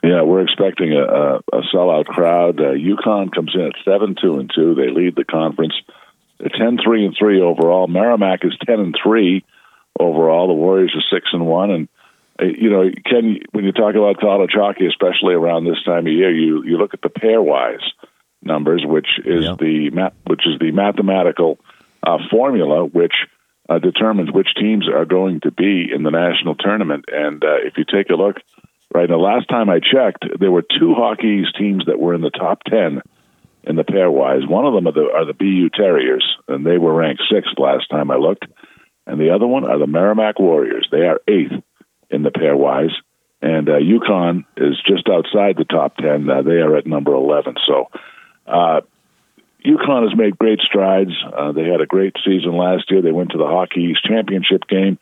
Yeah, 0.04 0.22
we're 0.22 0.42
expecting 0.42 0.92
a, 0.92 1.02
a, 1.02 1.36
a 1.52 1.62
sellout 1.74 2.04
crowd. 2.06 2.60
Uh, 2.60 2.74
UConn 2.74 3.34
comes 3.34 3.52
in 3.54 3.62
at 3.62 3.72
seven 3.86 4.14
two 4.20 4.38
and 4.38 4.50
two. 4.54 4.74
They 4.74 4.90
lead 4.90 5.16
the 5.16 5.24
conference. 5.24 5.74
They're 6.38 6.48
10-3 6.48 7.04
and 7.04 7.16
three 7.18 7.40
overall. 7.40 7.86
Merrimack 7.86 8.40
is 8.44 8.56
ten 8.66 8.80
and 8.80 8.94
three 9.02 9.44
overall. 9.98 10.48
The 10.48 10.54
Warriors 10.54 10.94
are 10.94 11.16
six 11.16 11.28
and 11.32 11.46
one. 11.46 11.70
And 11.70 11.88
uh, 12.38 12.44
you 12.44 12.68
know, 12.68 12.90
Ken, 13.06 13.38
when 13.52 13.64
you 13.64 13.72
talk 13.72 13.94
about 13.94 14.20
college 14.20 14.52
hockey, 14.52 14.86
especially 14.86 15.32
around 15.32 15.64
this 15.64 15.82
time 15.86 16.06
of 16.06 16.12
year, 16.12 16.30
you 16.30 16.62
you 16.64 16.76
look 16.76 16.92
at 16.92 17.00
the 17.00 17.08
pairwise 17.08 17.80
numbers, 18.42 18.82
which 18.86 19.08
is 19.24 19.44
the 19.58 19.90
ma- 19.90 20.10
which 20.26 20.46
is 20.46 20.58
the 20.58 20.72
mathematical 20.72 21.58
uh, 22.02 22.18
formula 22.30 22.84
which 22.84 23.14
uh, 23.68 23.78
determines 23.78 24.32
which 24.32 24.48
teams 24.58 24.88
are 24.88 25.04
going 25.04 25.40
to 25.40 25.50
be 25.50 25.88
in 25.94 26.02
the 26.02 26.10
national 26.10 26.54
tournament. 26.56 27.04
And 27.08 27.42
uh, 27.44 27.58
if 27.64 27.74
you 27.76 27.84
take 27.84 28.10
a 28.10 28.16
look, 28.16 28.36
right 28.92 29.08
now, 29.08 29.18
last 29.18 29.48
time 29.48 29.70
I 29.70 29.78
checked, 29.78 30.24
there 30.38 30.50
were 30.50 30.62
two 30.62 30.94
Hockey 30.94 31.44
teams 31.58 31.86
that 31.86 32.00
were 32.00 32.14
in 32.14 32.20
the 32.20 32.30
top 32.30 32.64
10 32.64 33.02
in 33.64 33.76
the 33.76 33.84
pairwise. 33.84 34.48
One 34.48 34.66
of 34.66 34.74
them 34.74 34.88
are 34.88 34.92
the, 34.92 35.08
are 35.14 35.24
the 35.24 35.34
BU 35.34 35.70
Terriers, 35.70 36.24
and 36.48 36.66
they 36.66 36.78
were 36.78 36.94
ranked 36.94 37.22
sixth 37.30 37.58
last 37.58 37.88
time 37.90 38.10
I 38.10 38.16
looked. 38.16 38.46
And 39.06 39.20
the 39.20 39.30
other 39.30 39.46
one 39.46 39.64
are 39.64 39.78
the 39.78 39.86
Merrimack 39.86 40.38
Warriors. 40.38 40.88
They 40.90 41.06
are 41.06 41.20
eighth 41.28 41.62
in 42.10 42.22
the 42.22 42.30
pairwise. 42.30 42.92
And 43.42 43.68
uh, 43.68 43.78
UConn 43.80 44.44
is 44.56 44.76
just 44.86 45.08
outside 45.08 45.56
the 45.56 45.64
top 45.64 45.96
10. 45.96 46.28
Uh, 46.28 46.42
they 46.42 46.60
are 46.60 46.76
at 46.76 46.86
number 46.86 47.14
11. 47.14 47.54
So 47.66 47.88
uh, 48.50 48.80
UConn 49.64 50.08
has 50.08 50.16
made 50.16 50.38
great 50.38 50.60
strides. 50.60 51.12
Uh, 51.24 51.52
they 51.52 51.64
had 51.64 51.80
a 51.80 51.86
great 51.86 52.16
season 52.24 52.56
last 52.56 52.90
year. 52.90 53.02
They 53.02 53.12
went 53.12 53.30
to 53.32 53.38
the 53.38 53.46
Hockey 53.46 53.92
East 53.92 54.04
Championship 54.04 54.66
game, 54.68 54.98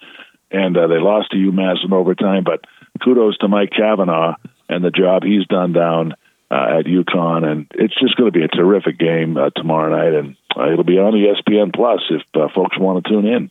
and 0.50 0.76
uh, 0.76 0.86
they 0.88 0.98
lost 0.98 1.30
to 1.30 1.36
UMass 1.36 1.84
in 1.84 1.92
overtime. 1.92 2.44
But 2.44 2.64
kudos 3.02 3.38
to 3.38 3.48
Mike 3.48 3.70
Cavanaugh 3.70 4.34
and 4.68 4.84
the 4.84 4.90
job 4.90 5.22
he's 5.22 5.46
done 5.46 5.72
down 5.72 6.14
uh, 6.50 6.78
at 6.78 6.86
UConn, 6.86 7.44
and 7.44 7.66
it's 7.74 7.98
just 8.00 8.16
going 8.16 8.32
to 8.32 8.38
be 8.38 8.44
a 8.44 8.48
terrific 8.48 8.98
game 8.98 9.36
uh, 9.36 9.50
tomorrow 9.50 9.90
night, 9.90 10.14
and 10.14 10.36
uh, 10.56 10.72
it'll 10.72 10.84
be 10.84 10.98
on 10.98 11.12
ESPN 11.12 11.74
Plus 11.74 12.00
if 12.10 12.22
uh, 12.34 12.48
folks 12.54 12.78
want 12.78 13.04
to 13.04 13.10
tune 13.10 13.26
in. 13.26 13.50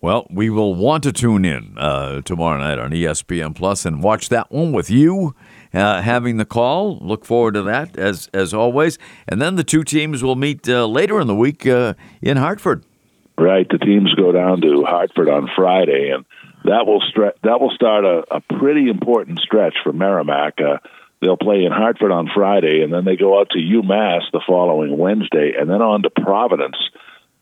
Well, 0.00 0.26
we 0.30 0.50
will 0.50 0.74
want 0.74 1.04
to 1.04 1.12
tune 1.12 1.44
in 1.44 1.76
uh, 1.78 2.22
tomorrow 2.22 2.58
night 2.58 2.78
on 2.78 2.90
ESPN 2.90 3.54
Plus 3.54 3.86
and 3.86 4.02
watch 4.02 4.30
that 4.30 4.50
one 4.50 4.72
with 4.72 4.90
you 4.90 5.34
uh, 5.74 6.02
having 6.02 6.36
the 6.36 6.44
call. 6.44 6.98
Look 6.98 7.24
forward 7.24 7.54
to 7.54 7.62
that 7.62 7.96
as 7.96 8.28
as 8.32 8.52
always. 8.54 8.98
And 9.28 9.40
then 9.40 9.56
the 9.56 9.64
two 9.64 9.84
teams 9.84 10.22
will 10.22 10.36
meet 10.36 10.68
uh, 10.68 10.86
later 10.86 11.20
in 11.20 11.26
the 11.26 11.34
week 11.34 11.66
uh, 11.66 11.94
in 12.20 12.36
Hartford. 12.36 12.84
Right, 13.38 13.66
the 13.68 13.78
teams 13.78 14.14
go 14.14 14.30
down 14.30 14.60
to 14.60 14.84
Hartford 14.84 15.28
on 15.28 15.48
Friday, 15.56 16.10
and 16.14 16.24
that 16.64 16.86
will 16.86 17.00
stre- 17.00 17.32
that 17.42 17.60
will 17.60 17.70
start 17.70 18.04
a, 18.04 18.24
a 18.30 18.40
pretty 18.58 18.88
important 18.88 19.40
stretch 19.40 19.74
for 19.82 19.92
Merrimack. 19.92 20.60
Uh, 20.60 20.78
they'll 21.20 21.38
play 21.38 21.64
in 21.64 21.72
Hartford 21.72 22.12
on 22.12 22.28
Friday, 22.32 22.82
and 22.82 22.92
then 22.92 23.04
they 23.04 23.16
go 23.16 23.40
out 23.40 23.48
to 23.50 23.58
UMass 23.58 24.22
the 24.32 24.42
following 24.46 24.98
Wednesday, 24.98 25.54
and 25.58 25.68
then 25.68 25.80
on 25.80 26.02
to 26.02 26.10
Providence 26.10 26.76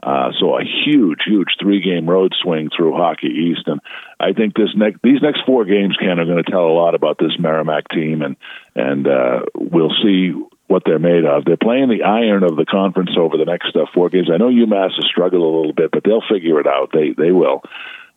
uh, 0.02 0.30
so 0.38 0.56
a 0.56 0.62
huge, 0.64 1.20
huge 1.26 1.48
three-game 1.60 2.08
road 2.08 2.32
swing 2.42 2.70
through 2.74 2.96
Hockey 2.96 3.28
East, 3.28 3.66
and 3.66 3.80
I 4.18 4.32
think 4.32 4.54
this 4.54 4.70
next 4.74 5.00
these 5.02 5.20
next 5.22 5.40
four 5.44 5.64
games, 5.64 5.96
Ken, 5.98 6.18
are 6.18 6.24
going 6.24 6.42
to 6.42 6.50
tell 6.50 6.66
a 6.66 6.72
lot 6.72 6.94
about 6.94 7.18
this 7.18 7.38
Merrimack 7.38 7.88
team, 7.88 8.22
and 8.22 8.36
and 8.74 9.06
uh, 9.06 9.40
we'll 9.54 9.94
see 10.02 10.32
what 10.68 10.82
they're 10.86 10.98
made 10.98 11.24
of. 11.24 11.44
They're 11.44 11.56
playing 11.56 11.88
the 11.88 12.04
iron 12.04 12.44
of 12.44 12.56
the 12.56 12.64
conference 12.64 13.10
over 13.18 13.36
the 13.36 13.44
next 13.44 13.74
uh, 13.76 13.86
four 13.92 14.08
games. 14.08 14.30
I 14.32 14.38
know 14.38 14.48
UMass 14.48 14.94
has 14.94 15.06
struggled 15.10 15.42
a 15.42 15.56
little 15.56 15.72
bit, 15.74 15.90
but 15.90 16.04
they'll 16.04 16.22
figure 16.30 16.60
it 16.60 16.66
out. 16.66 16.90
They 16.92 17.12
they 17.16 17.32
will, 17.32 17.62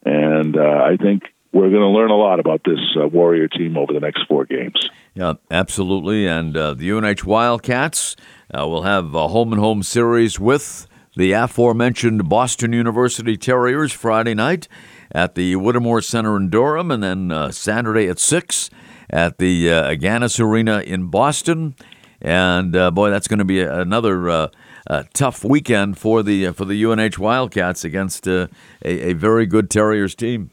and 0.06 0.56
uh, 0.56 0.86
I 0.86 0.96
think 0.96 1.24
we're 1.52 1.70
going 1.70 1.82
to 1.82 1.88
learn 1.88 2.10
a 2.10 2.16
lot 2.16 2.40
about 2.40 2.62
this 2.66 2.80
uh, 3.00 3.08
Warrior 3.08 3.48
team 3.48 3.78
over 3.78 3.94
the 3.94 4.00
next 4.00 4.26
four 4.28 4.46
games. 4.46 4.90
Yeah, 5.14 5.34
absolutely. 5.52 6.28
And 6.28 6.58
uh, 6.58 6.74
the 6.74 6.92
UNH 6.92 7.24
Wildcats 7.24 8.16
uh, 8.58 8.68
will 8.68 8.82
have 8.84 9.14
a 9.14 9.28
home 9.28 9.54
and 9.54 9.62
home 9.62 9.84
series 9.84 10.40
with 10.40 10.88
the 11.16 11.32
aforementioned 11.32 12.28
Boston 12.28 12.74
University 12.74 13.38
Terriers 13.38 13.92
Friday 13.92 14.34
night 14.34 14.68
at 15.12 15.36
the 15.36 15.56
Whittemore 15.56 16.02
Center 16.02 16.36
in 16.38 16.50
Durham, 16.50 16.92
and 16.92 17.04
then 17.04 17.32
uh, 17.32 17.52
Saturday 17.52 18.08
at 18.08 18.20
6 18.20 18.70
at 19.10 19.38
the 19.38 19.70
uh, 19.70 19.92
Agganis 19.92 20.40
Arena 20.40 20.80
in 20.80 21.08
Boston. 21.08 21.76
And 22.22 22.76
uh, 22.76 22.90
boy, 22.90 23.10
that's 23.10 23.28
going 23.28 23.40
to 23.40 23.46
be 23.46 23.62
another 23.62 24.30
uh, 24.30 24.48
uh, 24.90 25.04
tough 25.14 25.44
weekend 25.44 25.98
for 25.98 26.24
the 26.24 26.48
uh, 26.48 26.54
for 26.54 26.66
the 26.66 26.84
UNH 26.84 27.20
Wildcats 27.20 27.84
against 27.84 28.28
a, 28.28 28.50
a, 28.84 29.14
very 29.14 29.46
good 29.46 29.70
Terriers 29.70 30.16
team. 30.16 30.50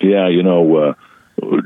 Yeah, 0.00 0.28
you 0.28 0.42
know, 0.42 0.94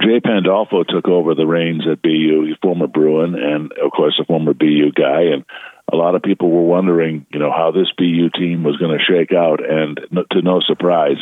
Jay 0.03 0.21
Pandolfo 0.21 0.85
took 0.85 1.09
over 1.09 1.35
the 1.35 1.47
reins 1.47 1.85
at 1.91 2.03
BU. 2.03 2.55
Former 2.63 2.87
Bruin 2.87 3.35
and, 3.35 3.73
of 3.73 3.93
course, 3.93 4.19
a 4.21 4.25
former 4.25 4.55
BU 4.55 4.93
guy. 4.93 5.23
And 5.33 5.45
a 5.93 5.97
lot 5.97 6.15
of 6.15 6.23
people 6.23 6.51
were 6.51 6.67
wondering, 6.67 7.27
you 7.31 7.39
know, 7.39 7.53
how 7.53 7.71
this 7.71 7.91
BU 7.97 8.31
team 8.31 8.65
was 8.65 8.77
going 8.77 8.97
to 8.97 9.05
shake 9.05 9.33
out, 9.33 9.61
and 9.65 10.01
to 10.33 10.43
no 10.43 10.61
surprise, 10.61 11.17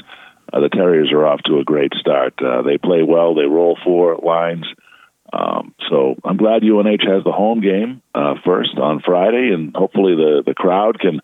uh, 0.52 0.60
the 0.60 0.68
Terriers 0.68 1.12
are 1.12 1.26
off 1.26 1.40
to 1.46 1.58
a 1.58 1.64
great 1.64 1.92
start. 1.94 2.34
Uh, 2.42 2.62
they 2.62 2.78
play 2.78 3.02
well. 3.02 3.34
They 3.34 3.44
roll 3.44 3.76
four 3.84 4.16
lines. 4.16 4.64
Um, 5.32 5.74
so 5.90 6.14
I'm 6.24 6.36
glad 6.36 6.62
UNH 6.62 7.02
has 7.08 7.24
the 7.24 7.32
home 7.32 7.60
game 7.60 8.02
uh, 8.14 8.34
first 8.44 8.78
on 8.78 9.00
Friday, 9.04 9.50
and 9.52 9.74
hopefully 9.74 10.14
the 10.14 10.42
the 10.46 10.54
crowd 10.54 11.00
can 11.00 11.20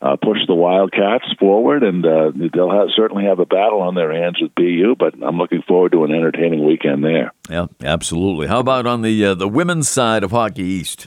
uh, 0.00 0.16
push 0.16 0.38
the 0.48 0.54
Wildcats 0.54 1.26
forward, 1.38 1.84
and 1.84 2.04
uh, 2.04 2.32
they'll 2.52 2.72
have, 2.72 2.88
certainly 2.96 3.24
have 3.24 3.38
a 3.38 3.46
battle 3.46 3.80
on 3.80 3.94
their 3.94 4.12
hands 4.12 4.38
with 4.40 4.54
BU. 4.56 4.96
But 4.98 5.14
I'm 5.22 5.38
looking 5.38 5.62
forward 5.62 5.92
to 5.92 6.04
an 6.04 6.10
entertaining 6.10 6.66
weekend 6.66 7.04
there. 7.04 7.32
Yeah, 7.48 7.66
absolutely. 7.82 8.48
How 8.48 8.58
about 8.58 8.86
on 8.86 9.02
the 9.02 9.24
uh, 9.24 9.34
the 9.34 9.48
women's 9.48 9.88
side 9.88 10.24
of 10.24 10.32
Hockey 10.32 10.64
East? 10.64 11.06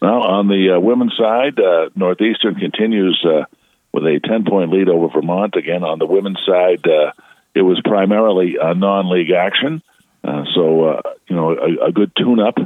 Well, 0.00 0.22
on 0.22 0.48
the 0.48 0.76
uh, 0.76 0.80
women's 0.80 1.16
side, 1.16 1.58
uh, 1.58 1.90
Northeastern 1.96 2.54
continues 2.54 3.24
uh, 3.24 3.44
with 3.92 4.04
a 4.04 4.20
10 4.22 4.44
point 4.44 4.72
lead 4.72 4.88
over 4.88 5.08
Vermont. 5.08 5.56
Again, 5.56 5.82
on 5.82 5.98
the 5.98 6.06
women's 6.06 6.40
side, 6.46 6.86
uh, 6.86 7.12
it 7.54 7.62
was 7.62 7.80
primarily 7.84 8.56
a 8.60 8.74
non 8.74 9.10
league 9.10 9.32
action. 9.32 9.82
Uh, 10.22 10.44
so, 10.54 10.84
uh, 10.84 11.02
you 11.28 11.34
know, 11.34 11.50
a, 11.50 11.88
a 11.88 11.92
good 11.92 12.12
tune 12.16 12.40
up 12.40 12.56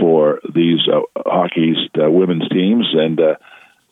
for 0.00 0.40
these 0.52 0.80
hockey's 1.16 1.76
women's 1.94 2.48
teams. 2.48 2.88
And 2.92 3.20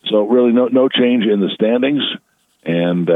so, 0.09 0.27
really, 0.27 0.51
no, 0.51 0.67
no 0.67 0.89
change 0.89 1.25
in 1.25 1.39
the 1.39 1.49
standings. 1.55 2.03
And, 2.63 3.09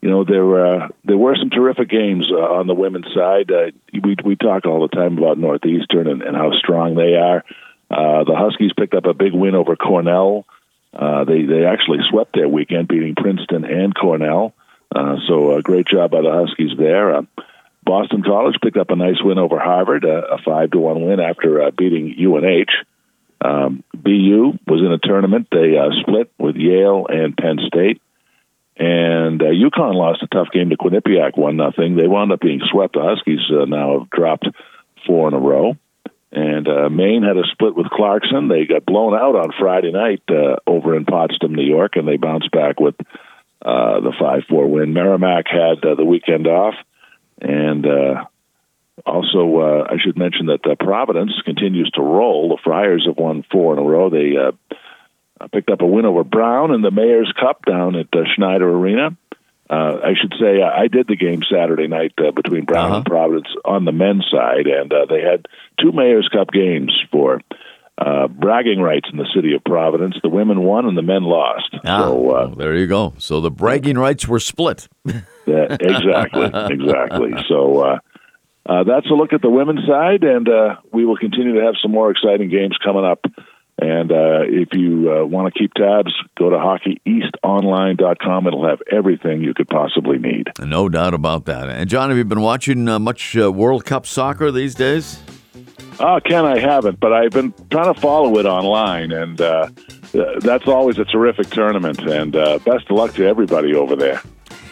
you 0.00 0.10
know 0.10 0.24
there 0.24 0.66
uh, 0.66 0.88
there 1.04 1.18
were 1.18 1.36
some 1.36 1.50
terrific 1.50 1.88
games 1.88 2.30
uh, 2.30 2.36
on 2.36 2.66
the 2.66 2.74
women's 2.74 3.12
side. 3.14 3.50
Uh, 3.50 3.72
we 3.92 4.16
we 4.24 4.36
talk 4.36 4.64
all 4.64 4.80
the 4.80 4.94
time 4.96 5.18
about 5.18 5.38
Northeastern 5.38 6.06
and, 6.06 6.22
and 6.22 6.36
how 6.36 6.52
strong 6.52 6.94
they 6.94 7.16
are. 7.16 7.44
Uh, 7.90 8.24
the 8.24 8.36
Huskies 8.36 8.72
picked 8.76 8.94
up 8.94 9.06
a 9.06 9.14
big 9.14 9.32
win 9.32 9.54
over 9.54 9.76
Cornell. 9.76 10.46
Uh, 10.92 11.24
they 11.24 11.42
they 11.42 11.64
actually 11.64 11.98
swept 12.10 12.34
their 12.34 12.48
weekend, 12.48 12.88
beating 12.88 13.14
Princeton 13.14 13.64
and 13.64 13.94
Cornell. 13.94 14.54
Uh, 14.94 15.16
so 15.26 15.56
a 15.56 15.62
great 15.62 15.86
job 15.86 16.10
by 16.10 16.22
the 16.22 16.32
Huskies 16.32 16.76
there. 16.78 17.16
Uh, 17.16 17.22
Boston 17.84 18.22
College 18.22 18.56
picked 18.62 18.76
up 18.76 18.90
a 18.90 18.96
nice 18.96 19.22
win 19.22 19.38
over 19.38 19.58
Harvard, 19.58 20.04
uh, 20.04 20.22
a 20.30 20.38
five 20.44 20.70
to 20.72 20.78
one 20.78 21.06
win 21.06 21.20
after 21.20 21.62
uh, 21.62 21.70
beating 21.70 22.14
UNH. 22.18 22.70
Um, 23.40 23.84
BU 23.94 24.58
was 24.66 24.80
in 24.80 24.92
a 24.92 24.98
tournament. 24.98 25.48
They 25.50 25.76
uh, 25.78 25.90
split 26.00 26.30
with 26.38 26.56
Yale 26.56 27.06
and 27.08 27.36
Penn 27.36 27.58
State, 27.66 28.02
and 28.76 29.40
uh, 29.40 29.46
UConn 29.46 29.94
lost 29.94 30.22
a 30.22 30.26
tough 30.26 30.48
game 30.52 30.70
to 30.70 30.76
Quinnipiac, 30.76 31.38
one 31.38 31.56
nothing. 31.56 31.96
They 31.96 32.08
wound 32.08 32.32
up 32.32 32.40
being 32.40 32.60
swept. 32.70 32.94
The 32.94 33.02
Huskies 33.02 33.40
uh, 33.50 33.64
now 33.64 34.00
have 34.00 34.10
dropped 34.10 34.48
four 35.06 35.28
in 35.28 35.34
a 35.34 35.38
row. 35.38 35.76
And 36.30 36.68
uh, 36.68 36.90
Maine 36.90 37.22
had 37.22 37.38
a 37.38 37.46
split 37.52 37.74
with 37.74 37.88
Clarkson. 37.90 38.48
They 38.48 38.66
got 38.66 38.84
blown 38.84 39.14
out 39.14 39.34
on 39.34 39.52
Friday 39.58 39.92
night 39.92 40.22
uh, 40.28 40.56
over 40.66 40.94
in 40.94 41.06
Potsdam, 41.06 41.54
New 41.54 41.64
York, 41.64 41.96
and 41.96 42.06
they 42.06 42.18
bounced 42.18 42.50
back 42.50 42.80
with 42.80 42.96
uh, 43.64 44.00
the 44.00 44.12
5 44.18 44.42
4 44.48 44.66
win. 44.66 44.92
Merrimack 44.92 45.46
had 45.48 45.84
uh, 45.84 45.94
the 45.94 46.04
weekend 46.04 46.46
off. 46.46 46.74
And 47.40 47.86
uh, 47.86 48.24
also, 49.06 49.58
uh, 49.58 49.86
I 49.90 49.96
should 50.02 50.18
mention 50.18 50.46
that 50.46 50.66
uh, 50.66 50.74
Providence 50.74 51.32
continues 51.44 51.90
to 51.94 52.02
roll. 52.02 52.50
The 52.50 52.62
Friars 52.62 53.04
have 53.06 53.16
won 53.16 53.44
four 53.50 53.72
in 53.72 53.78
a 53.78 53.82
row. 53.82 54.10
They 54.10 54.36
uh, 54.36 55.48
picked 55.52 55.70
up 55.70 55.80
a 55.80 55.86
win 55.86 56.04
over 56.04 56.24
Brown 56.24 56.74
in 56.74 56.82
the 56.82 56.90
Mayor's 56.90 57.32
Cup 57.38 57.64
down 57.64 57.96
at 57.96 58.08
uh, 58.12 58.24
Schneider 58.34 58.68
Arena. 58.68 59.16
Uh, 59.70 59.98
I 60.02 60.14
should 60.18 60.32
say 60.40 60.62
uh, 60.62 60.70
I 60.70 60.88
did 60.88 61.08
the 61.08 61.16
game 61.16 61.42
Saturday 61.50 61.88
night 61.88 62.14
uh, 62.18 62.30
between 62.30 62.64
Brown 62.64 62.86
uh-huh. 62.86 62.96
and 62.96 63.04
Providence 63.04 63.48
on 63.64 63.84
the 63.84 63.92
men's 63.92 64.26
side, 64.30 64.66
and 64.66 64.90
uh, 64.92 65.04
they 65.08 65.20
had 65.20 65.46
two 65.78 65.92
Mayor's 65.92 66.28
Cup 66.32 66.50
games 66.50 66.92
for 67.12 67.42
uh, 67.98 68.28
bragging 68.28 68.80
rights 68.80 69.08
in 69.12 69.18
the 69.18 69.28
city 69.34 69.54
of 69.54 69.62
Providence. 69.64 70.16
The 70.22 70.30
women 70.30 70.62
won 70.62 70.86
and 70.86 70.96
the 70.96 71.02
men 71.02 71.22
lost. 71.22 71.68
Ah, 71.84 72.04
so, 72.04 72.14
well, 72.14 72.48
there 72.48 72.76
you 72.76 72.86
go. 72.86 73.12
So 73.18 73.42
the 73.42 73.50
bragging 73.50 73.98
rights 73.98 74.26
were 74.26 74.40
split. 74.40 74.88
exactly, 75.46 76.44
exactly. 76.70 77.32
So 77.46 77.98
that's 78.66 79.06
a 79.10 79.14
look 79.14 79.34
at 79.34 79.42
the 79.42 79.50
women's 79.50 79.86
side, 79.86 80.24
and 80.24 80.48
we 80.92 81.04
will 81.04 81.18
continue 81.18 81.60
to 81.60 81.66
have 81.66 81.74
some 81.82 81.90
more 81.90 82.10
exciting 82.10 82.48
games 82.48 82.78
coming 82.82 83.04
up 83.04 83.20
and 83.80 84.10
uh, 84.10 84.42
if 84.42 84.70
you 84.72 85.12
uh, 85.12 85.24
want 85.24 85.52
to 85.52 85.58
keep 85.58 85.72
tabs, 85.74 86.12
go 86.36 86.50
to 86.50 86.56
hockeyeastonline.com. 86.56 88.46
It'll 88.48 88.68
have 88.68 88.80
everything 88.90 89.42
you 89.42 89.54
could 89.54 89.68
possibly 89.68 90.18
need. 90.18 90.48
No 90.58 90.88
doubt 90.88 91.14
about 91.14 91.44
that. 91.44 91.68
And 91.68 91.88
John, 91.88 92.08
have 92.08 92.18
you 92.18 92.24
been 92.24 92.40
watching 92.40 92.88
uh, 92.88 92.98
much 92.98 93.36
uh, 93.36 93.52
World 93.52 93.84
Cup 93.84 94.04
soccer 94.04 94.50
these 94.50 94.74
days? 94.74 95.20
Oh, 96.00 96.18
Ken, 96.24 96.44
I 96.44 96.58
haven't, 96.58 96.98
but 96.98 97.12
I've 97.12 97.30
been 97.30 97.54
trying 97.70 97.92
to 97.92 98.00
follow 98.00 98.38
it 98.38 98.46
online, 98.46 99.12
and 99.12 99.40
uh, 99.40 99.68
that's 100.40 100.66
always 100.66 100.98
a 100.98 101.04
terrific 101.04 101.50
tournament. 101.50 102.00
And 102.00 102.34
uh, 102.34 102.58
best 102.58 102.90
of 102.90 102.96
luck 102.96 103.14
to 103.14 103.26
everybody 103.26 103.74
over 103.74 103.94
there. 103.94 104.20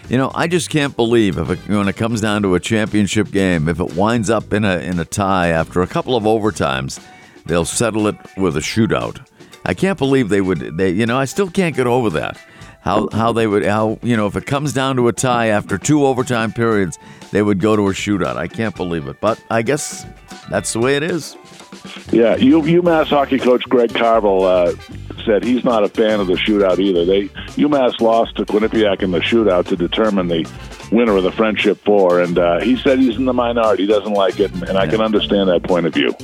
You 0.09 0.18
know, 0.18 0.30
I 0.34 0.46
just 0.46 0.70
can't 0.70 0.94
believe 0.94 1.38
if 1.38 1.50
it, 1.50 1.59
when 1.68 1.88
it 1.88 1.96
comes 1.96 2.20
down 2.20 2.42
to 2.42 2.54
a 2.54 2.61
championship 2.61 3.30
game, 3.30 3.68
if 3.68 3.80
it 3.80 3.94
winds 3.94 4.30
up 4.30 4.52
in 4.52 4.64
a 4.64 4.78
in 4.78 4.98
a 5.00 5.04
tie 5.04 5.48
after 5.48 5.82
a 5.82 5.86
couple 5.86 6.16
of 6.16 6.24
overtimes 6.24 7.00
they'll 7.47 7.64
settle 7.64 8.07
it 8.07 8.16
with 8.36 8.57
a 8.57 8.61
shootout. 8.61 9.26
I 9.64 9.74
can't 9.74 9.99
believe 9.99 10.28
they 10.28 10.40
would. 10.40 10.76
They, 10.76 10.90
you 10.90 11.07
know, 11.07 11.18
I 11.18 11.24
still 11.24 11.51
can't 11.51 11.74
get 11.74 11.86
over 11.86 12.11
that. 12.11 12.38
how 12.82 13.09
how 13.12 13.32
they 13.32 13.47
would 13.49 13.64
how 13.64 13.99
you 14.03 14.16
know 14.16 14.26
if 14.26 14.36
it 14.36 14.47
comes 14.47 14.72
down 14.72 14.94
to 14.97 15.09
a 15.09 15.12
tie 15.12 15.49
after 15.49 15.76
two 15.76 16.07
overtime 16.07 16.53
periods, 16.53 16.99
they 17.32 17.42
would 17.42 17.61
go 17.61 17.74
to 17.74 17.88
a 17.88 17.92
shootout. 17.92 18.36
I 18.36 18.47
can't 18.47 18.76
believe 18.76 19.09
it, 19.09 19.20
but 19.20 19.42
I 19.51 19.62
guess 19.62 20.07
that's 20.51 20.72
the 20.72 20.78
way 20.78 20.94
it 20.97 21.03
is. 21.03 21.36
Yeah, 22.12 22.36
U, 22.36 22.62
UMass 22.62 23.09
hockey 23.09 23.38
coach 23.38 23.64
Greg 23.64 23.92
Carvel 23.92 24.44
uh, 24.44 24.72
said 25.24 25.42
he's 25.42 25.64
not 25.64 25.82
a 25.82 25.88
fan 25.88 26.20
of 26.20 26.28
the 26.28 26.34
shootout 26.34 26.78
either. 26.78 27.05
They 27.05 27.24
UMass 27.57 28.01
lost 28.01 28.36
to 28.36 28.44
Quinnipiac 28.47 29.03
in 29.03 29.11
the 29.11 29.18
shootout 29.18 29.66
to 29.66 29.76
determine 29.76 30.28
the 30.28 30.49
winner 30.92 31.16
of 31.16 31.24
the 31.24 31.32
Friendship 31.32 31.78
Four, 31.84 32.20
and 32.20 32.38
uh, 32.38 32.61
he 32.61 32.76
said 32.76 33.01
he's 33.01 33.16
in 33.16 33.24
the 33.24 33.32
minority. 33.32 33.82
He 33.84 33.88
doesn't 33.88 34.12
like 34.12 34.38
it, 34.38 34.53
and, 34.55 34.62
and 34.68 34.78
I 34.78 34.86
can 34.86 35.01
understand 35.01 35.49
that 35.49 35.64
point 35.64 35.86
of 35.86 35.94
view. 35.94 36.14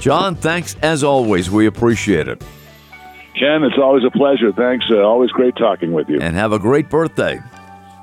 John, 0.00 0.34
thanks 0.34 0.76
as 0.82 1.04
always. 1.04 1.50
We 1.50 1.66
appreciate 1.66 2.26
it. 2.26 2.42
Ken, 3.38 3.62
it's 3.62 3.78
always 3.78 4.04
a 4.04 4.10
pleasure. 4.10 4.52
Thanks. 4.52 4.86
Uh, 4.90 4.98
always 4.98 5.30
great 5.30 5.56
talking 5.56 5.92
with 5.92 6.08
you. 6.08 6.18
And 6.20 6.34
have 6.36 6.52
a 6.52 6.58
great 6.58 6.88
birthday. 6.90 7.40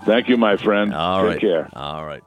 Thank 0.06 0.30
you, 0.30 0.38
my 0.38 0.56
friend. 0.58 0.93
All 0.93 1.22
Take 1.24 1.30
right. 1.32 1.41
care. 1.41 1.70
All 1.74 2.06
right. 2.06 2.24